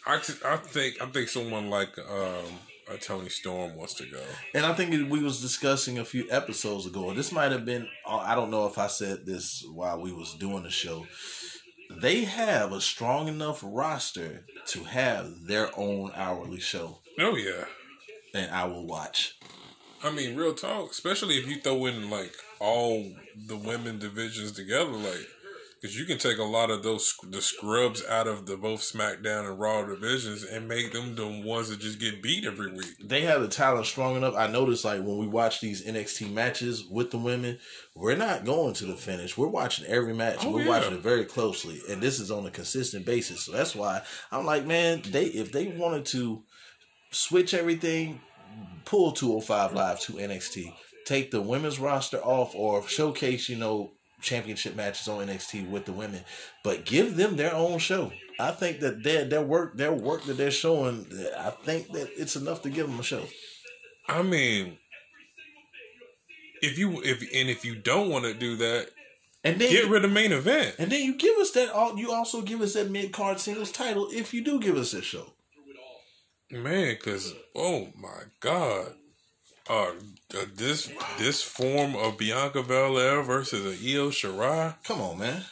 [0.05, 2.45] I, I think I think someone like um,
[2.89, 4.21] a Toni Storm wants to go.
[4.53, 7.13] And I think we was discussing a few episodes ago.
[7.13, 7.87] This might have been.
[8.05, 11.05] uh, I don't know if I said this while we was doing the show.
[11.89, 17.63] They have a strong enough roster to have their own hourly show, Oh yeah.
[18.33, 19.37] and I will watch.
[20.03, 20.91] I mean, real talk.
[20.91, 23.03] Especially if you throw in like all
[23.47, 25.27] the women divisions together, like
[25.87, 29.47] because you can take a lot of those the scrubs out of the both SmackDown
[29.47, 32.97] and Raw divisions and make them the ones that just get beat every week.
[33.01, 34.35] They have the talent strong enough.
[34.35, 37.59] I noticed like when we watch these NXT matches with the women,
[37.95, 39.37] we're not going to the finish.
[39.37, 40.39] We're watching every match.
[40.41, 40.69] Oh, we're yeah.
[40.69, 43.45] watching it very closely, and this is on a consistent basis.
[43.45, 46.43] So that's why I'm like, man, they if they wanted to
[47.11, 48.19] switch everything,
[48.83, 50.73] pull 205 live to NXT,
[51.05, 55.93] take the women's roster off, or showcase, you know, championship matches on NXT with the
[55.93, 56.21] women,
[56.63, 58.11] but give them their own show.
[58.39, 61.05] I think that their their work, their work that they're showing,
[61.37, 63.23] I think that it's enough to give them a show.
[64.07, 64.77] I mean,
[66.61, 68.89] if you if and if you don't want to do that,
[69.43, 70.75] And then get rid of main event.
[70.79, 71.69] and then you give us that.
[71.71, 74.91] all You also give us that mid card singles title if you do give us
[74.91, 75.33] this show.
[76.49, 78.93] Man, because oh my god,
[79.69, 79.91] uh,
[80.37, 85.43] uh, this this form of Bianca Belair versus a Io Shirai, Come on, man.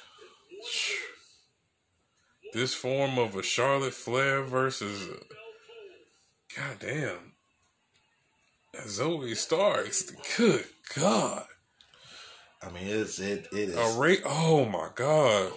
[2.54, 7.34] this form of a Charlotte Flair versus, a, god damn,
[8.74, 10.12] a Zoey Starks.
[10.38, 10.66] Good
[10.96, 11.46] God,
[12.62, 13.76] I mean, it's it it is.
[13.76, 14.18] a Ray.
[14.26, 15.52] Oh my God,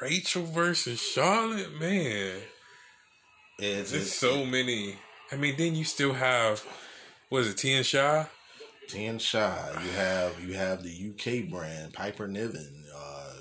[0.00, 2.36] Raquel versus Charlotte, man.
[3.58, 4.96] It's, There's it's so many.
[5.30, 6.64] I mean, then you still have
[7.32, 8.26] what is it, Tian Sha?
[8.88, 9.70] Ten Shy.
[9.82, 13.32] You have you have the UK brand Piper Niven, uh,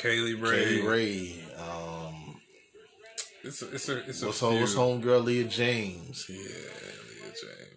[0.00, 0.64] Kay Lee Ray.
[0.64, 1.44] Kay Lee Ray.
[1.56, 2.40] Um,
[3.44, 6.26] It's a, it's a, it's a what's home, what's homegirl Leah James.
[6.28, 7.32] Yeah, Leah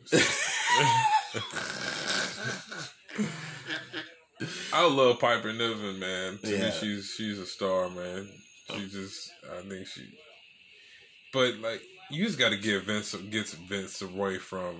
[0.10, 0.12] James.
[4.74, 6.40] I love Piper Niven, man.
[6.40, 6.66] To Yeah.
[6.66, 8.28] me, she's she's a star, man.
[8.72, 10.08] She just, I think she.
[11.32, 14.78] But like, you just got to give Vince gets Vince away from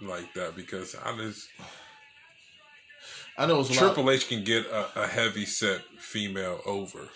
[0.00, 1.48] like that because I just
[3.38, 7.08] I know it's a lot- Triple H can get a, a heavy set female over.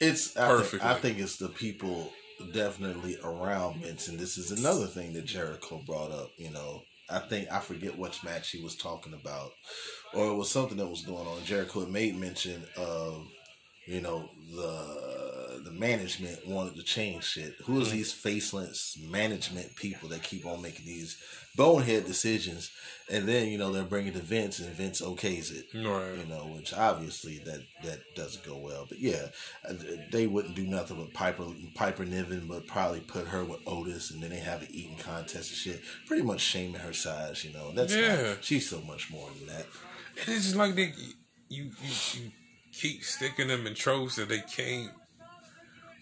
[0.00, 2.12] It's I think, I think it's the people
[2.52, 6.30] definitely around Vince, and this is another thing that Jericho brought up.
[6.36, 9.50] You know, I think I forget which match he was talking about,
[10.14, 11.44] or it was something that was going on.
[11.44, 13.26] Jericho had made mention of,
[13.86, 15.27] you know, the
[15.68, 17.54] the management wanted to change shit.
[17.66, 21.16] Who is these faceless management people that keep on making these
[21.56, 22.70] bonehead decisions,
[23.10, 26.16] and then you know they're bringing to Vince, and Vince okays it Right.
[26.18, 28.86] you know, which obviously that that doesn't go well.
[28.88, 29.26] But yeah,
[29.68, 29.74] uh,
[30.12, 34.22] they wouldn't do nothing with Piper Piper Niven, but probably put her with Otis, and
[34.22, 35.80] then they have an eating contest and shit.
[36.06, 37.72] Pretty much shaming her size, you know.
[37.72, 38.22] That's Yeah.
[38.30, 39.66] not, she's so much more than that.
[40.26, 40.92] And it's just like they,
[41.48, 42.30] you, you, you
[42.72, 44.90] keep sticking them in tropes that they can't.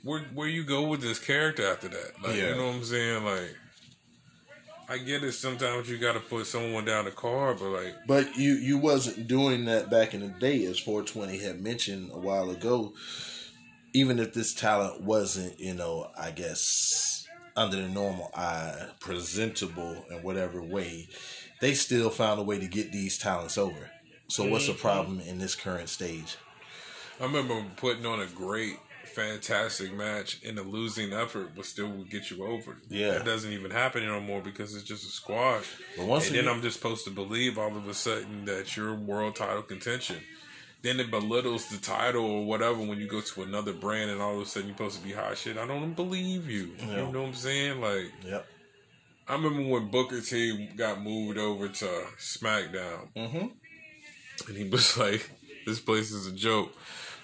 [0.07, 2.13] Where where you go with this character after that?
[2.23, 2.51] Like Yeah.
[2.51, 3.25] you know what I'm saying?
[3.25, 3.57] Like,
[4.89, 5.33] I get it.
[5.33, 9.27] Sometimes you got to put someone down the car, but like, But you you wasn't
[9.27, 12.95] doing that back in the day, as 420 had mentioned a while ago.
[13.93, 17.27] Even if this talent wasn't, you know, I guess
[17.57, 21.09] under the normal eye, presentable in whatever way,
[21.61, 23.91] they still found a way to get these talents over.
[24.29, 24.83] So what's the mm-hmm.
[24.83, 26.37] problem in this current stage?
[27.21, 28.77] I remember putting on a great,
[29.17, 32.77] fantastic match in a losing effort, but still would get you over.
[32.89, 33.13] Yeah.
[33.13, 35.65] that doesn't even happen anymore because it's just a squash.
[35.97, 38.77] But once and again- then I'm just supposed to believe all of a sudden that
[38.77, 40.17] you're world title contention.
[40.83, 44.37] Then it belittles the title or whatever when you go to another brand and all
[44.37, 45.57] of a sudden you're supposed to be hot shit.
[45.57, 46.77] I don't believe you.
[46.79, 47.81] You know what I'm saying?
[47.81, 48.47] Like Yep.
[49.29, 53.51] I remember when Booker T got moved over to SmackDown, Mhm.
[54.47, 55.29] and he was like,
[55.67, 56.73] "This place is a joke."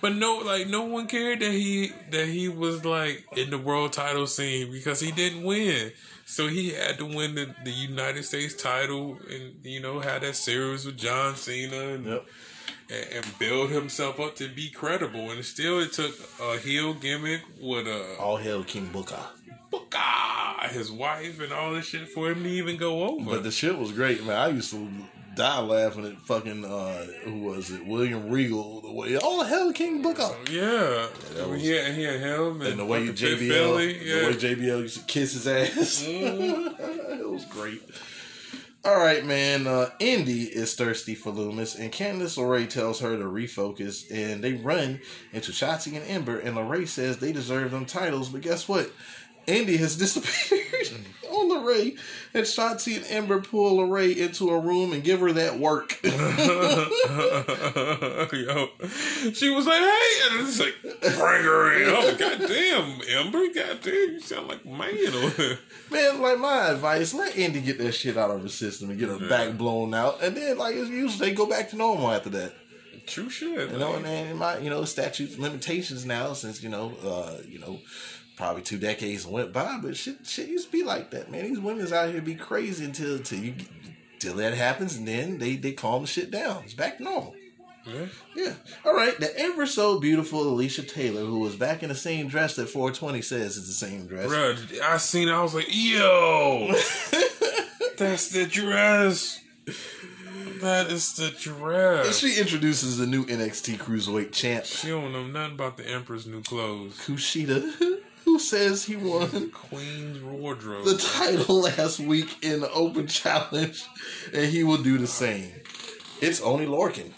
[0.02, 3.92] But no, like no one cared that he that he was like in the world
[3.94, 5.92] title scene because he didn't win.
[6.26, 10.34] So he had to win the, the United States title and you know had that
[10.36, 12.26] series with John Cena and, Yep.
[12.90, 15.30] and, and build himself up to be credible.
[15.30, 19.24] And still, it took a heel gimmick with a All hail King Booker.
[19.70, 19.98] Booker,
[20.70, 23.24] his wife, and all this shit for him to even go over.
[23.24, 24.36] But the shit was great, man.
[24.36, 24.88] I used to
[25.34, 27.86] die laughing at fucking uh who was it?
[27.86, 28.80] William Regal.
[28.82, 30.30] The way all hell King Booker.
[30.50, 34.34] Yeah, that was- had, he had him and, And the way JBL, Philly, the way
[34.34, 37.82] JBL used to kiss his ass, it was great.
[38.84, 39.68] All right, man.
[39.68, 44.54] Uh, Indy is thirsty for Lumis, and Candice LeRae tells her to refocus, and they
[44.54, 45.00] run
[45.32, 48.90] into Shotzi and Ember, and LeRae says they deserve them titles, but guess what?
[49.46, 50.90] Indy has disappeared
[51.50, 51.92] on
[52.34, 55.98] and Shotzi and Ember pull LeRae into a room and give her that work.
[56.04, 56.10] Yo,
[59.32, 64.20] she was like, "Hey," and it's like, "Bring her in." Oh, goddamn, Ember, goddamn, you
[64.20, 65.58] sound like man.
[65.90, 69.08] Man, like my advice, let Indy get that shit out of her system and get
[69.08, 72.30] her back blown out, and then like it's usually they go back to normal after
[72.30, 72.54] that.
[73.06, 73.70] True shit.
[73.70, 77.58] You know, and then my you know statutes limitations now since you know uh you
[77.58, 77.80] know
[78.42, 81.44] probably two decades went by, but shit shit used to be like that, man.
[81.44, 83.54] These women's out here be crazy until until you
[84.18, 86.64] till that happens, and then they they calm the shit down.
[86.64, 87.36] It's back to normal.
[87.86, 88.06] Yeah.
[88.34, 88.52] Yeah.
[88.84, 89.18] All right.
[89.18, 93.22] The ever so beautiful Alicia Taylor, who was back in the same dress that 420
[93.22, 94.26] says is the same dress.
[94.28, 95.32] Bruh, I seen it.
[95.32, 96.66] I was like, yo,
[97.96, 99.40] that's the dress.
[100.62, 102.18] That is the dress.
[102.18, 106.42] She introduces the new NXT Cruiserweight champ, She don't know nothing about the Emperor's new
[106.42, 106.98] clothes.
[106.98, 107.62] Kushida,
[108.24, 110.84] who says he won Queen's wardrobe.
[110.84, 113.82] the title last week in the Open Challenge,
[114.32, 115.52] and he will do the same.
[116.20, 117.12] It's only Lorcan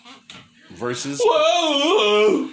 [0.70, 2.50] versus Whoa!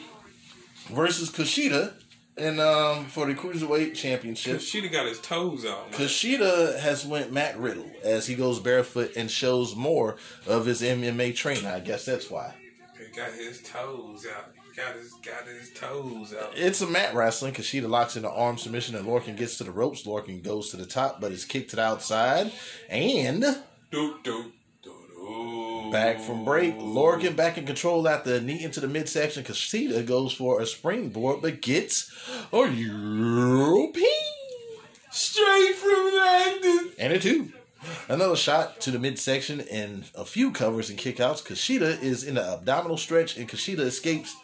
[0.90, 1.94] versus Kushida,
[2.38, 4.62] and um, for the Cruiserweight Championship.
[4.62, 5.92] She'd got his toes out.
[5.92, 10.18] Kushida has went Matt Riddle as he goes barefoot and shows more
[10.48, 11.66] of his MMA training.
[11.66, 12.54] I guess that's why.
[12.98, 14.54] He got his toes out.
[14.76, 16.54] Got his got his toes out.
[16.56, 17.52] It's a mat wrestling.
[17.52, 20.04] because Kushida locks in the arm submission and Lorcan gets to the ropes.
[20.04, 22.52] Lorcan goes to the top, but is kicked to the outside.
[22.90, 23.42] And
[23.92, 24.52] Do do.
[25.92, 29.44] Back from break, Lorcan back in control after the knee into the midsection.
[29.44, 32.10] Kushida goes for a springboard, but gets
[32.54, 34.06] a European.
[35.12, 36.92] Straight from London.
[36.98, 37.52] And a two.
[38.08, 41.44] Another shot to the midsection and a few covers and kickouts.
[41.44, 44.36] Kushida is in the abdominal stretch and Kushida escapes.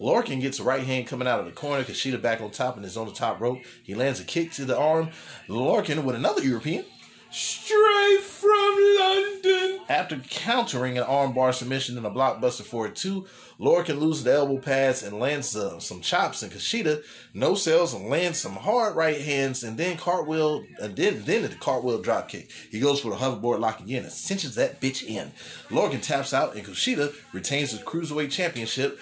[0.00, 1.84] Lorcan gets a right hand coming out of the corner.
[1.84, 3.58] Kushida back on top and is on the top rope.
[3.82, 5.10] He lands a kick to the arm.
[5.48, 6.84] Lorcan with another European.
[7.32, 9.80] Straight from London.
[9.88, 13.26] After countering an armbar submission and a blockbuster for a two,
[13.60, 16.42] Lorcan loses the elbow pads and lands uh, some chops.
[16.42, 21.22] And Kushida no sells and lands some hard right hands and then cartwheel and then
[21.24, 22.50] then the cartwheel drop kick.
[22.70, 25.30] He goes for the hoverboard lock again and cinches that bitch in.
[25.68, 28.98] Lorcan taps out and Kushida retains the cruiserweight championship.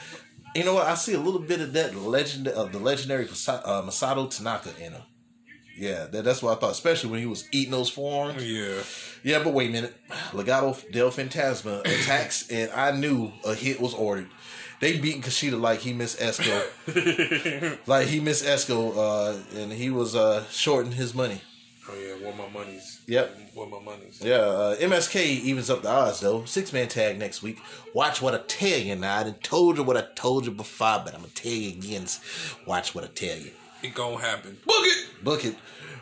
[0.54, 0.86] You know what?
[0.86, 4.92] I see a little bit of that legend of the legendary uh, Masato Tanaka in
[4.92, 5.02] him.
[5.76, 8.44] Yeah, that, that's what I thought, especially when he was eating those forms.
[8.44, 8.82] Yeah.
[9.22, 9.94] Yeah, but wait a minute.
[10.32, 14.28] Legado del Fantasma attacks, and I knew a hit was ordered.
[14.80, 17.78] They beating Kushida like he missed Esco.
[17.86, 21.40] like he missed Esco, uh, and he was uh, shorting his money.
[21.90, 23.00] Oh yeah, where my money's.
[23.06, 23.38] Yep.
[23.54, 24.20] Where my money's.
[24.22, 26.44] Yeah, uh, MSK evens up the odds though.
[26.44, 27.58] Six man tag next week.
[27.94, 29.18] Watch what I tell you now.
[29.18, 32.06] I done told you what I told you before, but I'm gonna tell you again.
[32.66, 33.52] Watch what I tell you.
[33.82, 34.58] It gonna happen.
[34.66, 35.24] Book it.
[35.24, 35.56] Book it.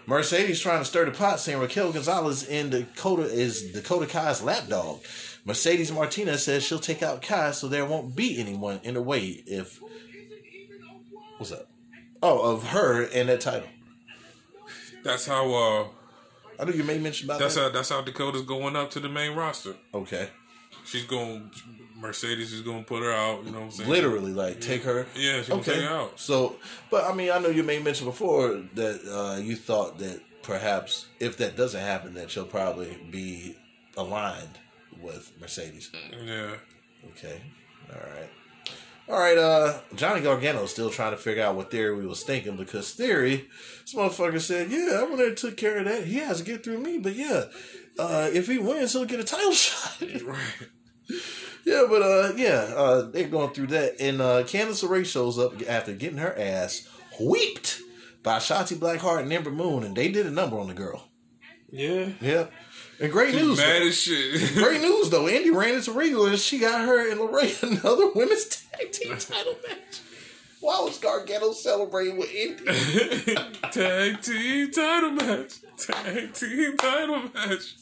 [0.07, 5.01] Mercedes trying to stir the pot, saying Raquel Gonzalez in Dakota is Dakota Kai's lapdog.
[5.45, 9.43] Mercedes Martinez says she'll take out Kai, so there won't be anyone in the way
[9.47, 9.81] if.
[11.39, 11.69] What's up?
[12.23, 13.69] Oh, of her and that title.
[15.07, 15.53] That's how.
[15.55, 15.85] uh
[16.59, 17.61] I know you may mention about That's that.
[17.63, 17.69] how.
[17.71, 19.75] That's how Dakota's going up to the main roster.
[19.95, 20.29] okay.
[20.85, 21.51] She's going.
[21.97, 23.45] Mercedes is going to put her out.
[23.45, 23.91] You know what I'm saying?
[23.91, 25.07] Literally, like take her.
[25.17, 26.21] Yeah, she's gonna take her out.
[26.21, 26.57] So,
[26.91, 31.07] but I mean, I know you may mention before that uh, you thought that perhaps
[31.19, 33.57] if that doesn't happen, that she'll probably be
[33.97, 34.59] aligned
[35.01, 35.91] with Mercedes.
[36.25, 36.55] Yeah.
[37.13, 37.41] Okay.
[37.91, 38.31] All right.
[39.09, 42.57] All right, uh, Johnny Gargano's still trying to figure out what Theory we was thinking
[42.57, 43.49] because Theory,
[43.83, 46.05] this motherfucker said, Yeah, I went there and took care of that.
[46.05, 47.45] He has to get through me, but yeah,
[47.99, 50.03] uh, if he wins, he'll get a title shot.
[51.65, 54.01] Yeah, but uh, yeah, uh, they're going through that.
[54.01, 56.89] And uh, Candice LeRae shows up after getting her ass
[57.21, 57.81] whipped
[58.23, 61.09] by Shotzi Blackheart and Ember Moon, and they did a number on the girl.
[61.69, 62.11] Yeah.
[62.21, 62.47] Yeah.
[62.99, 63.59] And great news.
[63.59, 64.55] Mad as shit.
[64.63, 65.27] Great news though.
[65.27, 69.57] Andy ran into Regal and she got her and Lorraine another women's tag team title
[69.69, 70.01] match.
[70.61, 73.35] Why was Gargano celebrating with Indy?
[73.71, 75.53] Tag team title match.
[75.79, 77.75] Tag team title match.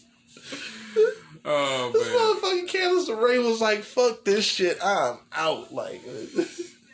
[1.45, 2.17] Oh This man.
[2.17, 6.03] motherfucking Candice LeRae was like, "Fuck this shit, I'm out." Like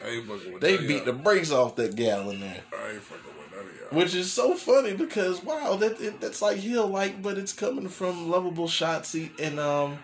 [0.05, 3.03] I ain't fucking with they beat the brakes off that gal in there, I ain't
[3.03, 3.99] fucking with none of y'all.
[4.01, 7.89] which is so funny because wow, that it, that's like heel like, but it's coming
[7.89, 9.99] from lovable Shotzi and um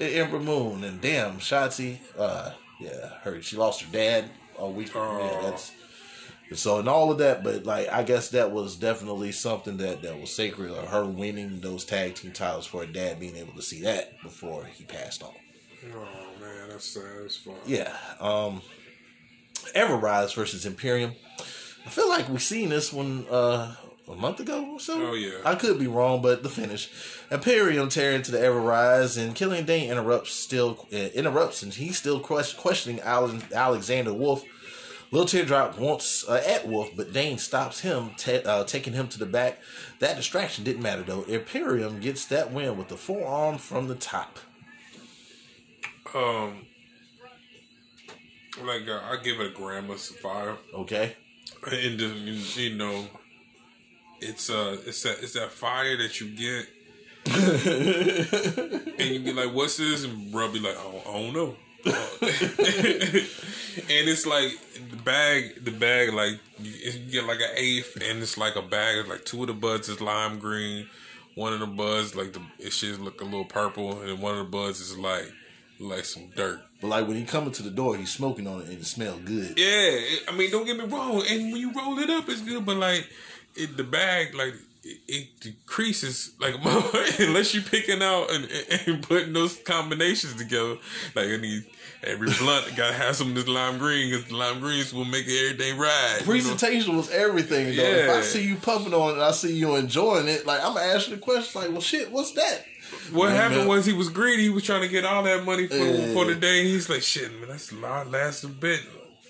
[0.00, 4.92] and Ember Moon and damn Shotzi, uh yeah, her she lost her dad a week.
[4.94, 5.40] Yeah, Oh.
[5.42, 5.72] that's
[6.54, 10.20] so and all of that, but like I guess that was definitely something that that
[10.20, 10.70] was sacred.
[10.70, 14.20] Or her winning those tag team titles for her dad being able to see that
[14.22, 15.32] before he passed on.
[15.94, 17.54] Oh man, that's sad as fuck.
[17.66, 17.96] Yeah.
[18.20, 18.60] Um
[19.74, 21.12] Ever Rise versus Imperium.
[21.84, 23.74] I feel like we've seen this one uh
[24.08, 25.10] a month ago or so.
[25.10, 25.38] Oh, yeah.
[25.44, 26.90] I could be wrong, but the finish.
[27.30, 32.20] Imperium tear into the Everrise and Killian Dain interrupts still uh, interrupts and he's still
[32.20, 34.44] questioning Alan, Alexander Wolfe.
[35.12, 39.26] Little Teardrop wants uh, at Wolfe, but Dain stops him, uh, taking him to the
[39.26, 39.58] back.
[39.98, 41.22] That distraction didn't matter though.
[41.24, 44.38] Imperium gets that win with the forearm from the top.
[46.14, 46.66] Um,
[48.62, 51.16] like uh, I give it a grandma fire, Okay.
[51.70, 53.06] and you know,
[54.20, 56.66] it's uh, it's that it's that fire that you get,
[58.98, 61.56] and you be like, "What's this?" And bro be like, "I don't, I don't know."
[61.84, 61.94] and
[63.88, 64.52] it's like
[64.90, 69.06] the bag, the bag, like you, get like an eighth, and it's like a bag.
[69.06, 70.88] Like two of the buds is lime green,
[71.34, 74.38] one of the buds like the it shit look a little purple, and one of
[74.38, 75.32] the buds is like
[75.78, 76.60] like some dirt.
[76.82, 79.16] But like when he coming to the door, he's smoking on it and it smell
[79.24, 79.56] good.
[79.56, 81.22] Yeah, I mean, don't get me wrong.
[81.30, 82.66] And when you roll it up, it's good.
[82.66, 83.08] But like,
[83.54, 86.56] it, the bag, like, it, it decreases like
[87.20, 88.48] unless you picking out and,
[88.86, 90.76] and putting those combinations together.
[91.14, 91.64] Like, I need
[92.02, 95.26] every blunt gotta have some of this lime green because the lime greens will make
[95.28, 96.14] everything right.
[96.14, 96.32] you know?
[96.32, 97.82] Presentation was everything though.
[97.82, 100.46] If I see you puffing on it, I see you enjoying it.
[100.46, 102.64] Like I'm gonna ask you the question, like, well, shit, what's that?
[103.12, 104.44] What happened was he was greedy.
[104.44, 106.64] He was trying to get all that money for for the day.
[106.64, 108.10] He's like, shit, man, that's a lot.
[108.10, 108.80] Last a bit.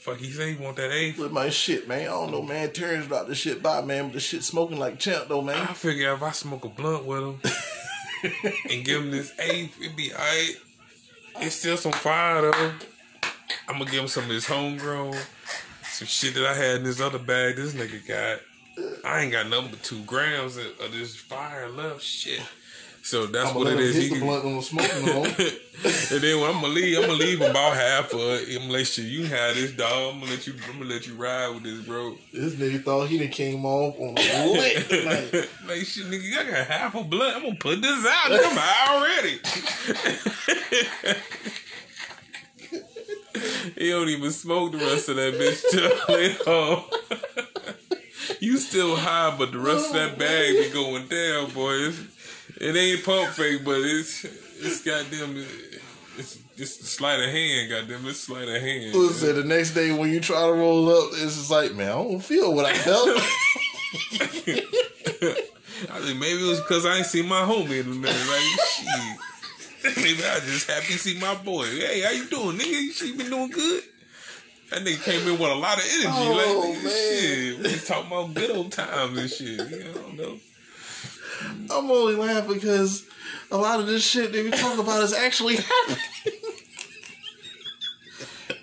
[0.02, 1.18] Fuck, he say he want that eighth.
[1.18, 2.00] With my shit, man.
[2.00, 2.72] I don't know, man.
[2.72, 4.06] Terrence dropped this shit by, man.
[4.06, 5.60] But the shit smoking like champ, though, man.
[5.60, 7.40] I figure if I smoke a blunt with him
[8.70, 10.56] and give him this eighth, it'd be alright.
[11.40, 12.72] It's still some fire though.
[13.68, 15.14] I'm gonna give him some of this homegrown,
[15.84, 17.56] some shit that I had in this other bag.
[17.56, 18.40] This nigga got.
[19.04, 22.02] I ain't got nothing but two grams of, of this fire left.
[22.02, 22.42] Shit.
[23.02, 23.96] So that's I'm what it is.
[23.96, 25.08] hit He the blunt on the smoking
[25.84, 28.48] and then when I'm gonna leave, I'm gonna leave about half of it.
[28.54, 30.14] I'm gonna you, you have this dog.
[30.14, 32.16] I'm gonna let you, I'm gonna let you ride with this, bro.
[32.32, 34.90] this nigga thought he done came off on a lick.
[34.90, 35.32] Like,
[35.68, 37.36] like shit, nigga, I got half a blunt.
[37.36, 38.30] I'm gonna put this out.
[38.30, 38.58] I'm
[39.02, 39.40] already.
[43.76, 46.84] he don't even smoke the rest of that bitch till later on.
[48.38, 51.90] you still high, but the rest of that bag be going down, boy.
[52.60, 55.44] It ain't pump fake, but it's it's goddamn.
[56.18, 58.06] It's just sleight of hand, goddamn.
[58.06, 58.94] It's sleight of hand.
[58.94, 61.94] Listen, the next day when you try to roll up, it's just like, man, I
[61.94, 63.08] don't feel what I felt.
[65.90, 68.26] I think maybe it was because I ain't seen my homie in a minute.
[68.28, 69.96] Like, shit.
[69.96, 71.64] Maybe I just happy to see my boy.
[71.64, 72.92] Hey, how you doing, nigga?
[72.92, 73.82] She been doing good?
[74.70, 76.08] That nigga came in with a lot of energy.
[76.08, 76.92] Oh, like, nigga, man.
[76.92, 77.80] shit.
[77.80, 79.70] We talking about good old times and shit.
[79.70, 80.36] You know, I don't know.
[81.70, 83.04] I'm only laughing because
[83.50, 85.98] a lot of this shit that we talk about is actually happening.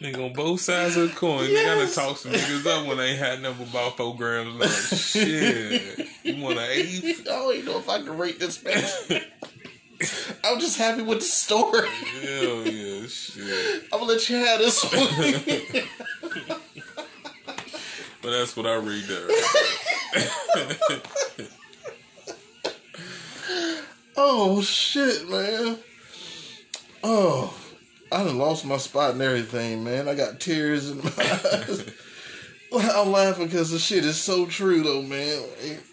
[0.02, 1.44] Nigga on both sides of the coin.
[1.46, 1.94] They Yes.
[1.96, 4.96] gotta talk some niggas up when they ain't had nothing about four grams left.
[4.98, 6.08] Shit.
[6.24, 7.22] You want an eighth?
[7.28, 8.82] I don't even know if I can rate this man.
[10.46, 11.90] I'm just happy with the story.
[11.90, 13.84] Hell yeah, shit.
[13.92, 15.84] I'm gonna let you have this one.
[18.22, 19.30] But that's what I read there.
[24.20, 25.78] oh shit, man.
[27.04, 27.58] Oh,
[28.12, 30.10] I done lost my spot and everything, man.
[30.10, 31.90] I got tears in my eyes.
[32.72, 35.44] I'm laughing because the shit is so true, though, man.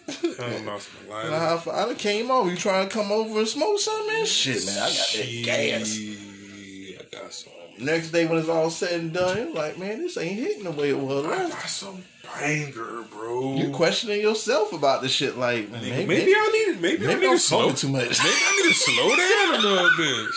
[0.09, 1.67] I done lost my life.
[1.67, 2.49] I, I done came over.
[2.49, 4.25] You trying to come over and smoke something, man?
[4.25, 5.97] Shit, man, I got that gas.
[5.97, 7.53] I got some.
[7.79, 10.89] Next day when it's all said and done, like, man, this ain't hitting the way
[10.89, 12.03] it was I got some
[12.39, 13.55] banger, bro.
[13.55, 17.21] You're questioning yourself about the shit, like Maybe, maybe, maybe I need maybe, I maybe
[17.21, 17.59] need I'm to slow.
[17.59, 18.19] smoking too much.
[18.23, 20.29] Maybe I need to slow down a little bit.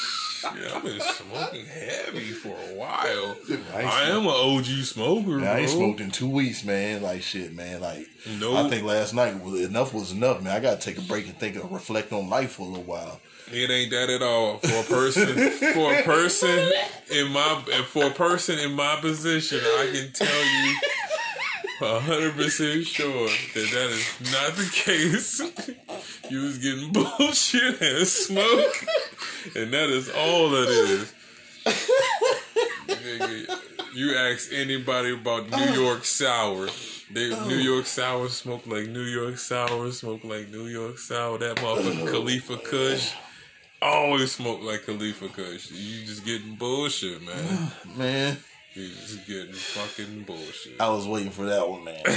[0.42, 3.36] Yeah, I've been smoking heavy for a while.
[3.74, 5.44] I I am an OG smoker, bro.
[5.44, 7.02] I ain't smoked in two weeks, man.
[7.02, 7.82] Like shit, man.
[7.82, 8.06] Like
[8.38, 8.56] No.
[8.56, 10.56] I think last night enough was enough, man.
[10.56, 13.20] I gotta take a break and think and reflect on life for a little while.
[13.52, 15.26] It ain't that at all for a person.
[15.74, 16.72] for a person
[17.10, 20.76] in my for a person in my position, I can tell you
[21.80, 25.40] hundred percent sure that that is not the case.
[26.30, 28.86] You was getting bullshit and smoke,
[29.56, 31.12] and that is all that is.
[32.86, 33.58] Nigga,
[33.96, 36.68] you ask anybody about New York sour.
[37.12, 37.48] They oh.
[37.48, 41.38] New York sour smoke like New York sour, smoke like New York sour.
[41.38, 43.12] That motherfucker Khalifa Kush
[43.82, 45.70] always smoke like Khalifa Kush.
[45.70, 47.72] You just getting bullshit, man.
[47.96, 48.36] Man,
[48.74, 50.80] You just getting fucking bullshit.
[50.80, 52.02] I was waiting for that one, man.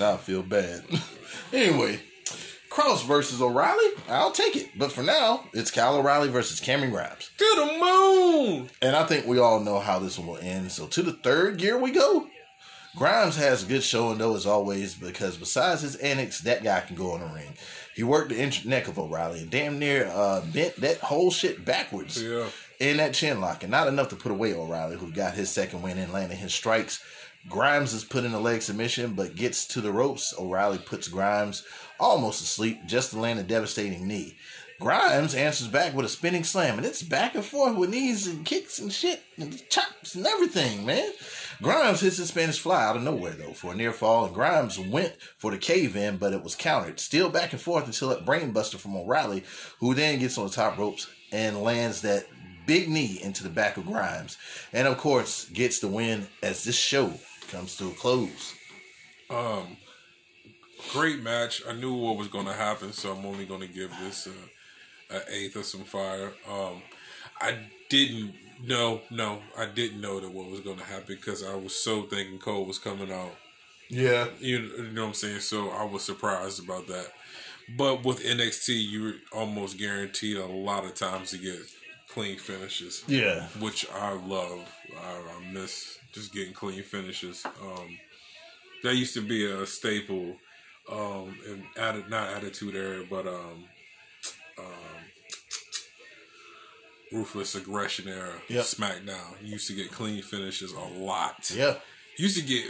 [0.00, 0.82] now I feel bad.
[1.52, 2.00] anyway,
[2.70, 4.70] Kross versus O'Reilly, I'll take it.
[4.76, 7.30] But for now, it's Kyle O'Reilly versus Cameron Grimes.
[7.38, 8.70] To the moon.
[8.82, 10.72] And I think we all know how this one will end.
[10.72, 12.26] So to the third gear we go.
[12.96, 16.96] Grimes has a good showing though, as always, because besides his antics, that guy can
[16.96, 17.54] go on the ring.
[17.94, 21.64] He worked the injured neck of O'Reilly and damn near uh, bent that whole shit
[21.64, 22.46] backwards Yeah.
[22.78, 23.62] In that chin lock.
[23.62, 26.54] And not enough to put away O'Reilly, who got his second win and landing his
[26.54, 27.02] strikes.
[27.48, 30.34] Grimes is put in a leg submission, but gets to the ropes.
[30.38, 31.64] O'Reilly puts Grimes
[31.98, 34.36] almost asleep just to land a devastating knee.
[34.80, 38.46] Grimes answers back with a spinning slam, and it's back and forth with knees and
[38.46, 41.10] kicks and shit and chops and everything, man.
[41.60, 44.78] Grimes hits his Spanish fly out of nowhere though for a near fall, and Grimes
[44.78, 47.00] went for the cave in, but it was countered.
[47.00, 49.42] Still back and forth until that brainbuster from O'Reilly,
[49.80, 52.26] who then gets on the top ropes and lands that
[52.68, 54.36] big knee into the back of Grimes,
[54.72, 57.14] and of course gets the win as this show
[57.50, 58.54] comes to a close.
[59.30, 59.78] Um,
[60.92, 61.62] great match.
[61.66, 65.16] I knew what was going to happen, so I'm only going to give this a,
[65.16, 66.32] a eighth of some fire.
[66.48, 66.82] Um,
[67.40, 67.56] I
[67.88, 71.74] didn't know, no, I didn't know that what was going to happen because I was
[71.74, 73.34] so thinking Cole was coming out.
[73.88, 75.40] Yeah, You, you know what I'm saying?
[75.40, 77.06] So I was surprised about that.
[77.78, 81.58] But with NXT, you're almost guaranteed a lot of times to get
[82.18, 84.68] clean finishes yeah, which I love.
[85.00, 87.46] I, I miss just getting clean finishes.
[87.46, 87.96] Um,
[88.82, 90.34] that used to be a staple
[90.90, 93.64] um, in atti- not attitude era, but um,
[94.58, 94.98] um,
[97.12, 98.34] ruthless aggression era.
[98.48, 98.64] Yep.
[98.64, 101.52] SmackDown you used to get clean finishes a lot.
[101.54, 101.74] yeah.
[102.16, 102.64] Used to get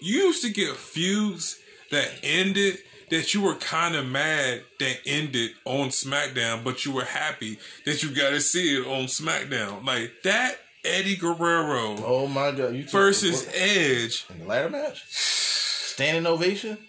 [0.00, 1.60] you used to get feuds
[1.92, 2.78] that ended
[3.10, 8.02] that you were kind of mad that ended on SmackDown, but you were happy that
[8.02, 9.84] you got to see it on SmackDown.
[9.84, 12.74] Like that Eddie Guerrero Oh my god!
[12.74, 16.78] You took- versus what- Edge in the ladder match, standing ovation.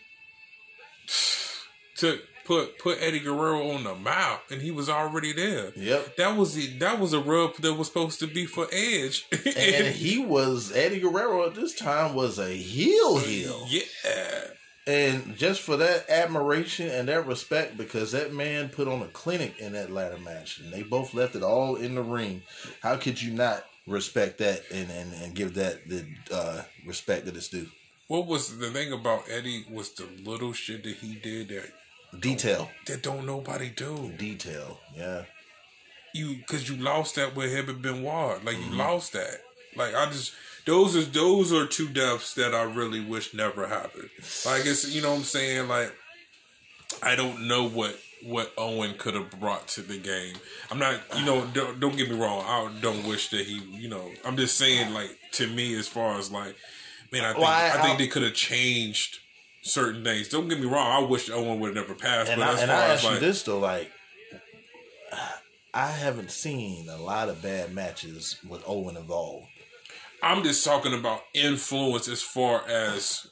[1.97, 5.71] to put put Eddie Guerrero on the map, and he was already there.
[5.75, 6.15] Yep.
[6.17, 9.25] That was the that was a rub that was supposed to be for Edge.
[9.31, 13.65] And he was Eddie Guerrero at this time was a heel heel.
[13.69, 14.45] yeah.
[14.89, 19.59] And just for that admiration and that respect, because that man put on a clinic
[19.59, 22.41] in that ladder match, and they both left it all in the ring.
[22.81, 27.35] How could you not respect that and and, and give that the uh, respect that
[27.35, 27.67] it's due?
[28.07, 31.69] What was the thing about Eddie was the little shit that he did that
[32.19, 34.11] Detail, that don't nobody do.
[34.17, 35.25] detail, yeah.
[36.15, 38.43] You because you lost that with him and Benoit.
[38.43, 38.71] Like Mm-hmm.
[38.71, 39.41] you lost that.
[39.75, 40.33] Like I just
[40.69, 44.09] those are those are two deaths that I really wish never happened.
[44.45, 45.67] Like it's you know what I'm saying.
[45.67, 45.91] Like
[47.01, 50.35] I don't know what what Owen could have brought to the game.
[50.69, 52.43] I'm not you know don't, don't get me wrong.
[52.45, 56.19] I don't wish that he you know I'm just saying like to me as far
[56.19, 56.55] as like
[57.11, 59.19] man I think Well, I- I, think they could have changed
[59.63, 60.29] certain things.
[60.29, 61.03] Don't get me wrong.
[61.03, 62.29] I wish Owen would have never passed.
[62.29, 63.91] And but I, as and far I as ask you like this though, like
[65.73, 69.47] I haven't seen a lot of bad matches with Owen involved.
[70.21, 73.25] I'm just talking about influence as far as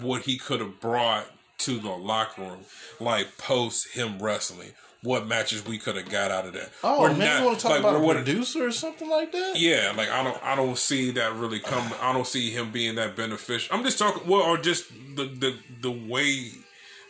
[0.00, 1.26] what he could have brought
[1.58, 2.64] to the locker room,
[3.00, 4.72] like post him wrestling.
[5.02, 6.70] What matches we could have got out of that?
[6.82, 9.32] Oh, We're man, not- you want to talk like, about a producer or something like
[9.32, 9.52] that?
[9.56, 11.92] Yeah, like I don't, I don't see that really come.
[12.00, 13.76] I don't see him being that beneficial.
[13.76, 16.52] I'm just talking, well, or just the the the way.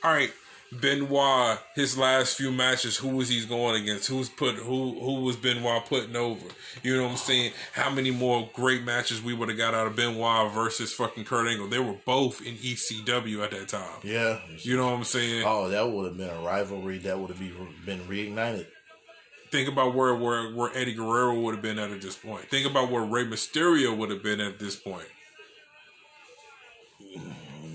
[0.02, 0.32] All right,
[0.80, 4.08] Benoit, his last few matches, who was he going against?
[4.08, 6.46] Who's put who who was Benoit putting over?
[6.82, 7.52] You know what I'm saying?
[7.72, 11.48] How many more great matches we would have got out of Benoit versus fucking Kurt
[11.48, 11.68] Angle?
[11.68, 14.00] They were both in ECW at that time.
[14.02, 14.38] Yeah.
[14.58, 15.44] You know what I'm saying?
[15.46, 16.98] Oh, that would have been a rivalry.
[16.98, 17.52] That would have be,
[17.84, 18.66] been reignited.
[19.50, 22.48] Think about where where where Eddie Guerrero would have been at at this point.
[22.48, 25.06] Think about where Rey Mysterio would have been at this point.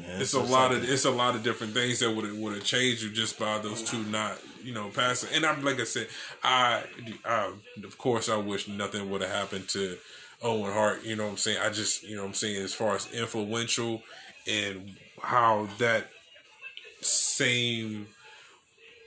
[0.09, 2.31] Man, it's so a lot of like- it's a lot of different things that would
[2.39, 5.29] would have changed you just by those two not you know passing.
[5.33, 6.07] And I'm like I said,
[6.43, 6.83] I,
[7.25, 7.53] I
[7.83, 9.97] of course I wish nothing would have happened to
[10.41, 11.03] Owen Hart.
[11.03, 11.59] You know what I'm saying?
[11.61, 14.01] I just you know what I'm saying as far as influential
[14.47, 16.07] and how that
[17.01, 18.07] same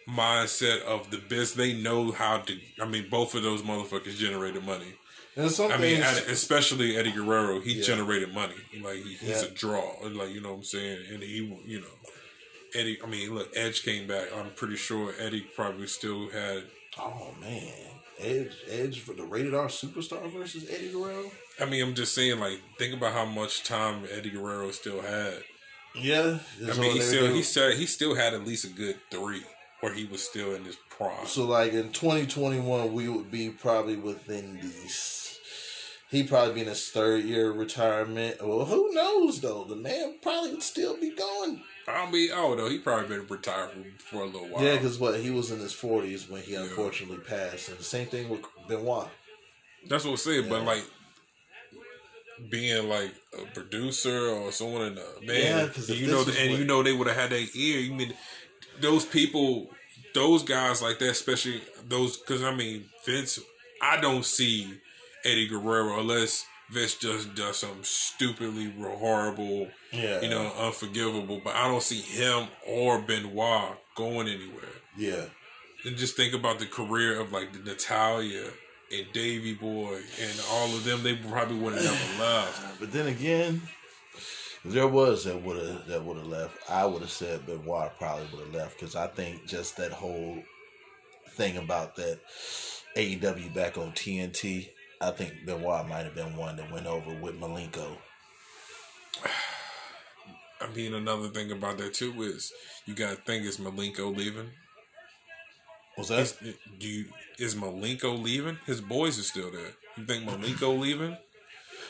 [0.09, 4.65] mindset of the business they know how to i mean both of those motherfuckers generated
[4.65, 4.95] money
[5.37, 7.85] And some I mean, things- and especially Eddie Guerrero, he Yeah.
[7.85, 8.55] generated money.
[8.83, 9.45] Like he, he's Yeah.
[9.45, 11.07] a draw, like you know what I'm saying.
[11.11, 11.37] And he,
[11.67, 11.99] you know,
[12.75, 12.99] Eddie.
[13.03, 14.29] I mean, look, Edge came back.
[14.37, 16.65] I'm pretty sure Eddie probably still had.
[16.99, 17.73] oh man,
[18.19, 21.31] Edge, Edge for the rated R superstar versus Eddie Guerrero.
[21.61, 25.43] I mean, I'm just saying, like, think about how much time Eddie Guerrero still had.
[25.95, 29.43] Yeah, I mean, he still he said he still had at least a good three,
[29.81, 31.27] where he was still in his prime.
[31.27, 35.22] So like in 2021, we would be probably within these.
[36.13, 38.37] He probably be in his third year of retirement.
[38.47, 39.65] Well, who knows though?
[39.65, 41.63] The man probably would still be going.
[41.89, 44.63] I mean, oh no, he probably been retired for, for a little while.
[44.63, 48.09] Yeah, because what he was in his 40s when he unfortunately passed, and the same
[48.09, 49.09] thing with Benoit.
[49.89, 50.51] That's what I'm saying.
[50.51, 50.85] But like
[52.51, 56.65] being like a producer or someone in the man, Yeah, you know, and what- you
[56.67, 57.81] know they would have had their ear.
[57.81, 58.15] You mean
[58.81, 59.71] those people,
[60.15, 62.19] those guys like that, especially those?
[62.19, 63.39] Because I mean, Vince,
[63.81, 64.79] I don't see
[65.25, 70.21] Eddie Guerrero unless Vince just does something stupidly horrible, Yeah.
[70.23, 71.41] you know, unforgivable.
[71.45, 74.71] But I don't see him or Benoit going anywhere.
[74.97, 75.27] Yeah,
[75.85, 78.51] And just think about the career of like Natalya
[78.91, 81.03] and Davy Boy and all of them.
[81.03, 82.81] They probably would have never left.
[82.81, 83.63] but then again,
[84.65, 86.57] if there was that would have that would have left.
[86.71, 90.43] I would have said Benoit probably would have left because I think just that whole
[91.31, 92.21] thing about that
[92.97, 94.69] AEW back on TNT.
[95.03, 97.97] I think Benoit might have been one that went over with Malenko.
[100.61, 102.53] I mean, another thing about that too is
[102.87, 104.51] you got to think is Malenko leaving.
[105.99, 106.21] Was that?
[106.21, 106.39] Is,
[106.79, 107.07] do you,
[107.37, 108.59] is Malenko leaving?
[108.65, 109.73] His boys are still there.
[109.97, 111.17] You think Malenko leaving?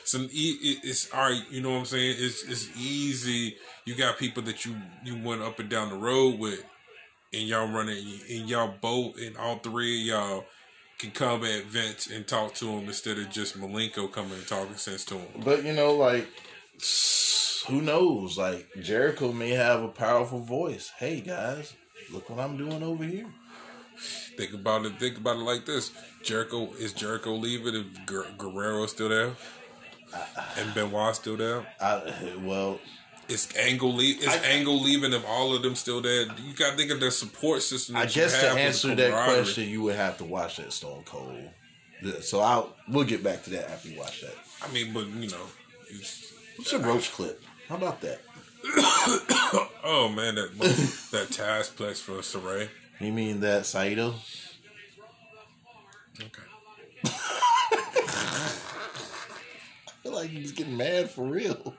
[0.05, 1.43] So e- it's all right.
[1.51, 2.17] You know what I'm saying?
[2.19, 3.57] It's it's easy.
[3.85, 4.75] You got people that you
[5.05, 6.65] you went up and down the road with,
[7.33, 10.45] and y'all running, and y'all both, and all three of y'all
[10.99, 14.77] can come at Vince and talk to him instead of just Malenko coming and talking
[14.77, 15.43] sense to him.
[15.45, 16.29] But you know, like
[17.69, 18.39] who knows?
[18.39, 20.93] Like Jericho may have a powerful voice.
[20.99, 21.75] Hey guys,
[22.13, 23.27] look what I'm doing over here.
[24.37, 24.99] Think about it.
[24.99, 25.93] Think about it like this:
[26.23, 29.33] Jericho is Jericho leaving if Guer- Guerrero's still there,
[30.57, 31.67] and Benoit still there.
[31.81, 32.81] I well,
[33.33, 34.21] Is Angle leave?
[34.21, 35.13] Is I- Angle leaving?
[35.15, 37.97] If all of them still there, you got to think of their support system.
[37.97, 40.59] I that you guess to have with answer that question, you would have to watch
[40.59, 41.35] that Stone Cold.
[42.21, 44.35] So I'll we'll get back to that after you watch that.
[44.63, 45.47] I mean, but you know,
[45.89, 47.43] it's, It's a roach clip.
[47.69, 48.21] How about that?
[49.85, 50.59] oh man, that
[51.13, 52.69] that Taskplex for Sarray.
[53.01, 54.15] You mean that Saito?
[56.21, 56.43] Okay.
[57.07, 57.09] I
[60.03, 61.75] feel like he's getting mad for real.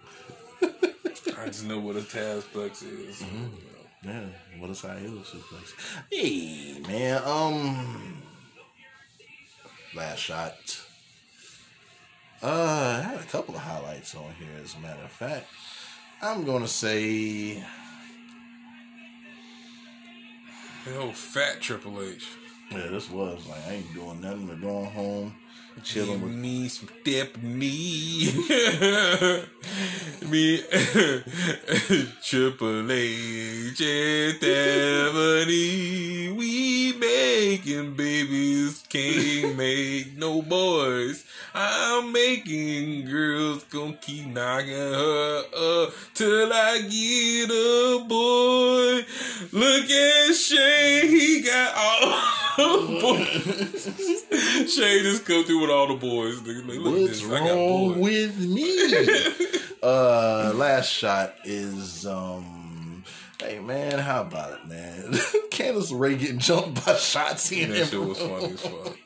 [1.38, 3.22] I just know what a Taskplex is.
[3.22, 4.08] Mm-hmm.
[4.08, 4.26] Yeah,
[4.60, 5.74] what a Saito suplex.
[6.12, 8.22] Hey man, um,
[9.95, 10.54] last shot.
[12.41, 14.60] Uh, I had a couple of highlights on here.
[14.62, 15.48] As a matter of fact,
[16.22, 17.64] I'm gonna say
[20.86, 22.28] Yo, fat Triple H.
[22.70, 25.36] Yeah, this was like I ain't doing nothing but going home,
[25.82, 26.34] chilling Give with.
[26.34, 28.32] me some Stephanie.
[30.30, 30.58] me
[32.24, 36.32] Triple H and Stephanie.
[36.32, 41.26] We making babies, can't make no boys.
[41.54, 49.06] I'm making girls, gonna keep knocking her up till I get a boy.
[49.52, 52.43] Look at Shane, he got all.
[54.68, 56.40] Shane just come through with all the boys.
[56.42, 59.60] Like, look What's this, I got wrong with me?
[59.84, 63.04] uh, last shot is um.
[63.40, 65.12] Hey man, how about it, man?
[65.52, 68.98] Candice Ray getting jumped by Shotzi and That shit was funny as fuck.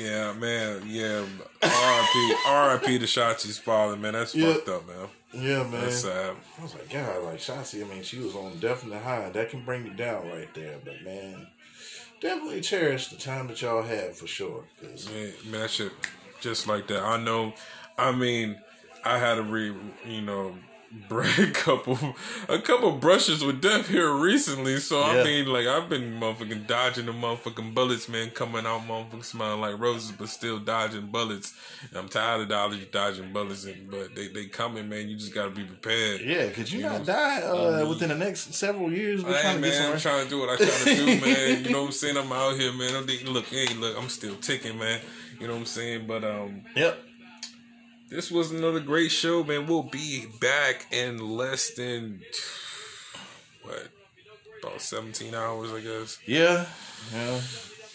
[0.00, 0.82] Yeah, man.
[0.86, 1.24] Yeah.
[1.62, 2.34] R.I.P.
[2.46, 2.98] R.I.P.
[3.00, 4.14] to Shotzi's father, man.
[4.14, 4.54] That's Yeah.
[4.54, 5.08] fucked up, man.
[5.34, 5.82] Yeah, man.
[5.82, 6.34] That's sad.
[6.58, 7.84] I was like, God, like Shotzi.
[7.84, 9.28] I mean, she was on definite high.
[9.30, 10.76] That can bring you down right there.
[10.82, 11.46] But man,
[12.22, 14.64] definitely cherish the time that y'all had for sure.
[14.80, 15.92] 'cause- Man, man, that shit
[16.40, 17.02] just like that.
[17.02, 17.52] I know.
[17.98, 18.58] I mean,
[19.04, 19.74] I had to re,
[20.06, 20.56] you know,
[21.10, 22.16] a couple,
[22.48, 24.78] a couple brushes with death here recently.
[24.78, 25.20] So Yeah.
[25.20, 29.60] I mean, like I've been motherfucking dodging the motherfucking bullets, man, coming out motherfucking smiling
[29.60, 31.54] like roses, but still dodging bullets.
[31.90, 35.08] And I'm tired of dodging, dodging bullets, and, but they they coming, man.
[35.08, 36.20] You just gotta be prepared.
[36.20, 39.24] Yeah, could you, You not know, die uh, um, within the next several years?
[39.24, 41.64] We're Hey trying man, I'm trying to do what I try to do, man.
[41.64, 42.16] You know what I'm saying?
[42.16, 42.94] I'm out here, man.
[42.94, 45.00] I'm thinking, look, hey, look, I'm still ticking, man.
[45.40, 46.06] You know what I'm saying?
[46.06, 46.98] But um, Yep.
[48.12, 49.66] This was another great show, man.
[49.66, 52.22] We'll be back in less than
[53.62, 53.88] what
[54.62, 56.18] about 17 hours, I guess.
[56.26, 56.66] Yeah.
[57.12, 57.40] Yeah.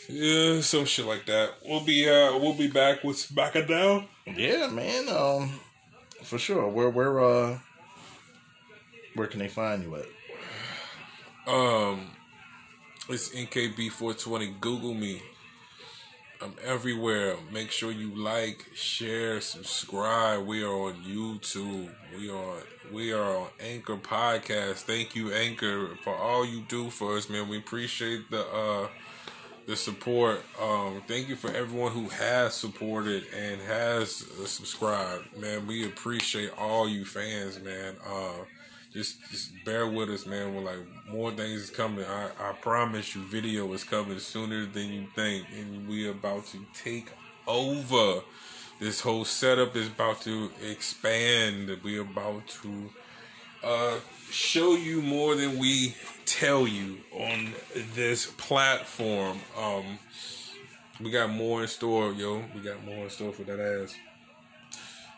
[0.09, 1.51] Yeah, some shit like that.
[1.65, 4.07] We'll be uh, we'll be back with down.
[4.25, 5.09] Yeah, man.
[5.09, 5.59] Um,
[6.23, 6.67] for sure.
[6.69, 7.59] Where where uh,
[9.15, 11.53] where can they find you at?
[11.53, 12.07] Um,
[13.09, 14.61] it's NKB420.
[14.61, 15.21] Google me.
[16.41, 17.35] I'm everywhere.
[17.51, 20.45] Make sure you like, share, subscribe.
[20.45, 21.89] We are on YouTube.
[22.15, 22.55] We are
[22.91, 24.83] we are on Anchor Podcast.
[24.83, 27.49] Thank you, Anchor, for all you do for us, man.
[27.49, 28.87] We appreciate the uh
[29.65, 30.41] the support.
[30.61, 35.67] Um, thank you for everyone who has supported and has uh, subscribed, man.
[35.67, 37.95] We appreciate all you fans, man.
[38.07, 38.45] Uh,
[38.93, 40.55] just just bear with us, man.
[40.55, 42.05] We're like more things is coming.
[42.05, 46.45] I, I promise you, video is coming sooner than you think, and we are about
[46.47, 47.09] to take
[47.47, 48.21] over.
[48.79, 51.75] This whole setup is about to expand.
[51.83, 52.89] We're about to
[53.63, 53.95] uh,
[54.29, 57.53] show you more than we tell you on
[57.95, 59.39] this platform.
[59.57, 59.99] Um,
[60.99, 62.43] we got more in store, yo.
[62.53, 63.95] We got more in store for that ass.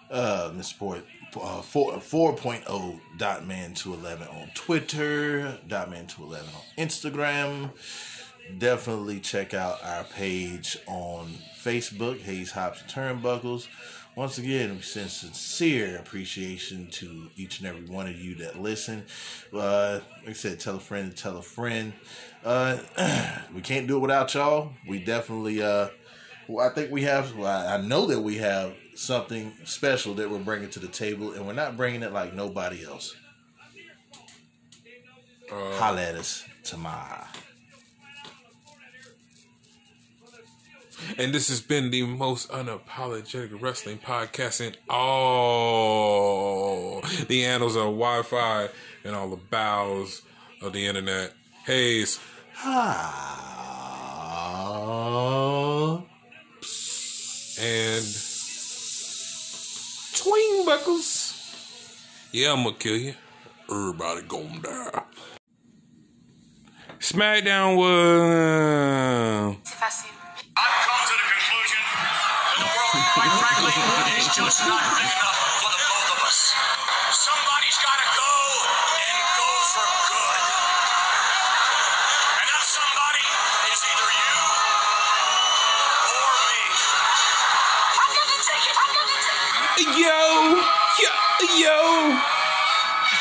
[0.09, 1.03] Uh, Miss Port,
[1.35, 6.49] uh, four four point oh dot man two eleven on Twitter, dot man two eleven
[6.55, 7.71] on Instagram.
[8.57, 11.27] Definitely check out our page on
[11.61, 13.67] Facebook, Hayes Hops Turnbuckles.
[14.15, 19.05] Once again, we send sincere appreciation to each and every one of you that listen.
[19.53, 21.93] Uh, like I said, tell a friend, tell a friend.
[22.43, 22.79] Uh,
[23.55, 24.73] we can't do it without y'all.
[24.87, 25.89] We definitely, uh,
[26.47, 30.39] well, I think we have, well, I know that we have something special that we're
[30.39, 33.15] bringing to the table, and we're not bringing it like nobody else.
[35.49, 36.43] Holla at us.
[41.17, 45.41] And this has been the most unapologetic wrestling podcast in all
[47.27, 48.67] the annals of Wi Fi
[49.03, 50.21] and all the bowels
[50.61, 51.33] of the internet.
[51.65, 52.19] Hayes.
[52.57, 53.39] Ah.
[57.59, 58.05] and
[60.85, 63.13] Twing Yeah, I'm gonna kill you.
[63.69, 65.03] Everybody gonna die.
[66.99, 69.57] SmackDown was.
[70.57, 73.73] I've come to the conclusion that the world, quite frankly,
[74.19, 75.28] is just not big enough
[91.59, 92.15] yo.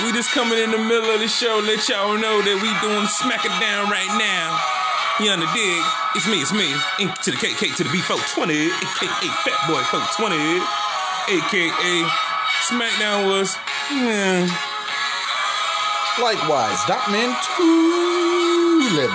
[0.07, 3.07] We just coming in the middle of the show, let y'all know that we doing
[3.11, 4.55] smack it down right now.
[5.19, 5.83] You on the dig?
[6.15, 6.71] It's me, it's me.
[7.03, 10.39] Ink to the KK to the B420, aka Fat Boy 420,
[11.35, 11.95] aka
[12.71, 13.59] SmackDown was,
[13.91, 14.47] yeah,
[16.23, 19.11] Likewise, Dotman 211.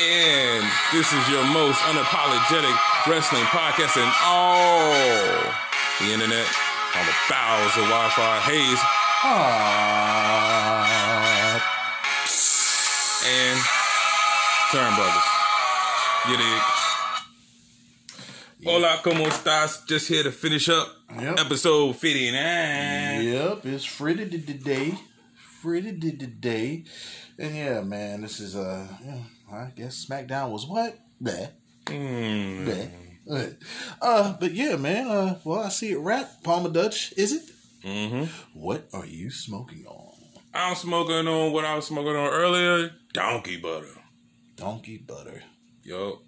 [0.00, 2.76] and this is your most unapologetic
[3.08, 4.92] wrestling podcast in all
[6.00, 6.44] the internet,
[6.96, 8.80] on the bowels of Wi-Fi haze,
[10.32, 11.60] Ah,
[13.26, 13.58] and
[14.72, 15.28] Turn Brothers.
[16.28, 16.62] You dig?
[18.64, 19.86] Hola, como estás?
[19.86, 20.88] Just here to finish up
[21.18, 21.38] Yep.
[21.40, 23.22] episode 59.
[23.24, 23.84] Yep, it's
[24.24, 24.94] did today.
[25.62, 26.84] Did today.
[27.38, 29.22] And yeah, man, this is uh yeah,
[29.52, 30.98] I guess SmackDown was what?
[31.22, 31.50] Bleh.
[31.88, 32.64] Hmm.
[32.66, 32.90] Bleh.
[34.00, 36.42] Uh but yeah, man, uh well I see it wrapped.
[36.44, 37.42] Palmer Dutch, is it?
[37.84, 38.24] Mm-hmm.
[38.58, 40.08] What are you smoking on?
[40.52, 43.86] I'm smoking on what I was smoking on earlier donkey butter.
[44.56, 45.42] Donkey butter.
[45.82, 46.22] Yo,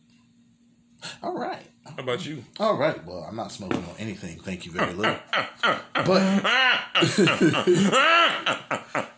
[1.23, 1.66] All right.
[1.85, 2.43] how about you?
[2.59, 3.05] All right.
[3.05, 4.39] Well, I'm not smoking on anything.
[4.40, 5.16] Thank you very little.
[5.62, 6.09] but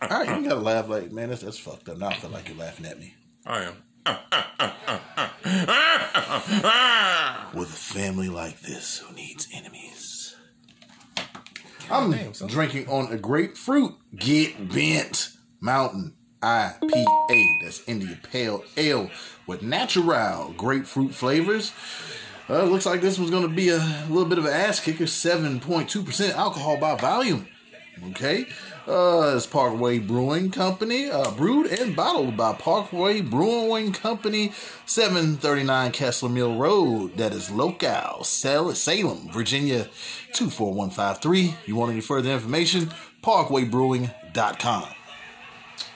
[0.01, 1.29] all right, you gotta laugh like man.
[1.29, 1.97] That's that's fucked up.
[1.97, 3.13] Now I feel like you're laughing at me.
[3.45, 3.75] I am.
[7.55, 10.35] With a family like this, who needs enemies?
[11.89, 12.13] I'm
[12.47, 13.93] drinking on a grapefruit.
[14.15, 15.29] Get bent.
[15.59, 17.61] Mountain IPA.
[17.63, 19.09] That's India Pale Ale
[19.47, 21.73] with natural grapefruit flavors.
[22.47, 25.05] Uh, looks like this was going to be a little bit of an ass kicker.
[25.05, 27.47] 7.2% alcohol by volume.
[28.11, 28.45] Okay.
[28.87, 34.51] Uh, it's Parkway Brewing Company, uh, brewed and bottled by Parkway Brewing Company,
[34.85, 37.17] 739 Kessler Mill Road.
[37.17, 39.89] That is local, Sal- Salem, Virginia,
[40.33, 41.55] 24153.
[41.65, 42.93] You want any further information?
[43.23, 44.85] ParkwayBrewing.com.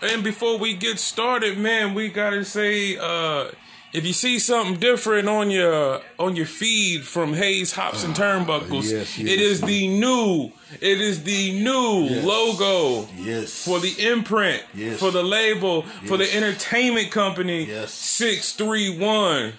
[0.01, 3.51] And before we get started, man, we gotta say, uh,
[3.91, 8.21] if you see something different on your on your feed from Hayes Hops and ah,
[8.21, 9.19] Turnbuckles, yes, yes.
[9.19, 12.23] it is the new, it is the new Yes.
[12.25, 13.65] logo Yes.
[13.65, 14.61] for the imprint,
[14.97, 17.67] for the label, for the entertainment company.
[17.87, 19.53] Six three one.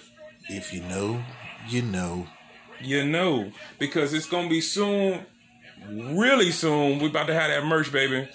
[0.49, 1.21] If you know,
[1.67, 2.27] you know.
[2.83, 5.23] You know, because it's gonna be soon,
[5.87, 6.97] really soon.
[6.97, 8.27] We're about to have that merch, baby.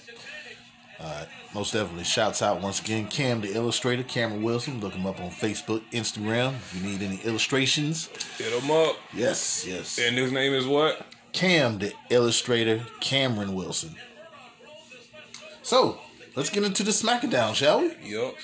[1.56, 2.04] Most definitely.
[2.04, 4.78] Shouts out once again, Cam the Illustrator, Cameron Wilson.
[4.78, 6.52] Look him up on Facebook, Instagram.
[6.52, 8.10] If you need any illustrations.
[8.36, 8.96] hit him up.
[9.14, 9.98] Yes, yes.
[9.98, 11.06] And his name is what?
[11.32, 13.96] Cam the Illustrator, Cameron Wilson.
[15.62, 15.98] So,
[16.34, 17.94] let's get into the SmackDown, shall we?
[18.04, 18.34] Yup.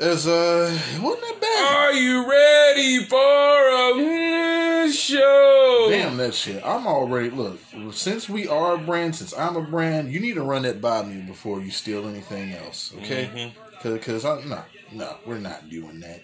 [0.00, 1.76] As uh, it wasn't that bad.
[1.76, 5.88] Are you ready for a show?
[5.90, 6.64] Damn that shit.
[6.64, 7.58] I'm already look.
[7.92, 11.02] Since we are a brand, since I'm a brand, you need to run that by
[11.02, 13.52] me before you steal anything else, okay?
[13.82, 16.22] Because I no, no, we're not doing that.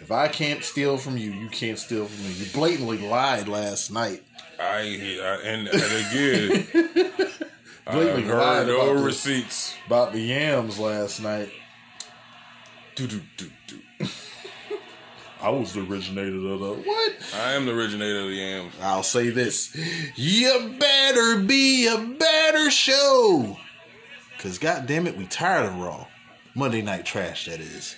[0.00, 2.32] If I can't steal from you, you can't steal from me.
[2.34, 4.22] You blatantly lied last night.
[4.60, 6.66] I, I and, and again,
[7.86, 9.74] I Blatantly heard lied no about, the, receipts.
[9.86, 11.50] about the yams last night.
[12.94, 14.06] Do do do do.
[15.40, 17.34] I was the originator of the what?
[17.34, 18.72] I am the originator of the yams.
[18.80, 19.76] I'll say this.
[20.16, 23.58] You better be a better show.
[24.38, 26.06] Cause goddamn it, we tired of Raw.
[26.54, 27.96] Monday night trash, that is.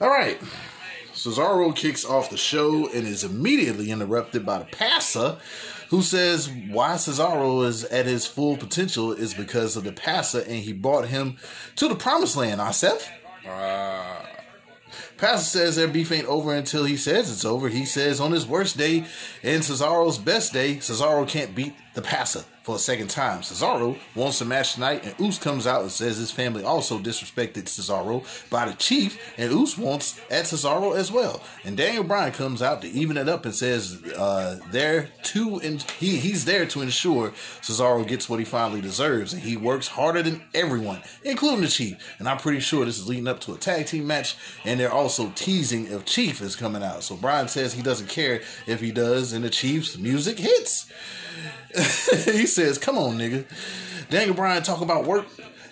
[0.00, 0.40] Alright.
[1.16, 5.38] Cesaro kicks off the show and is immediately interrupted by the passer,
[5.88, 10.56] who says why Cesaro is at his full potential is because of the passer and
[10.56, 11.38] he brought him
[11.76, 13.08] to the promised land, Asef.
[13.48, 14.26] Ah,
[15.16, 17.70] Pastor says their beef ain't over until he says it's over.
[17.70, 19.06] He says on his worst day
[19.42, 23.42] and Cesaro's best day, Cesaro can't beat the passer for a second time.
[23.42, 27.66] Cesaro wants a match tonight, and Oos comes out and says his family also disrespected
[27.66, 31.40] Cesaro by the chief, and Oos wants at Cesaro as well.
[31.64, 35.80] And Daniel Bryan comes out to even it up and says uh, they're to and
[36.00, 37.30] he he's there to ensure
[37.60, 42.16] Cesaro gets what he finally deserves, and he works harder than everyone, including the chief.
[42.18, 44.92] And I'm pretty sure this is leading up to a tag team match, and they're
[44.92, 47.04] also teasing if Chief is coming out.
[47.04, 50.90] So Bryan says he doesn't care if he does, and the Chief's music hits.
[52.24, 53.44] he says, "Come on, nigga."
[54.10, 55.26] Daniel Bryan talk about work.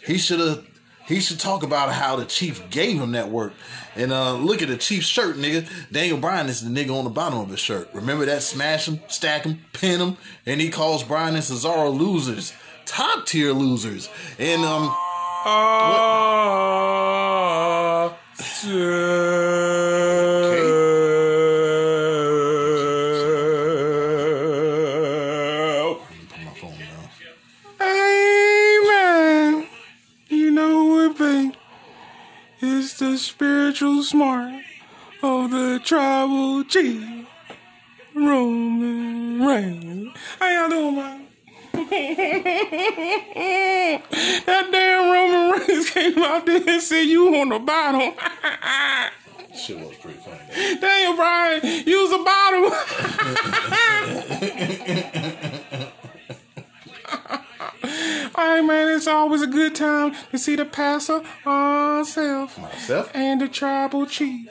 [0.06, 0.64] He should have.
[1.06, 3.52] He should talk about how the chief gave him that work.
[3.94, 5.68] And uh, look at the chief's shirt, nigga.
[5.92, 7.90] Daniel Bryan is the nigga on the bottom of his shirt.
[7.92, 8.42] Remember that?
[8.42, 10.16] Smash him, stack him, pin him,
[10.46, 12.54] and he calls Bryan and Cesaro losers,
[12.86, 14.08] top tier losers.
[14.38, 14.88] And um,
[15.44, 16.04] ah,
[33.74, 34.54] special smart
[35.20, 37.26] of the tribal chief,
[38.14, 40.16] Roman Reigns.
[40.38, 41.26] How y'all doing, man?
[44.46, 48.12] that damn Roman Reigns came out there and said you on the bottom.
[49.56, 50.38] Shit was pretty funny.
[50.80, 52.72] Damn, Brian, you was a bottom.
[58.36, 63.10] All right, man, it's always a good time to see the pastor ourselves Myself?
[63.14, 64.48] and the tribal chief.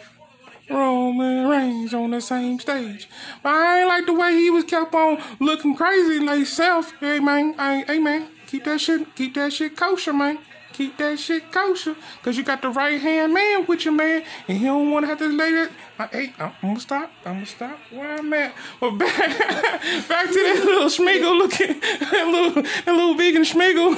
[0.70, 3.10] Roman Reigns on the same stage.
[3.44, 6.94] But I ain't like the way he was kept on looking crazy like self.
[7.02, 10.40] Hey man, I, hey man, keep that shit, keep that shit kosher, man.
[10.74, 11.96] Keep that shit kosher.
[12.24, 14.24] Cause you got the right hand man with you, man.
[14.48, 15.72] And he don't wanna have to lay that.
[16.00, 17.12] I, hey, I'm gonna stop.
[17.26, 18.54] I'm gonna stop where I'm at.
[18.80, 23.94] But back, back to that little schmiggle looking, that little, that little vegan schmiggle.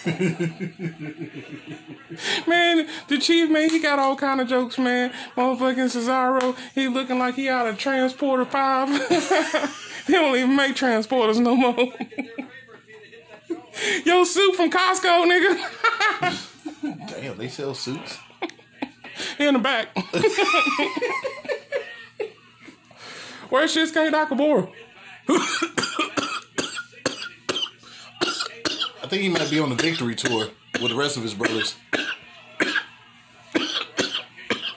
[2.46, 5.12] Man, the chief, man, he got all kind of jokes, man.
[5.36, 8.88] Motherfucking Cesaro, he looking like he out of Transporter 5.
[10.06, 11.92] they don't even make transporters no more.
[14.04, 15.56] Yo, suit from Costco, nigga.
[17.08, 18.18] Damn, they sell suits.
[19.38, 19.88] In the back.
[23.50, 24.70] Where's Shinsuke Nakamura?
[29.02, 30.48] I think he might be on the victory tour
[30.80, 31.74] with the rest of his brothers.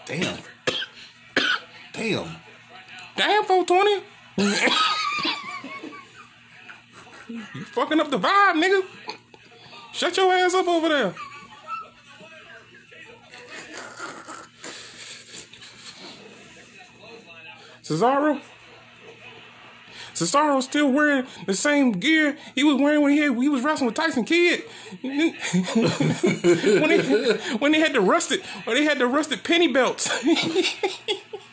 [0.05, 0.39] Damn.
[1.93, 2.35] Damn.
[3.15, 4.03] Damn, 420.
[7.33, 8.85] You fucking up the vibe, nigga.
[9.93, 11.13] Shut your ass up over there.
[17.83, 18.41] Cesaro.
[20.13, 23.87] Cesaro's still wearing the same gear he was wearing when he, had, he was wrestling
[23.87, 24.63] with Tyson Kidd.
[25.01, 25.33] when
[26.91, 30.09] he when he had the rusted when he had the rusted penny belts.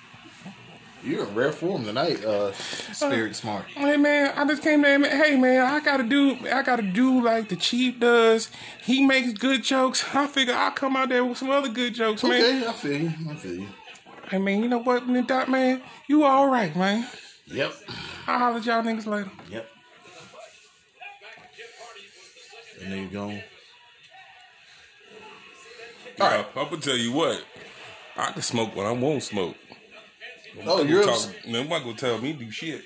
[1.03, 3.65] You're in rare form tonight, uh, Spirit Smart.
[3.69, 4.99] Hey man, I just came there.
[5.03, 6.37] Hey man, I gotta do.
[6.53, 8.51] I gotta do like the chief does.
[8.83, 10.05] He makes good jokes.
[10.15, 12.33] I figure I'll come out there with some other good jokes, man.
[12.33, 13.13] Okay, I feel you.
[13.31, 13.69] I feel you.
[14.29, 17.09] Hey man, you know what, man, Doc, man, you all right, man.
[17.47, 17.73] Yep.
[18.27, 19.31] I'll holler at y'all niggas later.
[19.51, 19.69] Yep.
[22.83, 23.23] And there you go.
[26.21, 27.43] All right, I'm gonna tell you what.
[28.17, 29.57] I can smoke when I won't smoke.
[30.67, 32.85] Oh, you're ups- Nobody gonna tell me do shit.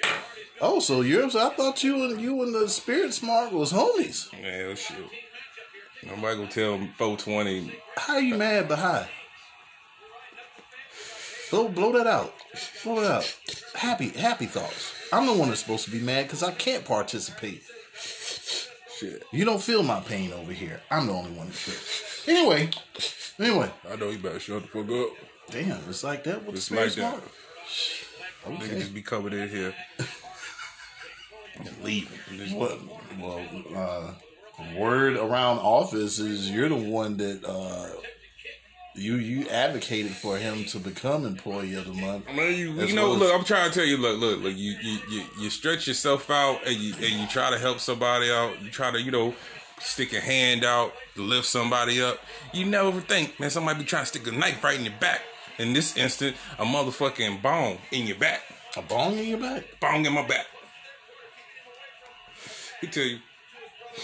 [0.60, 1.52] Oh, so you're upset.
[1.52, 4.32] I thought you and you and the Spirit Smart was homies.
[4.40, 4.96] Man, shit.
[6.06, 7.72] Nobody gonna tell me 420.
[7.96, 9.08] How are you mad but high?
[11.50, 12.34] Blow, blow that out.
[12.82, 13.36] Blow it out.
[13.74, 14.92] Happy, happy thoughts.
[15.12, 17.62] I'm the one that's supposed to be mad because I can't participate.
[18.98, 19.24] Shit.
[19.32, 20.80] You don't feel my pain over here.
[20.90, 22.28] I'm the only one that feels.
[22.28, 22.70] Anyway,
[23.38, 23.70] anyway.
[23.90, 25.08] I know you better shut the fuck up.
[25.50, 27.22] Damn, it's like that with the It's Spirit like that.
[27.74, 28.60] Smart.
[28.60, 29.74] Niggas just be coming in here
[31.82, 32.18] leaving.
[32.36, 33.40] Just- Well,
[33.74, 34.12] uh,
[34.78, 37.88] word around office is you're the one that uh,
[38.94, 42.26] you you advocated for him to become employee of the month.
[42.26, 44.76] Man, you, you know, well look, I'm trying to tell you, look, look, look, you,
[44.80, 48.60] you, you, you stretch yourself out and you, and you try to help somebody out.
[48.62, 49.34] You try to, you know,
[49.80, 52.20] stick a hand out to lift somebody up.
[52.52, 55.22] You never think, man, somebody be trying to stick a knife right in your back.
[55.58, 58.42] In this instant, a motherfucking bone in your back.
[58.76, 59.64] A bong in your back.
[59.80, 60.46] Bone in my back.
[62.80, 63.18] He tell you,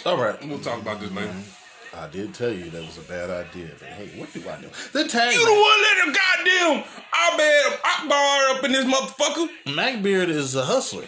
[0.07, 0.43] All right.
[0.47, 1.29] we'll talk about this later.
[1.29, 1.97] Mm-hmm.
[1.99, 4.69] I did tell you that was a bad idea, but hey, what do I know?
[4.93, 9.75] The tag You the one let the goddamn I bet Akbar up in this motherfucker.
[9.75, 11.05] Macbeard is a hustler.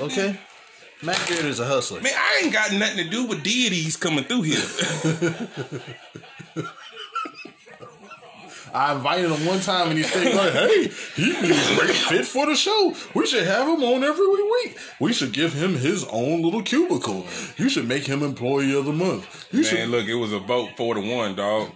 [0.00, 0.38] Okay,
[1.02, 2.00] Macbeard is a hustler.
[2.00, 4.62] Man, I ain't got nothing to do with deities coming through here.
[8.74, 12.24] I invited him one time and he said, like, "Hey, he be a great fit
[12.24, 12.94] for the show.
[13.14, 14.78] We should have him on every week.
[14.98, 17.26] We should give him his own little cubicle.
[17.58, 19.46] You should make him employee of the month.
[19.52, 21.70] You Man, should." look, it was a vote four to one, dog.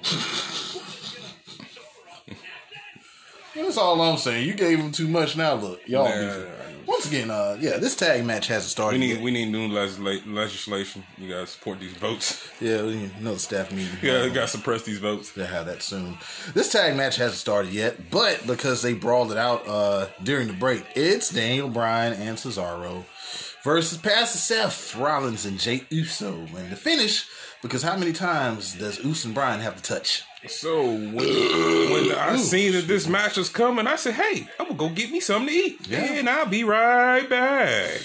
[3.55, 4.47] That's all I'm saying.
[4.47, 5.37] You gave him too much.
[5.37, 6.05] Now look, y'all.
[6.09, 6.45] Nah.
[6.87, 8.99] Once again, uh, yeah, this tag match hasn't We started.
[9.01, 9.21] need yet.
[9.23, 11.03] we need new legisla- legislation.
[11.19, 12.49] You gotta support these votes.
[12.61, 13.93] yeah, we need another staff meeting.
[14.03, 15.33] Yeah, you gotta, suppress these votes.
[15.35, 16.17] to have that soon.
[16.55, 20.55] This tag match hasn't started yet, but because they brawled it out uh, during the
[20.55, 23.05] break, it's Daniel Bryan and Cesaro
[23.65, 26.33] versus Pastor Seth Rollins and Jey Uso.
[26.57, 27.27] And the finish,
[27.63, 30.23] because how many times does Uso and Bryan have to touch?
[30.47, 31.15] So when
[31.93, 35.11] when I seen that this match was coming, I said, "Hey, I'm gonna go get
[35.11, 36.05] me something to eat, Yeah.
[36.05, 38.01] and I'll be right back."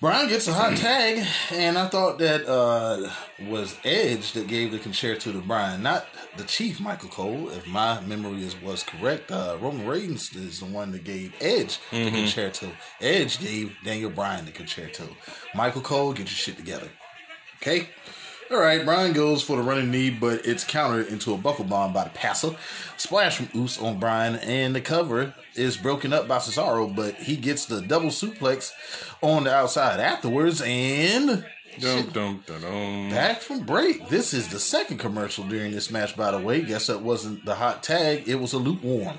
[0.00, 3.10] Bryan gets a hot tag, and I thought that uh,
[3.48, 6.06] was Edge that gave the Conchairto to Bryan, not
[6.38, 7.50] the Chief Michael Cole.
[7.50, 11.78] If my memory is was correct, uh, Roman Reigns is the one that gave Edge
[11.90, 12.70] the Conchairto.
[13.00, 15.06] Edge gave Daniel Bryan the Conchairto.
[15.54, 16.88] Michael Cole, get your shit together.
[17.62, 17.90] Okay.
[18.50, 21.92] All right, Bryan goes for the running knee, but it's countered into a buckle bomb
[21.92, 22.56] by the passer.
[22.96, 27.36] Splash from Oos on Bryan, and the cover is broken up by Cesaro, but he
[27.36, 28.72] gets the double suplex
[29.22, 31.44] on the outside afterwards, and
[31.78, 33.10] Dum, dum, dum, dum.
[33.10, 34.08] back from break.
[34.08, 36.62] This is the second commercial during this match, by the way.
[36.62, 39.16] Guess that wasn't the hot tag, it was a lukewarm.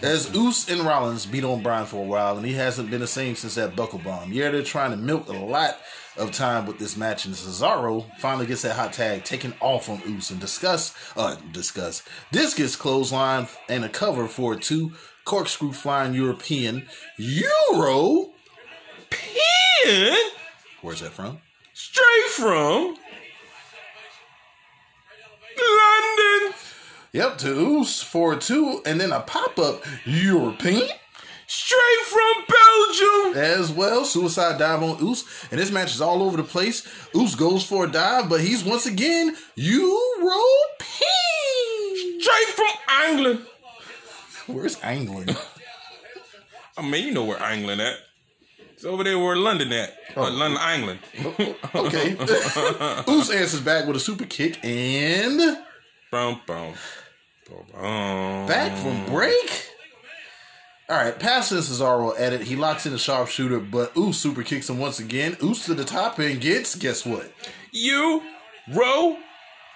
[0.00, 3.08] As Oos and Rollins beat on Bryan for a while, and he hasn't been the
[3.08, 4.32] same since that buckle bomb.
[4.32, 5.78] Yeah, they're trying to milk a lot
[6.18, 10.02] of time with this match, and Cesaro finally gets that hot tag taken off on
[10.06, 14.92] Oos and discuss, uh, discuss, discus clothesline and a cover for a two
[15.24, 16.86] corkscrew flying European
[17.16, 18.32] Euro.
[19.10, 20.16] Pin
[20.82, 21.40] Where's that from?
[21.72, 22.96] straight from
[25.56, 26.54] London.
[27.12, 30.88] Yep, to Oos for two, and then a pop up European.
[31.50, 33.42] Straight from Belgium.
[33.42, 34.04] as well.
[34.04, 36.86] Suicide dive on Oos, and this match is all over the place.
[37.16, 40.36] Oos goes for a dive, but he's once again European.
[42.20, 42.68] Straight from
[43.08, 43.46] England.
[44.46, 45.36] Where's England?
[46.76, 47.96] I mean, you know where England at.
[48.74, 49.96] It's over there where London at.
[50.16, 51.00] Uh, London, England.
[51.74, 52.16] Okay.
[53.08, 55.38] Oos answers back with a super kick and
[56.10, 56.74] Boom, boom.
[57.48, 58.46] Boom, boom.
[58.46, 59.66] back from break.
[60.90, 62.40] All right, passing Cesaro at it.
[62.42, 65.36] He locks in the sharpshooter, but Oos super kicks him once again.
[65.42, 67.30] Oos to the top and gets guess what?
[67.72, 68.22] You,
[68.72, 69.18] row,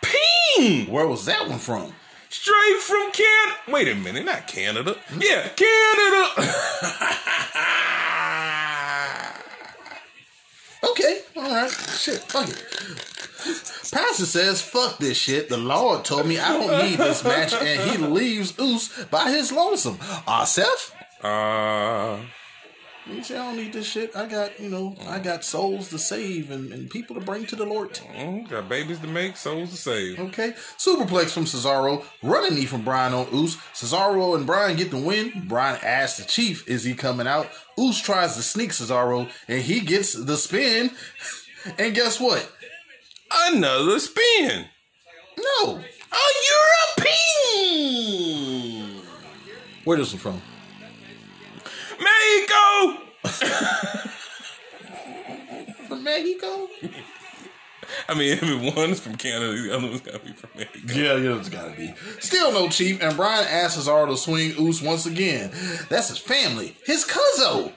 [0.00, 0.86] ping.
[0.90, 1.92] Where was that one from?
[2.30, 3.58] Straight from Canada.
[3.68, 4.96] Wait a minute, not Canada.
[5.18, 6.48] Yeah, Canada.
[10.84, 11.70] Okay, all right.
[11.70, 12.58] Shit, fuck it.
[13.92, 15.48] Pastor says, fuck this shit.
[15.48, 19.52] The Lord told me I don't need this match, and he leaves Oos by his
[19.52, 19.98] lonesome.
[20.44, 20.92] Seth?
[21.22, 22.18] Uh,
[23.08, 24.14] You say I don't need this shit.
[24.16, 27.56] I got, you know, I got souls to save and, and people to bring to
[27.56, 27.90] the Lord.
[27.94, 30.18] mm, got babies to make, souls to save.
[30.20, 30.52] Okay.
[30.78, 32.04] Superplex from Cesaro.
[32.22, 33.56] Running knee from Bryan on Oos.
[33.74, 35.44] Cesaro and Bryan get the win.
[35.48, 37.48] Bryan asks the Chief, is he coming out?
[37.78, 40.90] Oos tries to sneak Cesaro, and he gets the spin.
[41.78, 42.50] And guess what?
[43.30, 44.66] Another spin.
[45.38, 45.78] No.
[45.78, 46.24] A
[47.62, 49.02] European.
[49.84, 50.42] Where this one from?
[52.02, 53.02] Mexico.
[55.88, 56.68] From Mexico?
[58.08, 60.94] I mean, if one's from Canada, the other one's gotta be from Mexico.
[60.94, 61.94] Yeah, yeah, it's gotta be.
[62.20, 65.50] Still no chief, and Bryan asks Cesaro to swing Oos once again.
[65.88, 67.72] That's his family, his cousin.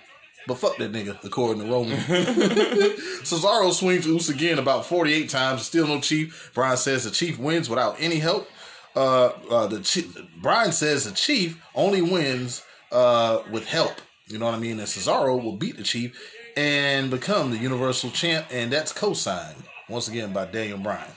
[0.47, 1.97] But fuck that nigga, according to Roman.
[3.23, 6.51] Cesaro swings Oos again about 48 times, still no chief.
[6.53, 8.47] Bryan says the chief wins without any help.
[8.95, 14.01] Uh, uh, the chief, Bryan says the chief only wins uh, with help.
[14.27, 14.79] You know what I mean?
[14.79, 16.19] And Cesaro will beat the chief
[16.57, 21.11] and become the Universal Champ, and that's co-signed once again by Daniel Bryan.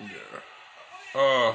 [0.00, 0.08] Yeah.
[1.14, 1.54] Uh,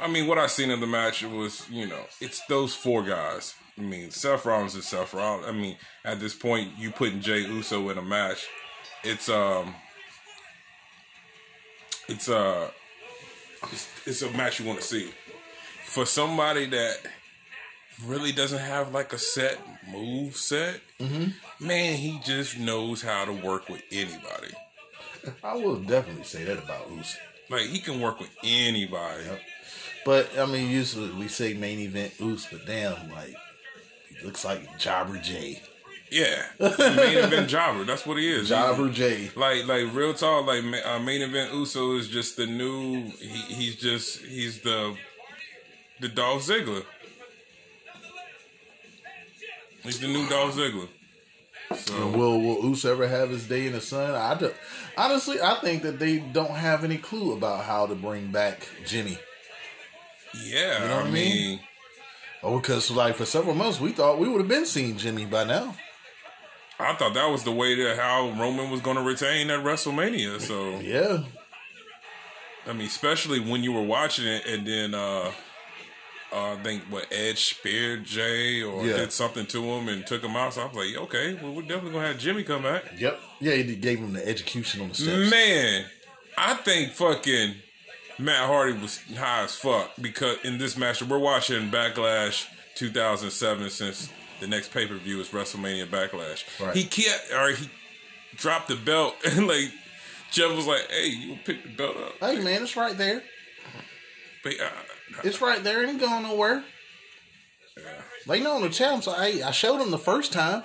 [0.00, 3.54] I mean, what I seen in the match was, you know, it's those four guys.
[3.76, 5.46] I mean, Seth Rollins is Seth Rollins.
[5.46, 8.46] I mean, at this point, you putting Jey Uso in a match,
[9.02, 9.74] it's um,
[12.08, 12.70] it's uh,
[13.72, 15.10] it's, it's a match you want to see
[15.84, 16.98] for somebody that
[18.06, 19.58] really doesn't have like a set
[19.90, 20.80] move set.
[21.60, 24.54] Man, he just knows how to work with anybody.
[25.42, 27.16] I will definitely say that about Oos.
[27.50, 29.24] Like he can work with anybody.
[30.04, 33.34] But I mean, usually we say main event Oos, but damn, like
[34.08, 35.60] he looks like Jobber J.
[36.10, 37.84] Yeah, main event jobber.
[37.84, 38.48] That's what he is.
[38.48, 39.30] Jobber J.
[39.36, 40.46] Like, like real talk.
[40.46, 43.02] Like uh, main event Uso is just the new.
[43.18, 44.96] He, he's just he's the
[46.00, 46.84] the Dolph Ziggler.
[49.82, 50.88] He's the new Dolph Ziggler.
[51.76, 54.14] So Will Will Oos ever have his day in the sun?
[54.14, 54.52] I do,
[54.96, 59.18] honestly, I think that they don't have any clue about how to bring back Jimmy.
[60.46, 61.34] yeah, you know what I I mean?
[61.48, 61.60] mean,
[62.42, 65.44] Oh, because like for several months we thought we would have been seeing Jimmy by
[65.44, 65.74] now.
[66.78, 70.40] I thought that was the way that how Roman was going to retain at WrestleMania.
[70.40, 71.24] So Yeah,
[72.66, 75.32] I mean, especially when you were watching it, and then uh,
[76.32, 78.96] uh, I think what Edge speared Jey or Yeah.
[78.98, 80.54] did something to him and took him out.
[80.54, 82.84] So I was like, okay, well, we're definitely gonna have Jimmy come back.
[82.98, 83.52] yep, yeah.
[83.54, 85.30] He gave him the education on the steps.
[85.30, 85.84] Man,
[86.36, 87.54] I think fucking
[88.18, 94.08] Matt Hardy was high as fuck because in this match we're watching Backlash 2007 since
[94.40, 96.44] the next pay per view is WrestleMania Backlash.
[96.64, 96.76] Right.
[96.76, 97.68] He kept or he
[98.36, 99.70] dropped the belt and like
[100.30, 103.22] Jeff was like, "Hey, you pick the belt up." Hey man, it's right there.
[104.44, 104.68] But, uh,
[105.24, 105.82] It's right there.
[105.82, 106.64] It ain't going nowhere.
[107.76, 107.82] Yeah.
[108.26, 110.62] They know the champ, so hey, I showed them the first time.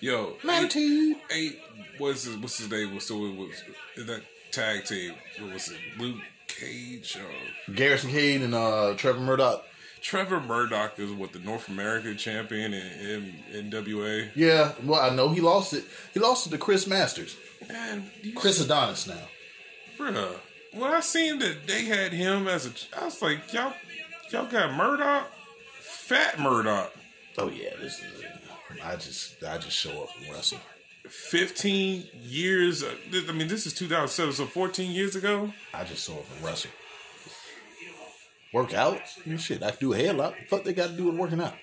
[0.00, 1.16] yo, eight, Attitude.
[1.30, 1.58] eight
[1.98, 2.98] what's his what's his name?
[3.00, 3.62] So it was
[3.96, 5.14] that tag team.
[5.40, 5.78] What was it?
[5.98, 7.16] Luke Cage.
[7.16, 9.64] Uh, Garrison Cade and uh, Trevor Murdoch.
[10.00, 14.28] Trevor Murdoch is what the North American champion in, in NWA.
[14.34, 15.84] Yeah, well, I know he lost it.
[16.12, 17.36] He lost it to Chris Masters.
[17.68, 19.28] Man, Chris Adonis now.
[19.96, 20.36] Bruh,
[20.74, 23.72] when I seen that they had him as a, I was like, y'all,
[24.30, 25.30] y'all got Murdoch,
[25.80, 26.92] Fat Murdoch,
[27.38, 28.24] Oh yeah, this is.
[28.82, 30.58] I just, I just show up and wrestle.
[31.08, 32.82] fifteen years.
[32.82, 32.94] uh,
[33.28, 35.52] I mean, this is 2007, so 14 years ago.
[35.72, 36.70] I just show up and wrestle.
[38.52, 39.00] Work out?
[39.38, 40.34] Shit, I do a hell headlock.
[40.48, 41.54] Fuck, they got to do with working out.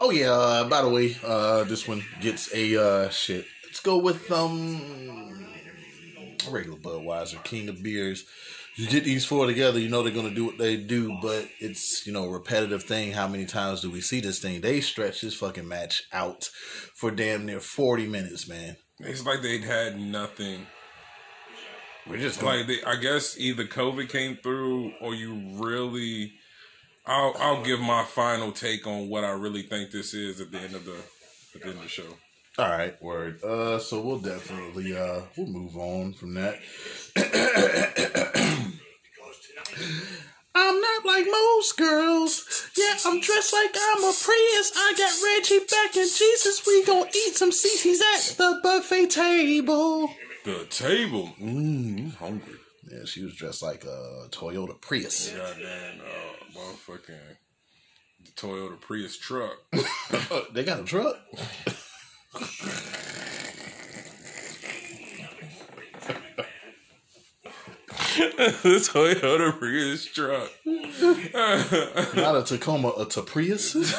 [0.00, 0.30] Oh yeah.
[0.32, 3.46] Uh, by the way, uh, this one gets a uh, shit.
[3.64, 5.43] Let's go with um,
[6.50, 8.24] regular Budweiser, King of Beers.
[8.76, 12.06] You get these four together, you know they're gonna do what they do, but it's
[12.06, 13.12] you know a repetitive thing.
[13.12, 14.60] How many times do we see this thing?
[14.60, 16.50] They stretch this fucking match out
[16.94, 18.76] for damn near forty minutes, man.
[18.98, 20.66] It's like they'd had nothing.
[22.06, 22.58] We're just going.
[22.58, 26.32] Like they, I guess either COVID came through, or you really.
[27.06, 30.58] I'll I'll give my final take on what I really think this is at the
[30.58, 30.96] end of the
[31.54, 32.16] at the end of the show.
[32.56, 33.42] All right, word.
[33.42, 36.60] Uh, so we'll definitely uh we'll move on from that.
[40.54, 42.70] I'm not like most girls.
[42.76, 44.72] Yeah, I'm dressed like I'm a Prius.
[44.76, 46.64] I got Reggie back and Jesus.
[46.64, 50.10] We gonna eat some CC's at the buffet table.
[50.44, 52.54] The table, mmm, hungry.
[52.88, 55.30] Yeah, she was dressed like a Toyota Prius.
[55.30, 57.36] Goddamn, uh, motherfucking
[58.24, 59.56] the Toyota Prius truck.
[60.52, 61.18] they got a truck.
[68.16, 70.50] the Toyota Prius truck.
[72.16, 73.74] Not a Tacoma, a Taprius.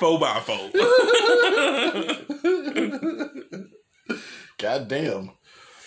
[0.00, 0.70] Four by four.
[4.58, 5.30] God damn.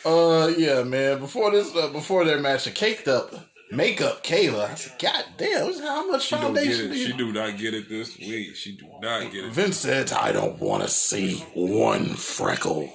[0.05, 1.19] Uh, yeah, man.
[1.19, 3.33] Before this, uh, before their match, a caked up
[3.71, 4.71] makeup Kayla.
[4.71, 7.89] I said, God damn, how much She foundation do you She do not get it
[7.89, 8.55] this week.
[8.55, 9.51] She do not get it.
[9.51, 12.89] Vince said, I don't want to see one freckle.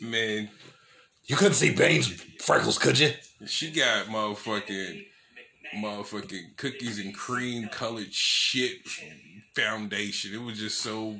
[0.00, 0.48] Man,
[1.26, 2.08] You couldn't see Bane's
[2.40, 3.12] freckles, could you?
[3.46, 5.04] she got motherfucking
[5.76, 8.78] motherfucking cookies and cream colored shit
[9.54, 10.34] foundation.
[10.34, 11.18] It was just so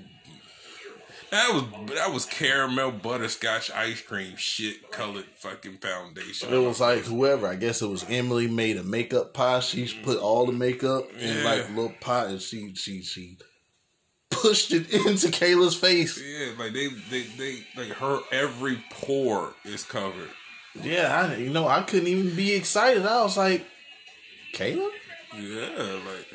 [1.30, 1.64] that was
[1.94, 6.52] that was caramel butterscotch ice cream shit colored fucking foundation.
[6.52, 9.60] It was like whoever, I guess it was Emily made a makeup pie.
[9.60, 10.04] She mm-hmm.
[10.04, 11.44] put all the makeup in Yeah.
[11.44, 13.38] like a little pot and she she she
[14.30, 16.20] pushed it into Kayla's face.
[16.22, 20.30] Yeah, like they, they, they, like her every pore is covered.
[20.82, 23.04] Yeah, I you know, I couldn't even be excited.
[23.04, 23.66] I was like,
[24.54, 24.90] Kayla?
[25.36, 26.26] Yeah, like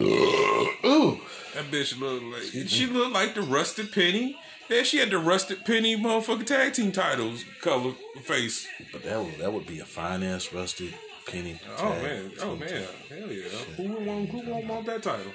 [0.00, 1.20] Ooh.
[1.54, 4.36] That bitch looked like she looked like the rusted penny.
[4.68, 8.66] Yeah, she had the rusted penny motherfucking tag team titles color face.
[8.92, 10.94] But that would that would be a fine ass rusted
[11.26, 11.60] penny.
[11.78, 12.88] Oh man, oh man, tag.
[13.08, 13.48] hell yeah!
[13.76, 14.28] Who would want?
[14.30, 15.32] Who would want that title?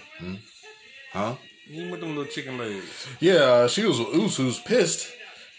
[1.13, 1.35] Huh?
[1.69, 3.07] Even with them little chicken legs.
[3.19, 5.11] Yeah, uh, she was Uso's pissed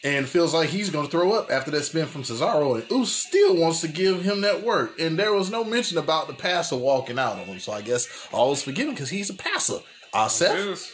[0.03, 2.81] and feels like he's going to throw up after that spin from Cesaro.
[2.81, 4.99] And Us still wants to give him that work.
[4.99, 7.59] And there was no mention about the passer walking out on him.
[7.61, 9.81] So I guess all is forgiven because he's a passer.
[10.15, 10.93] Yes.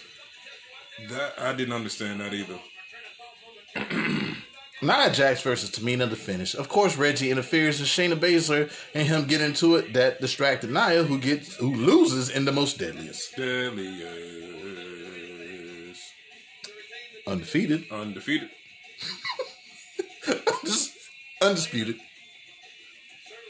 [1.09, 2.59] That I didn't understand that either.
[4.83, 6.55] Nia Jax versus Tamina the finish.
[6.55, 9.93] Of course, Reggie interferes and Shayna Baszler and him get into it.
[9.95, 13.37] That distracted Nia, who gets who loses in the most deadliest.
[13.37, 14.07] Deadliest.
[17.27, 17.85] Undefeated.
[17.91, 18.51] Undefeated.
[20.65, 20.93] Just
[21.43, 21.97] undisputed.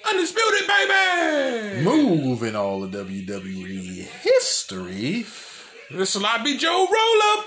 [0.09, 1.83] Undisputed, baby!
[1.83, 5.27] Moving all of WWE history.
[5.91, 7.47] The sloppy Joe roll up.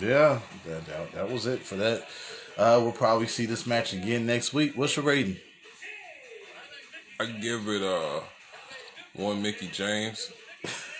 [0.00, 2.06] Yeah, that, that, that was it for that.
[2.58, 4.72] Uh, we'll probably see this match again next week.
[4.76, 5.36] What's your rating?
[7.20, 8.20] I give it uh
[9.14, 10.32] one Mickie James.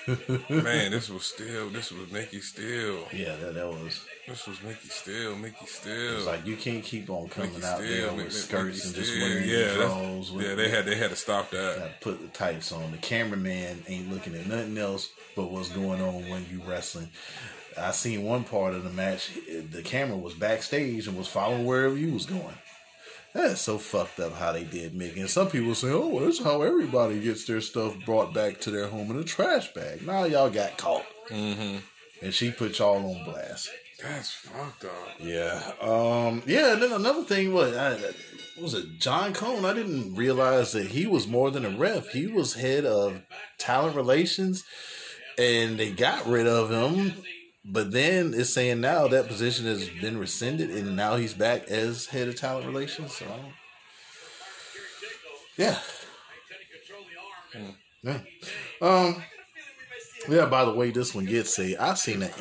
[0.48, 3.00] Man, this was still this was Mickie still.
[3.12, 4.06] Yeah, that, that was.
[4.28, 6.16] This was Mickie still, Mickie still.
[6.16, 8.94] It's like you can't keep on coming Mickie out there Mickie- with skirts Mickie and
[8.94, 10.30] just wearing yeah, drawers.
[10.32, 12.00] Yeah, they had they had to stop that.
[12.00, 12.92] Put the tights on.
[12.92, 17.10] The cameraman ain't looking at nothing else but what's going on when you wrestling.
[17.78, 19.30] I seen one part of the match.
[19.70, 22.56] The camera was backstage and was following wherever you was going.
[23.34, 25.20] That's so fucked up how they did Mickie.
[25.20, 28.88] And some people say, oh, that's how everybody gets their stuff brought back to their
[28.88, 30.06] home in a trash bag.
[30.06, 31.04] Now y'all got caught.
[31.28, 31.76] Mm-hmm.
[32.22, 33.68] And she put y'all on blast.
[34.02, 35.20] That's fucked up.
[35.20, 35.60] Yeah.
[35.82, 36.42] Um.
[36.46, 36.72] Yeah.
[36.72, 39.66] And then another thing was, I, what was it John Cone?
[39.66, 42.08] I didn't realize that he was more than a ref.
[42.08, 43.20] He was head of
[43.58, 44.64] talent relations,
[45.38, 47.12] and they got rid of him.
[47.64, 52.06] But then it's saying now that position has been rescinded, and now he's back as
[52.06, 53.12] head of talent relations.
[53.16, 53.26] So,
[55.56, 55.78] yeah.
[58.02, 58.20] Yeah.
[58.80, 59.22] Um.
[60.28, 60.46] Yeah.
[60.46, 62.32] By the way, this one gets say I seen that.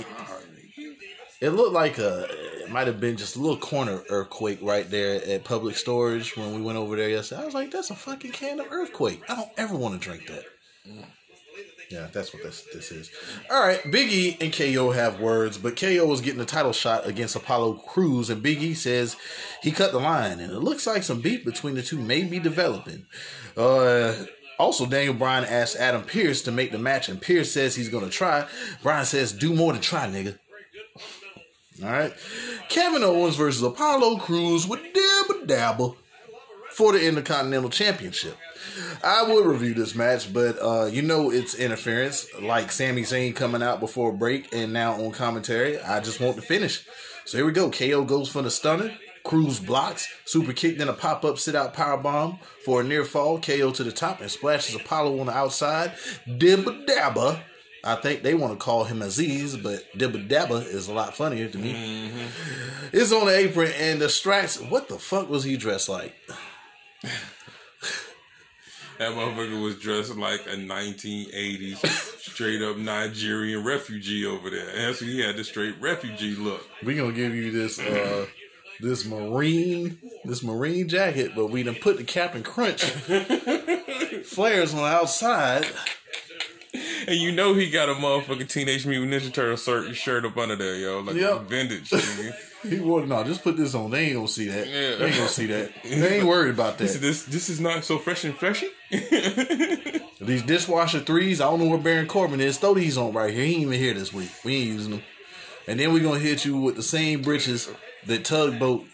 [1.41, 2.27] It looked like a.
[2.63, 6.53] It might have been just a little corner earthquake right there at public storage when
[6.55, 7.41] we went over there yesterday.
[7.41, 10.27] I was like, "That's a fucking can of earthquake." I don't ever want to drink
[10.27, 10.43] that.
[11.89, 13.11] Yeah, that's what this this is.
[13.49, 17.05] All right, Big E and KO have words, but KO was getting a title shot
[17.05, 19.15] against Apollo Crews, and Big E says
[19.61, 22.39] he cut the line, and it looks like some beef between the two may be
[22.39, 23.05] developing.
[23.55, 24.13] Uh,
[24.57, 28.09] also, Daniel Bryan asked Adam Pearce to make the match, and Pearce says he's gonna
[28.09, 28.47] try.
[28.81, 30.39] Bryan says, "Do more than try, nigga."
[31.83, 32.13] All right,
[32.69, 35.95] Kevin Owens versus Apollo Crews with Dabba Dabba
[36.71, 38.37] for the Intercontinental Championship.
[39.03, 43.63] I would review this match, but uh, you know it's interference, like Sami Zayn coming
[43.63, 45.79] out before break and now on commentary.
[45.79, 46.85] I just want to finish.
[47.25, 47.69] So here we go.
[47.71, 48.95] KO goes for the stunner.
[49.23, 50.07] Crews blocks.
[50.25, 53.39] Super kick, then a pop up sit out power bomb for a near fall.
[53.39, 55.93] KO to the top and splashes Apollo on the outside.
[56.27, 57.41] Dibba dabba.
[57.83, 61.47] I think they want to call him Azeez, but Dibba Dabba is a lot funnier
[61.47, 62.11] to me.
[62.91, 64.59] It's on the apron and the distracts.
[64.59, 66.15] What the fuck was he dressed like?
[68.97, 71.77] That motherfucker was dressed like a 1980s
[72.19, 74.69] straight up Nigerian refugee over there.
[74.73, 76.65] And so he had the straight refugee look.
[76.83, 78.25] We gonna give you this uh
[78.79, 82.83] this marine this marine jacket, but we done put the Captain Crunch
[84.23, 85.65] flares on the outside.
[87.07, 90.55] And you know he got a motherfucking Teenage Mutant Ninja Turtle shirt, shirt up under
[90.55, 90.99] there, yo.
[91.01, 91.41] Like Yep.
[91.43, 91.89] vintage.
[91.89, 92.33] nigga.
[92.65, 93.91] He would no, just put this on.
[93.91, 94.67] They ain't gonna see that.
[94.67, 94.95] Yeah.
[94.95, 95.71] They ain't gonna see that.
[95.83, 96.87] They ain't worried about that.
[96.99, 98.67] this this is not so fresh and fleshy.
[100.19, 102.57] These dishwasher threes, I don't know where Baron Corbin is.
[102.57, 103.45] Throw these on right here.
[103.45, 104.31] He ain't even here this week.
[104.43, 105.03] We ain't using them.
[105.67, 107.69] And then we gonna hit you with the same breeches
[108.07, 108.85] that tugboat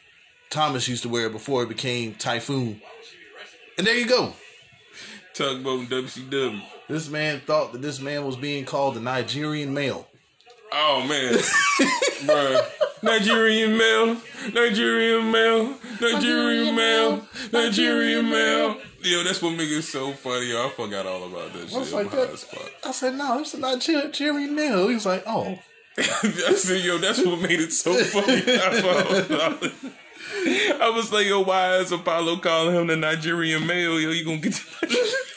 [0.49, 2.81] Thomas used to wear before it became Typhoon.
[3.77, 4.33] And there you go.
[5.33, 6.61] Tugboat and WCW.
[6.91, 10.07] This man thought that this man was being called the Nigerian male.
[10.73, 12.65] Oh man, Bruh.
[13.03, 14.17] Nigerian male,
[14.53, 18.77] Nigerian male, Nigerian male, Nigerian male.
[19.03, 20.47] Yo, that's what makes it so funny.
[20.51, 21.95] Yo, I forgot all about that I was shit.
[21.95, 22.69] like, my that- spot.
[22.85, 24.87] I said, no, it's a Nigerian male.
[24.89, 25.57] He was like, oh.
[25.97, 28.43] I said, yo, that's what made it so funny.
[30.79, 33.99] I was like, yo, why is Apollo calling him the Nigerian male?
[33.99, 34.97] Yo, you gonna get the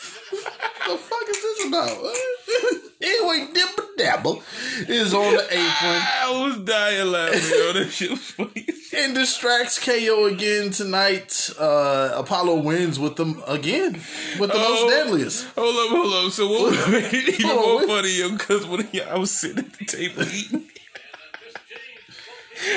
[0.86, 1.90] the fuck is this about?
[3.00, 5.56] anyway, Dibba Dabba is on the apron
[6.23, 7.73] I was dying laughing, yo.
[7.73, 8.66] That shit was funny.
[8.97, 11.50] and distracts KO again tonight.
[11.58, 13.92] Uh, Apollo wins with them again
[14.39, 14.68] with the Oh.
[14.86, 15.47] most deadliest.
[15.56, 16.32] Hold up, hold up.
[16.32, 18.31] So what made it even on, more funny, yo?
[18.31, 20.64] Because when I was sitting at the table eating,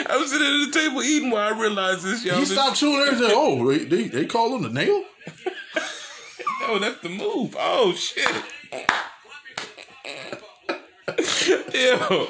[0.10, 2.36] I was sitting at the table eating while I realized this, yo.
[2.38, 3.32] He stopped chewing everything.
[3.34, 5.04] Oh, they, they, they call him the nail?
[6.64, 7.56] Oh, that's the move.
[7.60, 8.28] Oh shit.
[11.48, 12.28] Yo,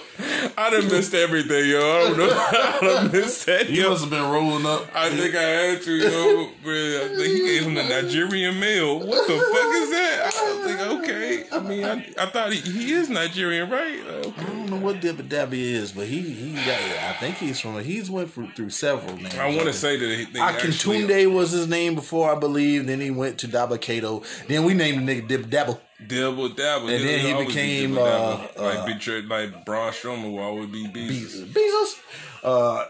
[0.57, 1.79] I done missed everything, yo.
[1.79, 2.29] I don't know.
[2.31, 3.89] I done missed that, He yo.
[3.91, 4.87] must have been rolling up.
[4.93, 6.49] I think I had to, yo.
[6.63, 8.99] But I think he gave him the Nigerian mail.
[8.99, 10.25] What the fuck is that?
[10.25, 11.45] I don't think, okay.
[11.51, 13.99] I mean, I, I thought he, he is Nigerian, right?
[14.07, 14.41] Okay.
[14.41, 16.79] I don't know what Dibba Dabba is, but he he got.
[16.79, 17.81] I think he's from.
[17.83, 19.35] He's went through, through several names.
[19.35, 22.87] I want to say that he, they Akintunde was his name before, I believe.
[22.87, 24.23] Then he went to Dabba Kato.
[24.47, 25.79] Then we named the nigga Dibba Dabba.
[26.05, 30.43] Dabble dabble, And then he became, uh, like uh, Big Trick, like Braun Strowman will
[30.43, 31.43] always be Beast.
[31.51, 31.99] Bezos.
[32.43, 32.85] Uh,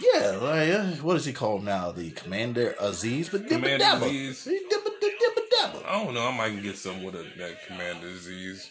[0.00, 1.92] yeah, like, uh, what is he called now?
[1.92, 4.00] The Commander Azeez, but Commander Dabba.
[4.00, 4.48] Azeez.
[4.48, 5.86] He Dibba Dibba Dabba.
[5.86, 6.26] I don't know.
[6.26, 8.68] I might get some with a, that Commander disease.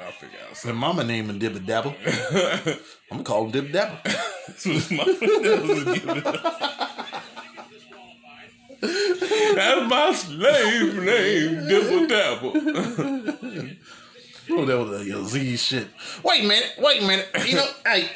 [0.00, 1.94] I'll figure out mama named him Dibble Dabble.
[3.10, 4.02] I'm gonna call him Dibba Dabba.
[4.46, 7.07] That's what his mama was giving us.
[8.80, 12.52] That's my slave name, Dibble Dabble.
[14.50, 15.88] Oh, that was a Z shit.
[16.22, 17.28] Wait a minute, wait a minute.
[17.46, 18.08] You know, hey,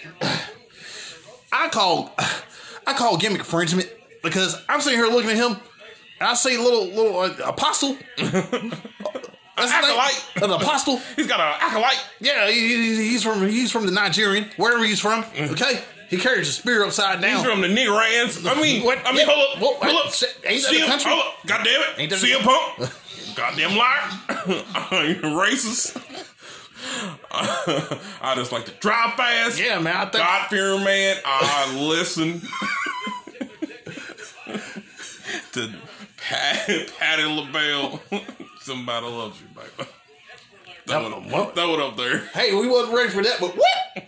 [1.53, 2.15] I call,
[2.87, 3.91] I call gimmick infringement
[4.23, 5.53] because I'm sitting here looking at him,
[6.21, 10.27] and I see little little uh, apostle, That's acolyte.
[10.37, 11.01] An apostle.
[11.17, 12.03] He's got an acolyte.
[12.21, 15.25] Yeah, he, he- he's from he's from the Nigerian, wherever he's from.
[15.39, 15.83] Okay,
[16.13, 17.39] he carries a spear upside down.
[17.39, 18.47] He's from the Negrans.
[18.49, 18.99] I mean, What?
[19.05, 19.35] I mean, Yeah.
[19.35, 20.13] hold up, hold up.
[20.45, 21.11] ain't CM country?
[21.11, 21.89] Hold up, God damn it.
[21.99, 22.91] Ain't that CM Punk.
[23.35, 24.11] Goddamn liar.
[25.09, 25.97] you racist.
[28.21, 29.59] I just like to drive fast.
[29.59, 31.17] Yeah, man, I think- God fearing man.
[31.25, 32.43] I listen
[35.53, 35.73] to
[36.19, 36.69] Pat,
[36.99, 38.01] Patti LaBelle.
[38.61, 39.89] Somebody loves you, baby.
[40.87, 42.19] Throw it, up, throw it up there.
[42.35, 44.05] Hey, we wasn't ready for that, but what?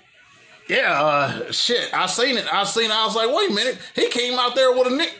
[0.69, 1.93] Yeah, uh, shit.
[1.93, 2.47] I seen it.
[2.53, 2.87] I seen.
[2.91, 2.91] it.
[2.91, 3.79] I was like, wait a minute.
[3.95, 5.13] He came out there with a nick.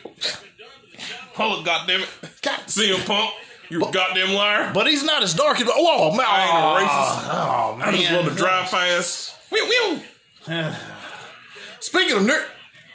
[1.35, 2.09] Hold up, goddamn it.
[2.41, 3.31] God, CM Punk,
[3.69, 4.71] you goddamn liar.
[4.73, 5.69] but he's not as dark as.
[5.71, 7.29] Oh man, I ain't a racist.
[7.33, 7.87] Oh man.
[7.89, 9.35] I just love to drive fast.
[9.49, 9.65] Whew,
[10.47, 10.71] whew.
[11.79, 12.45] Speaking of nerd,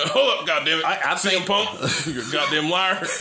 [0.01, 0.85] Hold up, goddamn it.
[0.85, 3.07] I- I CM think- Punk, you're goddamn liar.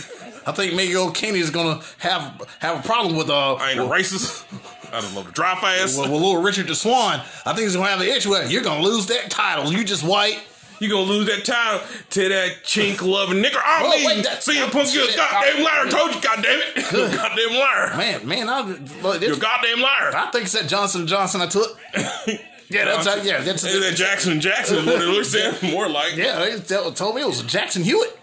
[0.46, 3.56] I think Miguel Kenny is gonna have have a problem with uh.
[3.56, 4.46] I ain't a racist.
[4.94, 6.00] I just love to drive fast.
[6.00, 8.52] With, little Richard the Swan, I think he's gonna have an issue with.
[8.52, 9.72] You're gonna lose that title.
[9.72, 10.40] You just white.
[10.80, 13.58] You gonna lose that title to that chink loving nigger.
[13.64, 15.16] I Oh, mean, wait, that- CM Punk, a shit.
[15.16, 15.86] goddamn liar.
[15.86, 16.92] I told you, goddamn it.
[16.92, 17.98] You're goddamn liar.
[17.98, 18.62] Man, man, I,
[19.04, 20.16] look, You're a goddamn liar.
[20.16, 21.78] I think it's that Johnson Johnson I took.
[22.72, 25.74] Yeah, that's how, yeah, that's Is that Jackson Jackson is what it looks like.
[25.74, 26.16] More like.
[26.16, 26.38] yeah.
[26.56, 28.16] They told me it was a Jackson Hewitt.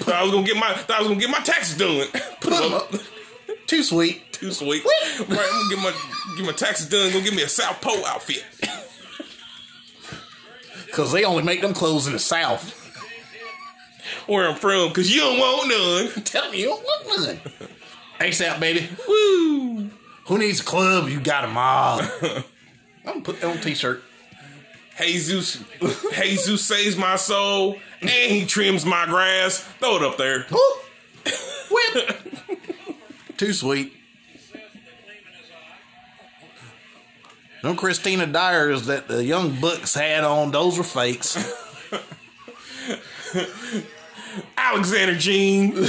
[0.00, 2.06] Thought I was gonna get my thought I was gonna get my taxes done.
[2.40, 2.92] Put him up.
[3.66, 4.32] Too sweet.
[4.32, 4.84] Too sweet.
[4.84, 7.12] Right, I'm gonna get my get my taxes done.
[7.12, 8.44] Go get me a South Pole outfit.
[10.92, 12.82] Cause they only make them clothes in the South.
[14.26, 16.24] Where I'm from, cause you don't want none.
[16.24, 17.68] Tell me, you don't want none.
[18.20, 18.88] ASAP, baby.
[19.06, 19.90] Woo!
[20.26, 21.08] Who needs a club?
[21.08, 22.00] You got them all.
[23.04, 24.02] I'm gonna put that on a t-shirt.
[24.98, 25.62] Jesus,
[26.14, 29.60] Jesus saves my soul, and he trims my grass.
[29.80, 30.46] Throw it up there.
[31.70, 32.22] Whip.
[33.36, 33.92] Too sweet.
[37.62, 41.36] Them Christina Dyers that the young bucks had on, those were fakes.
[44.56, 45.74] Alexander Jean.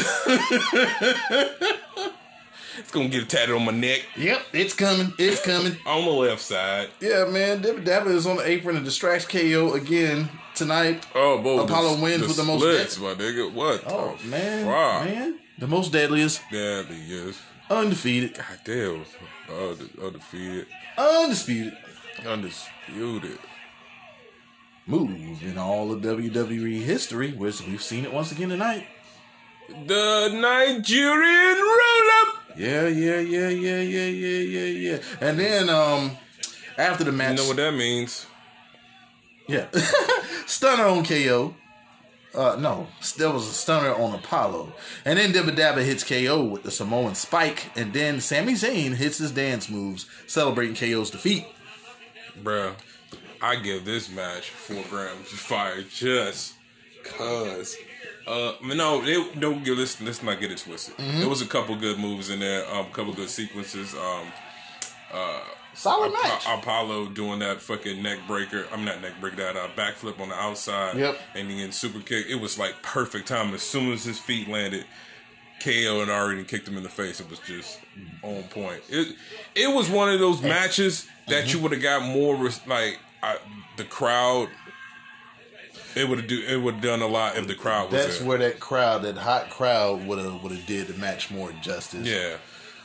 [2.77, 5.13] it's gonna get tatted on my neck yep, it's coming.
[5.17, 5.77] It's coming.
[5.85, 6.89] on the left side.
[6.99, 7.61] Yeah, man.
[7.61, 11.05] Dibba Dabba is on the apron and distracts KO again tonight.
[11.15, 11.61] Oh, boy.
[11.61, 13.51] Apollo wins with the most splits, my nigga.
[13.51, 13.83] What?
[13.87, 14.65] Oh, the man.
[14.65, 15.05] fuck?
[15.05, 15.39] Man.
[15.59, 16.41] The most deadliest.
[16.51, 17.41] Deadly, yes.
[17.69, 18.35] Undefeated.
[18.35, 19.05] God damn.
[19.49, 20.67] Oh, the undefeated.
[20.97, 21.77] Undisputed.
[22.25, 23.39] Undisputed.
[24.85, 28.87] Move in all of WWE history, which we've seen it once again tonight.
[29.69, 32.43] The Nigerian roll up.
[32.55, 34.97] Yeah, yeah, yeah, yeah, yeah, yeah, yeah, yeah.
[35.21, 36.11] And then um
[36.77, 37.37] after the match.
[37.37, 38.25] You know what that means?
[39.47, 39.67] yeah,
[40.45, 41.55] stunner on KO.
[42.35, 42.87] Uh, no,
[43.17, 44.73] there was a stunner on Apollo,
[45.05, 49.17] and then Dibba Dabba hits KO with the Samoan spike, and then Sami Zayn hits
[49.17, 51.47] his dance moves, celebrating KO's defeat.
[52.43, 52.75] Bruh,
[53.41, 56.53] I give this match four grams of fire just
[57.03, 57.75] cause.
[58.27, 60.01] Uh, no, they, don't give this.
[60.01, 60.97] Let's not get it twisted.
[60.97, 61.19] Mm-hmm.
[61.21, 62.69] There was a couple good moves in there.
[62.71, 63.93] Um, a couple good sequences.
[63.93, 64.27] Um,
[65.73, 66.43] Solid match.
[66.47, 68.65] Apollo doing that fucking neck breaker.
[68.73, 69.37] I'm not neck breaker.
[69.37, 70.97] That uh, backflip on the outside.
[70.97, 71.19] Yep.
[71.35, 72.25] And then super kick.
[72.27, 73.53] It was like perfect time.
[73.53, 74.85] As soon as his feet landed,
[75.63, 77.19] KO and already kicked him in the face.
[77.19, 77.79] It was just
[78.23, 78.81] on point.
[78.89, 79.15] It
[79.53, 81.57] it was one of those matches that Mm-hmm.
[81.57, 83.37] you would have got more like I,
[83.77, 84.49] the crowd.
[85.97, 86.43] It would have do.
[86.47, 88.27] It would have done a lot if the crowd was That's there.
[88.27, 92.07] where that crowd, that hot crowd, would have would have did the match more justice.
[92.07, 92.37] Yeah,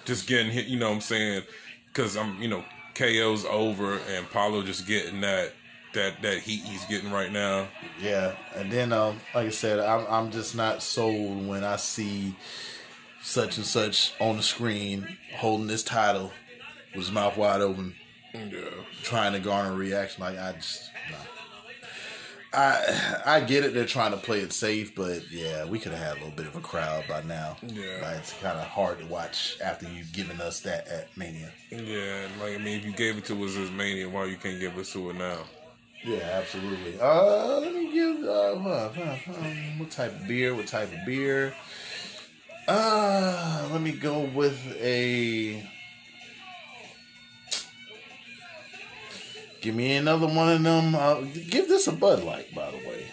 [0.05, 0.67] just getting hit.
[0.67, 1.43] You know what I'm saying?
[1.89, 5.53] Because I'm, you know, KO's over and Paulo just getting that
[5.95, 7.69] that that heat he's getting right now.
[8.01, 12.35] Yeah, and then um, like I said, I'm I'm just not sold when I see
[13.23, 16.33] such and such on the screen holding this title
[16.95, 17.95] with his mouth wide open,
[18.35, 18.65] Yeah,
[19.03, 20.23] trying to garner a reaction.
[20.23, 21.17] Like I just, nah.
[22.55, 23.75] I I get it.
[23.75, 26.47] They're trying to play it safe, but yeah, we could have had a little bit
[26.47, 27.57] of a crowd by now.
[27.63, 28.01] Yeah.
[28.03, 31.51] like, it's kind of hard to watch after you've given us that at Mania.
[31.71, 32.29] yeah.
[32.41, 34.77] Like I mean, if you gave it to us as Mania, why you can't give
[34.79, 35.39] us to it now?
[36.05, 37.01] Yeah, absolutely.
[37.01, 40.55] Uh, let me give uh, what, um, what type of beer?
[40.55, 41.55] What type of beer?
[42.67, 45.69] Uh, let me go with a.
[49.63, 50.95] Give me another one of them.
[50.95, 53.07] Uh, give this a Bud Light, by the way.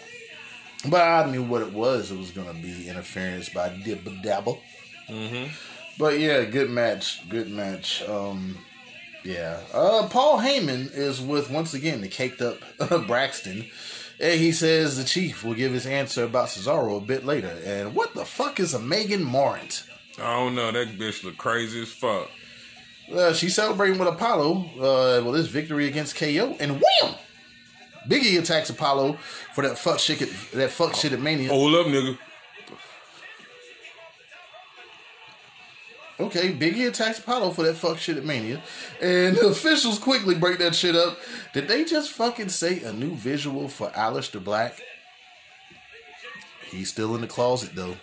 [0.87, 2.11] But I knew what it was.
[2.11, 4.59] It was gonna be interference by Dibba Dabble.
[5.07, 5.53] Mm-hmm.
[5.99, 7.27] But yeah, good match.
[7.29, 8.01] Good match.
[8.03, 8.57] Um,
[9.23, 9.59] yeah.
[9.73, 12.57] Uh, Paul Heyman is with once again the caked up
[13.07, 13.65] Braxton.
[14.21, 17.57] And he says the chief will give his answer about Cesaro a bit later.
[17.65, 19.83] And what the fuck is a Megan Morant?
[20.17, 20.71] I don't know.
[20.71, 22.29] That bitch look crazy as fuck.
[23.13, 24.65] Uh, she's celebrating with Apollo.
[24.75, 27.15] Uh, well, this victory against KO, and wham!
[28.07, 29.17] Biggie attacks Apollo
[29.53, 30.21] for that fuck shit.
[30.21, 31.49] At, that fuck shit at Mania.
[31.49, 32.17] Hold up, nigga.
[36.19, 38.61] Okay, Biggie attacks Apollo for that fuck shit at Mania,
[39.01, 41.17] and the officials quickly break that shit up.
[41.53, 44.81] Did they just fucking say a new visual for Aleister Black?
[46.69, 47.95] He's still in the closet though,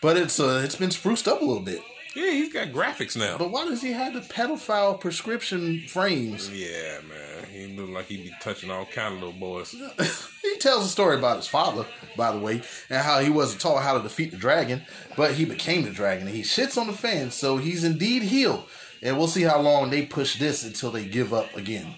[0.00, 1.82] but it's uh it's been spruced up a little bit.
[2.14, 3.38] Yeah, he's got graphics now.
[3.38, 6.50] But why does he have the pedophile prescription frames?
[6.50, 7.44] Yeah, man.
[7.52, 9.70] He look like he be touching all kind of little boys.
[10.42, 13.82] he tells a story about his father, by the way, and how he wasn't taught
[13.82, 14.82] how to defeat the dragon,
[15.16, 16.26] but he became the dragon.
[16.26, 18.64] And he shits on the fans, so he's indeed healed.
[19.02, 21.94] And we'll see how long they push this until they give up again.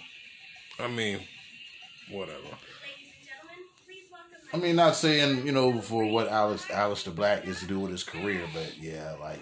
[0.79, 1.21] I mean,
[2.11, 2.39] whatever.
[4.55, 7.91] I mean, not saying you know for what Alice Aleister Black is to do with
[7.91, 9.41] his career, but yeah, like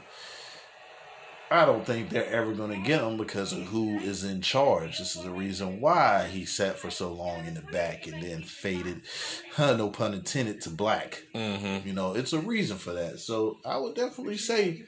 [1.52, 4.98] I don't think they're ever going to get him because of who is in charge.
[4.98, 8.42] This is the reason why he sat for so long in the back and then
[8.42, 9.02] faded,
[9.54, 11.24] huh, no pun intended, to black.
[11.34, 11.88] Mm-hmm.
[11.88, 13.18] You know, it's a reason for that.
[13.18, 14.84] So I would definitely say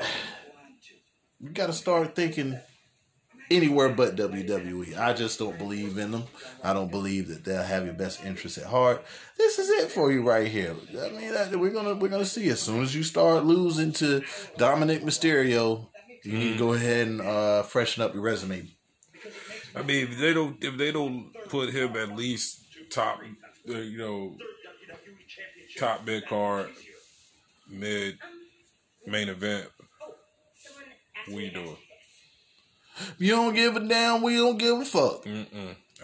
[1.40, 2.58] you got to start thinking
[3.50, 4.98] anywhere but WWE.
[4.98, 6.24] I just don't believe in them.
[6.62, 9.04] I don't believe that they'll have your best interests at heart.
[9.36, 10.74] This is it for you right here.
[11.00, 14.20] I mean, we're gonna we're gonna see as soon as you start losing to
[14.58, 15.86] Dominik Mysterio,
[16.22, 18.68] you need to go ahead and uh, freshen up your resume.
[19.76, 23.20] I mean, if they don't if they don't put him at least top,
[23.68, 24.36] uh, you know,
[25.76, 26.70] top mid card,
[27.68, 28.18] mid
[29.06, 29.68] main event,
[31.26, 31.76] you doing?
[33.18, 34.22] You don't give a damn.
[34.22, 35.26] We don't give a fuck.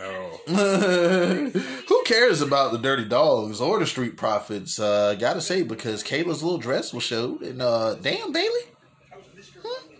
[0.03, 0.41] All.
[0.49, 4.79] Who cares about the Dirty Dawgs or the Street Profits?
[4.81, 8.61] Uh, gotta say because Kayla's little dress was showed, and uh, damn Bayley,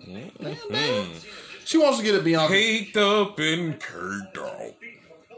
[0.07, 0.31] Damn,
[0.71, 1.09] Bayley.
[1.65, 2.53] she wants to get it Bianca.
[2.53, 4.75] Caked up and caked out.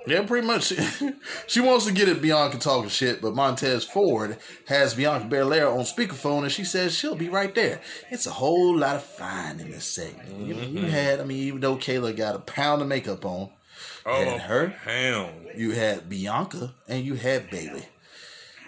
[0.06, 0.72] Yeah, pretty much.
[1.47, 5.81] she wants to get at Bianca talking shit, but Montez Ford has Bianca Belair on
[5.81, 7.81] speakerphone, and she says she'll be right there.
[8.10, 10.40] It's a whole lot of fine in this segment.
[10.40, 10.89] You, you mm-hmm.
[10.89, 13.50] had, I mean, even though Kayla got a pound of makeup on,
[14.05, 15.31] Oh, and her, Hell.
[15.56, 17.89] you had Bianca, and you had Bayley.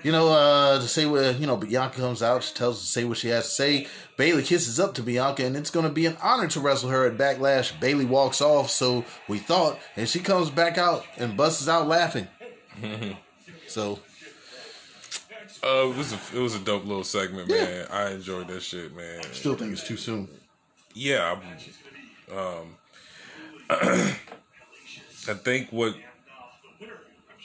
[0.05, 2.89] You know, uh, to say what you know, Bianca comes out, she tells us to
[2.89, 3.86] say what she has to say.
[4.18, 7.07] Bayley kisses up to Bianca, and it's going to be an honor to wrestle her
[7.07, 7.78] at Backlash.
[7.81, 12.28] Bayley walks off, so we thought, and she comes back out and busts out laughing.
[13.66, 13.99] so
[15.62, 17.86] Uh, it was a it was a dope little segment, man.
[17.91, 19.23] I enjoyed that shit, man.
[19.33, 20.28] still think it's too soon.
[20.94, 21.34] yeah,
[22.31, 22.76] I'm- um,
[23.70, 25.94] I think what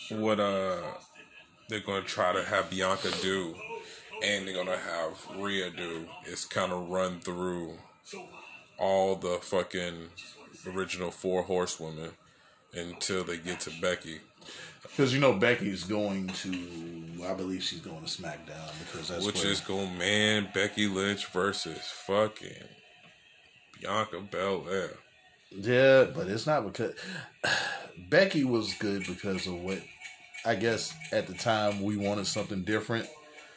[0.09, 0.81] what uh
[1.69, 3.55] they're gonna try to have Bianca do,
[4.23, 7.75] and they're gonna have Rhea do is kind of run through
[8.77, 10.09] all the fucking
[10.67, 12.11] original four horsewomen
[12.73, 14.19] until they get to Becky.
[14.81, 19.43] Because you know Becky's going to, I believe she's going to SmackDown because that's Which
[19.43, 22.63] where, is going man Becky Lynch versus fucking
[23.79, 24.97] Bianca Belair.
[25.51, 26.93] Yeah, but it's not because
[28.09, 29.79] Becky was good because of what
[30.45, 33.07] I guess at the time we wanted something different,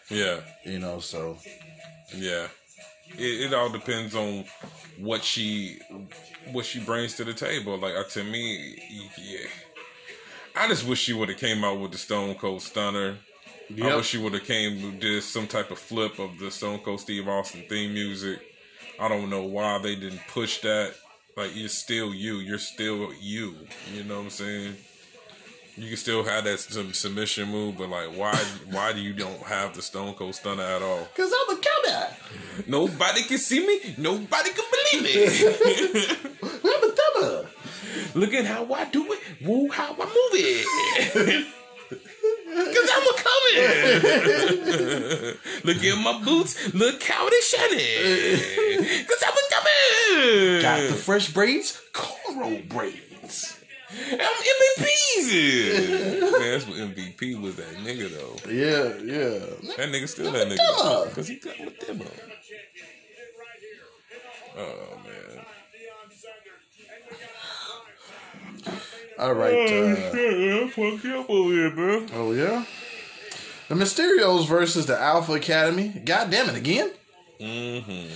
[0.09, 1.01] Yeah, you know.
[1.01, 1.39] So
[2.15, 2.49] yeah.
[3.19, 4.44] It, it all depends on
[4.99, 5.78] what she
[6.52, 7.77] what she brings to the table.
[7.78, 8.78] Like uh, to me,
[9.19, 9.47] yeah.
[10.57, 13.17] I just wish she would have came out with the Stone Cold Stunner.
[13.83, 17.01] I wish she would have came did some type of flip of the Stone Cold
[17.01, 18.41] Steve Austin theme music.
[19.01, 20.94] I don't know why they didn't push that.
[21.36, 22.36] Like you're still you.
[22.36, 23.57] You're still you.
[23.94, 24.77] You know what I'm saying?
[25.76, 28.36] You can still have that some submission move, but like, why?
[28.70, 31.09] why do you don't have the Stone Cold Stunner at all?
[31.15, 32.20] because I'm a comeback,
[32.67, 33.94] Nobody can see me.
[33.97, 36.18] Nobody can believe it.
[36.42, 37.49] I'm a dumber.
[38.15, 39.20] Look at how I do it.
[39.41, 41.47] Woo, how I move it.
[42.52, 43.59] Cause I'm a coming.
[45.65, 46.75] Look at my boots.
[46.75, 49.07] Look how they shining.
[49.07, 50.60] Cause I'm a dummy.
[50.62, 53.12] Got the fresh braids, cornrow braids.
[54.12, 54.19] I'm
[54.79, 56.21] MVPs.
[56.21, 57.57] Man, that's what MVP was.
[57.57, 58.51] That nigga though.
[58.51, 59.39] Yeah, yeah.
[59.77, 61.15] That nigga still that nigga.
[61.15, 62.05] Cause he got my demo.
[64.57, 65.45] Oh man.
[69.19, 69.53] All right.
[69.53, 72.07] Uh, Yeah, fuck you up over here, bro.
[72.15, 72.65] oh yeah.
[73.69, 75.89] The Mysterios versus the Alpha Academy.
[76.05, 76.91] God damn it again.
[77.41, 78.09] Mm-hmm.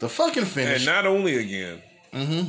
[0.00, 0.76] The fucking finish.
[0.76, 1.82] And not only again.
[2.12, 2.48] Mm-hmm.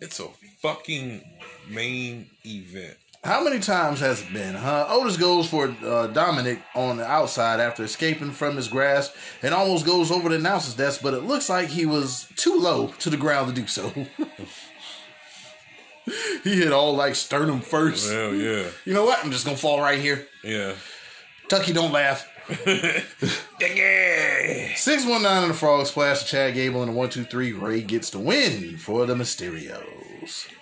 [0.00, 0.28] It's a
[0.60, 1.22] fucking
[1.68, 2.96] main event.
[3.22, 4.86] How many times has it been, huh?
[4.88, 9.84] Otis goes for uh, Dominik on the outside after escaping from his grasp and almost
[9.84, 13.18] goes over the announcer's desk, but it looks like he was too low to the
[13.18, 13.90] ground to do so.
[16.44, 18.10] he hit all like sternum first.
[18.10, 19.22] Hell yeah, You know what?
[19.22, 20.26] I'm just gonna fall right here.
[20.42, 20.72] yeah.
[21.48, 22.26] Tucky, don't laugh.
[24.76, 27.52] Six one nine and the frog splash to Chad Gable and the one two three.
[27.52, 29.14] Rey gets the win for the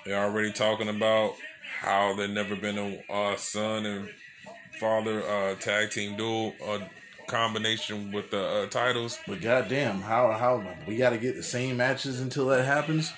[0.04, 1.34] They're already talking about
[1.80, 4.08] how there never been a uh, son and
[4.80, 6.80] father uh, tag team duel uh,
[7.26, 9.18] combination with the uh, titles.
[9.26, 13.12] But goddamn, how how we got to get the same matches until that happens?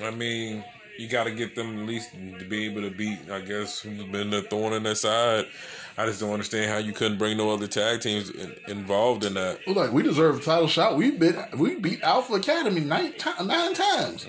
[0.00, 0.64] I mean,
[0.98, 3.30] you got to get them at least to be able to beat.
[3.30, 5.46] I guess who's been the thorn in their side.
[5.96, 9.34] I just don't understand how you couldn't bring no other tag teams in, involved in
[9.34, 9.66] that.
[9.66, 10.96] Like, we deserve a title shot.
[10.96, 14.26] We been we beat Alpha Academy nine, nine times.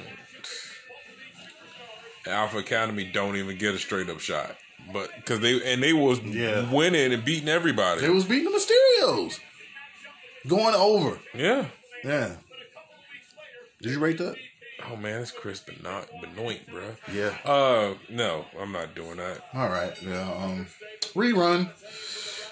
[2.27, 4.55] Alpha Academy don't even get a straight up shot,
[4.93, 6.71] but because they and they was Yeah.
[6.71, 8.01] winning and beating everybody.
[8.01, 9.39] They was beating the Mysterios,
[10.47, 11.19] going over.
[11.33, 11.65] yeah.
[12.03, 12.35] Yeah.
[13.81, 14.35] Did you rate that?
[14.89, 16.95] Oh man, it's Chris Benoit, Benoit, bro.
[17.13, 17.37] Yeah.
[17.45, 19.41] Uh, no, I'm not doing that.
[19.53, 19.93] All right.
[20.01, 20.31] Yeah.
[20.33, 20.67] Um,
[21.13, 21.69] rerun.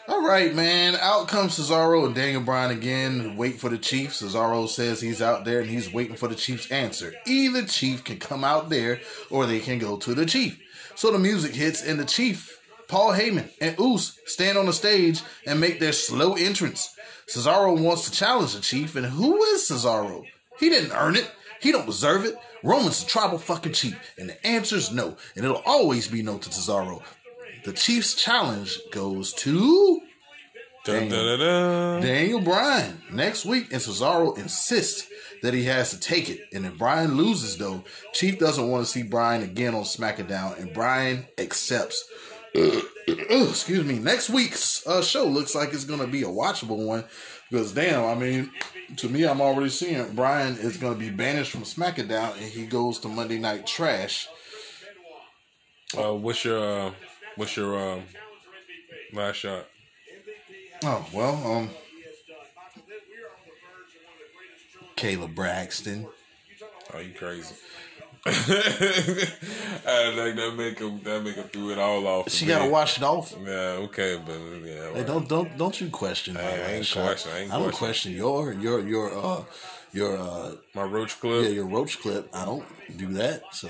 [0.09, 0.95] All right, man.
[0.95, 3.35] Out comes Cesaro and Daniel Bryan again.
[3.35, 4.11] Wait for the Chief.
[4.13, 7.13] Cesaro says he's out there and he's waiting for the Chief's answer.
[7.25, 10.61] Either Chief can come out there or they can go to the Chief.
[10.95, 15.21] So the music hits and the Chief, Paul Heyman, and Oos stand on the stage
[15.45, 16.95] and make their slow entrance.
[17.27, 20.23] Cesaro wants to challenge the Chief, and who is Cesaro?
[20.57, 21.29] He didn't earn it.
[21.59, 22.37] He don't deserve it.
[22.63, 26.37] Roman's a tribal fucking chief, and the answer is no, and it'll always be no
[26.37, 27.03] to Cesaro.
[27.67, 30.01] The Chief's challenge goes to
[30.85, 31.09] dun.
[31.09, 35.05] Daniel Bryan next week, and Cesaro insists
[35.41, 36.39] that he has to take it.
[36.53, 40.73] And if Bryan loses, though, Chief doesn't want to see Bryan again on SmackDown, and
[40.73, 42.09] Bryan accepts.
[42.55, 43.99] Excuse me.
[43.99, 47.03] Next week's uh, show looks like it's going to be a watchable one
[47.51, 48.49] because, damn, I mean,
[48.95, 52.65] to me, I'm already seeing Bryan is going to be banished from SmackDown and he
[52.65, 54.29] goes to Monday Night Trash.
[55.97, 56.91] Uh, what's your uh,
[57.37, 58.03] what's your um,
[59.13, 59.65] last shot?
[60.83, 61.69] Oh well, um,
[64.95, 66.07] Kayla Braxton.
[66.93, 67.55] Oh, you crazy?
[68.25, 68.29] I
[70.17, 72.29] like that make him that make him threw it all off.
[72.29, 73.33] She got to wash it off.
[73.41, 77.39] Yeah, okay, but yeah, Hey, don't don't don't you question my I ain't question- I
[77.39, 77.77] ain't don't question.
[77.77, 79.43] question your your your uh
[79.93, 81.43] your uh my roach clip.
[81.43, 82.29] yeah your roach clip.
[82.33, 82.65] I don't
[82.97, 83.43] do that.
[83.53, 83.69] So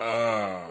[0.00, 0.66] Uh,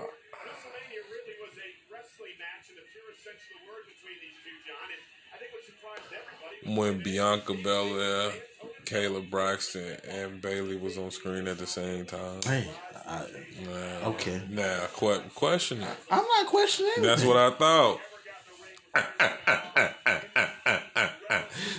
[6.66, 8.32] when Bianca Belair,
[8.86, 12.42] Kayla Braxton, and Bayley was on screen at the same time.
[12.44, 12.68] hey,
[13.08, 13.26] I,
[13.64, 14.42] Nah, Okay.
[14.50, 15.98] Nah, que- question it.
[16.10, 16.92] I'm not questioning.
[17.02, 18.00] That's what I thought.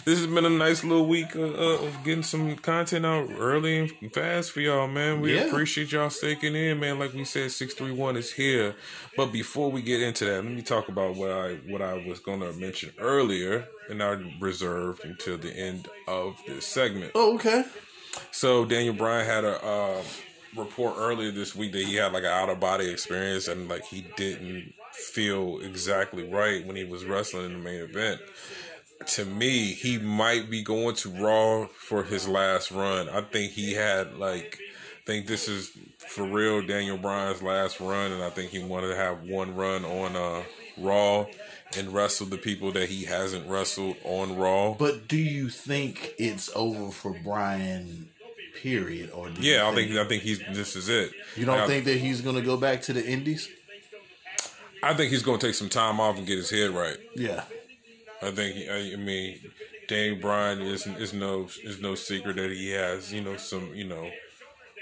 [0.04, 3.78] this has been a nice little week uh, uh, of getting some content out early
[4.00, 5.20] and fast for y'all, man.
[5.20, 5.44] We Yeah.
[5.46, 6.98] appreciate y'all sticking in, man.
[6.98, 8.74] Like we said, six three one is here.
[9.16, 12.20] But before we get into that, let me talk about what I what I was
[12.20, 17.12] gonna mention earlier, and are reserved until the end of this segment.
[17.14, 17.64] Oh, okay.
[18.30, 20.02] So Daniel Bryan had a uh,
[20.56, 23.84] report earlier this week that he had like an out of body experience and like
[23.84, 28.20] he didn't feel exactly right when he was wrestling in the main event.
[29.06, 33.08] To me, he might be going to Raw for his last run.
[33.10, 34.58] I think he had like,
[35.02, 35.70] I think this is
[36.08, 39.84] for real Daniel Bryan's last run, and I think he wanted to have one run
[39.84, 40.42] on uh,
[40.78, 41.26] Raw
[41.76, 44.74] and wrestle the people that he hasn't wrestled on Raw.
[44.74, 48.10] But do you think it's over for Bryan?
[48.62, 49.10] Period.
[49.10, 51.12] Or do you Yeah, I think I think he's this is it.
[51.36, 53.48] you don't think that he's gonna go back to the Indies?
[54.82, 56.96] I think he's going to take some time off and get his head right.
[57.14, 57.42] Yeah.
[58.22, 59.40] I think I, I mean,
[59.88, 63.84] Daniel Bryan is is no is no secret that he has you know some you
[63.84, 64.10] know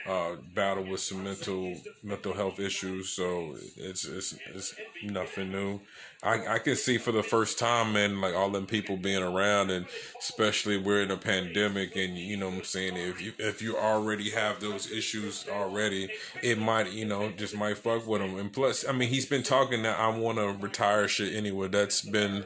[0.06, 3.08] uh, battle with some mental mental health issues.
[3.10, 5.80] So it's it's it's nothing new.
[6.22, 9.70] I I can see for the first time, man, like all them people being around,
[9.70, 9.86] and
[10.18, 13.76] especially we're in a pandemic, and you know what I'm saying if you if you
[13.76, 16.10] already have those issues already,
[16.42, 18.38] it might you know just might fuck with him.
[18.38, 21.68] And plus, I mean, he's been talking that I want to retire shit anyway.
[21.68, 22.44] That's been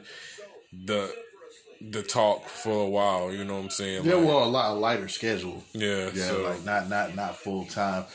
[0.71, 1.13] the
[1.81, 3.31] the talk for a while.
[3.31, 4.03] You know what I'm saying?
[4.03, 5.63] There Like, were a lot of lighter schedule.
[5.73, 8.05] yeah, Yeah, so, like not not not full time.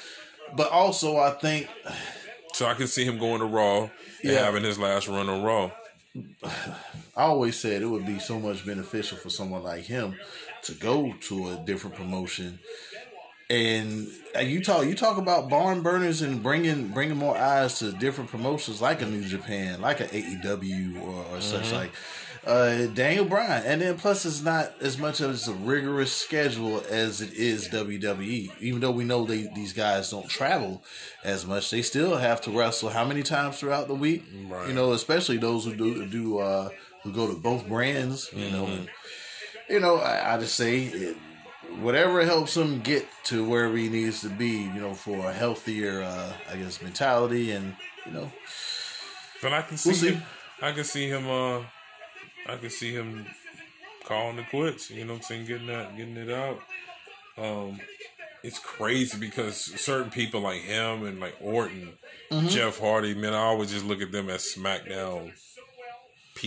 [0.57, 1.69] But also, I think
[2.53, 3.91] so I can see him going to Raw and
[4.23, 4.45] Yeah.
[4.45, 5.71] having his last run on Raw.
[7.17, 10.17] I always said it would be so much beneficial for someone like him
[10.63, 12.59] to go to a different promotion
[13.51, 17.93] and uh, you talk you talk about barn burners and bringing bringing more eyes to
[17.93, 21.93] different promotions like a New Japan, like a AEW or, or such like.
[22.47, 27.21] Uh, Daniel Bryan, and then plus it's not as much of a rigorous schedule as
[27.23, 28.51] it is WWE.
[28.61, 30.83] Even though we know they these guys don't travel
[31.25, 34.25] as much, they still have to wrestle how many times throughout the week?
[34.47, 34.69] Right.
[34.69, 36.69] You know, especially those who do do uh,
[37.03, 38.31] who go to both brands.
[38.35, 38.89] You know, and,
[39.71, 41.17] you know, I, I just say it,
[41.81, 46.03] whatever helps him get to wherever he needs to be, you know, for a healthier,
[46.03, 47.75] uh, I guess, mentality and,
[48.05, 48.31] you know,
[49.41, 50.13] But I can see, We'll see.
[50.13, 50.23] him.
[50.61, 51.29] I can see him.
[51.29, 51.63] Uh,
[52.47, 53.27] I can see him
[54.05, 54.91] calling the quits.
[54.91, 55.47] You know what I'm saying?
[55.47, 56.61] Getting that, getting it out.
[57.37, 57.81] Um,
[58.43, 61.95] it's crazy because certain people like him and like Orton,
[62.31, 62.49] Mm-hmm.
[62.49, 65.33] Jeff Hardy, man, I always just look at them as SmackDown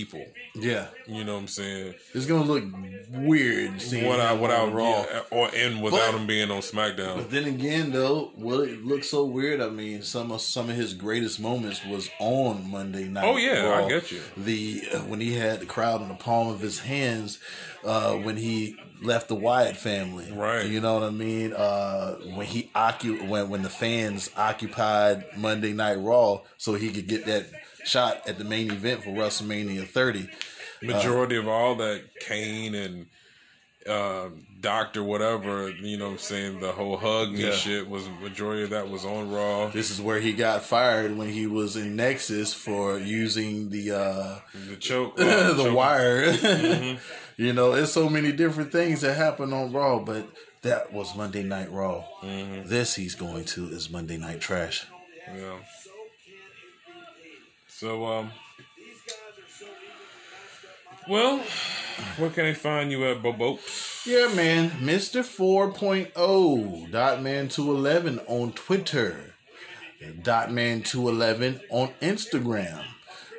[0.05, 0.23] people.
[0.55, 1.93] yeah, You know what I'm saying?
[2.13, 2.63] it's going to look
[3.11, 5.05] weird seeing Without, without Raw.
[5.11, 7.15] yeah, or and without But- him being on SmackDown.
[7.17, 9.59] But then again, though, will it look so weird?
[9.61, 13.25] I mean, some of some of his greatest moments was on Monday night.
[13.25, 14.21] Oh, yeah, I get you.
[14.37, 17.39] The uh, when he had the crowd in the palm of his hands,
[17.83, 20.65] uh, when he left the Wyatt family, Right.
[20.65, 21.53] You know what I mean?
[21.53, 27.07] Uh, when he occu- when when the fans occupied Monday Night Raw, so he could
[27.07, 27.45] get that
[27.87, 30.29] shot at the main event for WrestleMania 30.
[30.81, 33.07] majority of all that Kane and
[33.89, 37.51] uh, Doctor whatever, you know what I'm saying, the whole hug me Yeah.
[37.51, 39.67] shit was majority of that was on Raw.
[39.69, 43.91] This is where he got fired when he was in Nexus for using the.
[43.91, 46.25] Uh, The choke uh, the choke- wire.
[47.37, 50.27] you know, it's so many different things that happen on Raw, but
[50.63, 52.03] that was Monday Night Raw.
[52.23, 54.85] This he's going to is Monday Night Trash.
[55.33, 55.59] Yeah.
[57.79, 58.31] So um
[61.07, 61.43] Well,
[62.17, 63.59] where can I find you at Bobo?
[64.03, 69.35] Yeah, man, Mister 4.0 Dot Man 211 on Twitter,
[70.23, 72.83] Dot Man 211 on Instagram.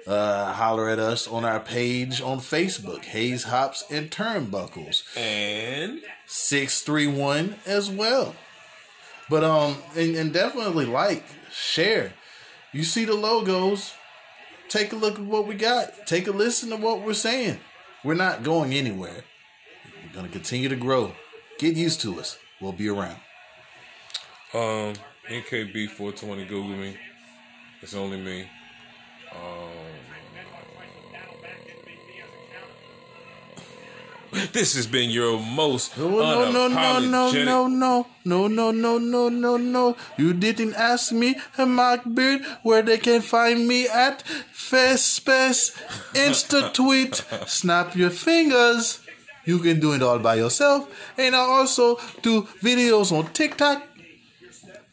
[0.06, 5.02] Uh, holler at us on our page on Facebook, Hayes Hops and Turnbuckles.
[5.16, 8.36] And six three one as well.
[9.28, 12.12] But um, and, and definitely like, share.
[12.72, 13.94] You see the logos.
[14.68, 16.06] Take a look at what we got.
[16.06, 17.58] Take a listen to what we're saying.
[18.04, 19.24] We're not going anywhere.
[20.04, 21.12] We're gonna continue to grow.
[21.58, 22.38] Get used to us.
[22.60, 23.20] We'll be around.
[24.54, 24.94] um
[25.28, 26.96] NKB four twenty Google me.
[27.82, 28.48] It's only me.
[29.32, 29.87] Um,
[34.52, 38.98] this has been your most No, no, no, no, no, no, no, no, no, no,
[38.98, 39.96] no, no, no.
[40.16, 45.72] You didn't ask me, Mark Beard, where they can find me at Fespace,
[46.14, 49.00] Insta tweet, snap your fingers.
[49.44, 50.88] You can do it all by yourself.
[51.16, 53.82] And I also do videos on TikTok.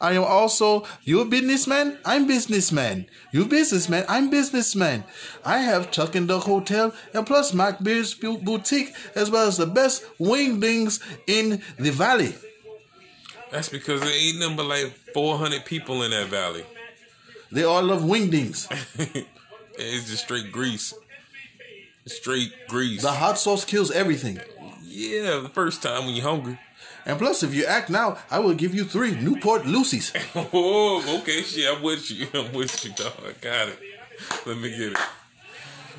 [0.00, 1.98] I am also you businessman.
[2.04, 3.06] I'm businessman.
[3.32, 4.04] You businessman.
[4.08, 5.04] I'm businessman.
[5.44, 9.66] I have Chuck and Duck Hotel and plus Mark Beard's boutique as well as the
[9.66, 12.34] best wingdings in the valley.
[13.50, 16.64] That's because there ain't number like 400 people in that valley.
[17.50, 18.66] They all love wingdings.
[19.78, 20.92] it's just straight grease.
[22.06, 23.02] Straight grease.
[23.02, 24.40] The hot sauce kills everything.
[24.82, 26.58] yeah, the first time when you're hungry.
[27.06, 30.12] And plus, if you act now, I will give you three Newport loosies.
[30.52, 31.72] Oh, okay, shit.
[31.72, 32.26] I'm with you.
[32.34, 33.12] I'm with you, dog.
[33.20, 33.78] I got it.
[34.44, 34.98] Let me get it.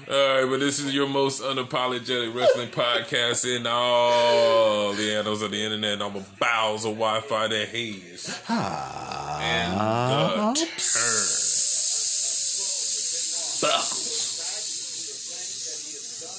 [0.09, 5.51] All right, but this is your most unapologetic wrestling podcast in all the annals of
[5.51, 8.29] the internet and all the bowels of Wi-Fi that haze.
[8.49, 11.47] And the ah, turn.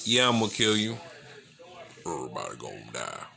[0.04, 0.96] Yeah, I'm gonna kill you.
[2.06, 3.27] Everybody gonna die.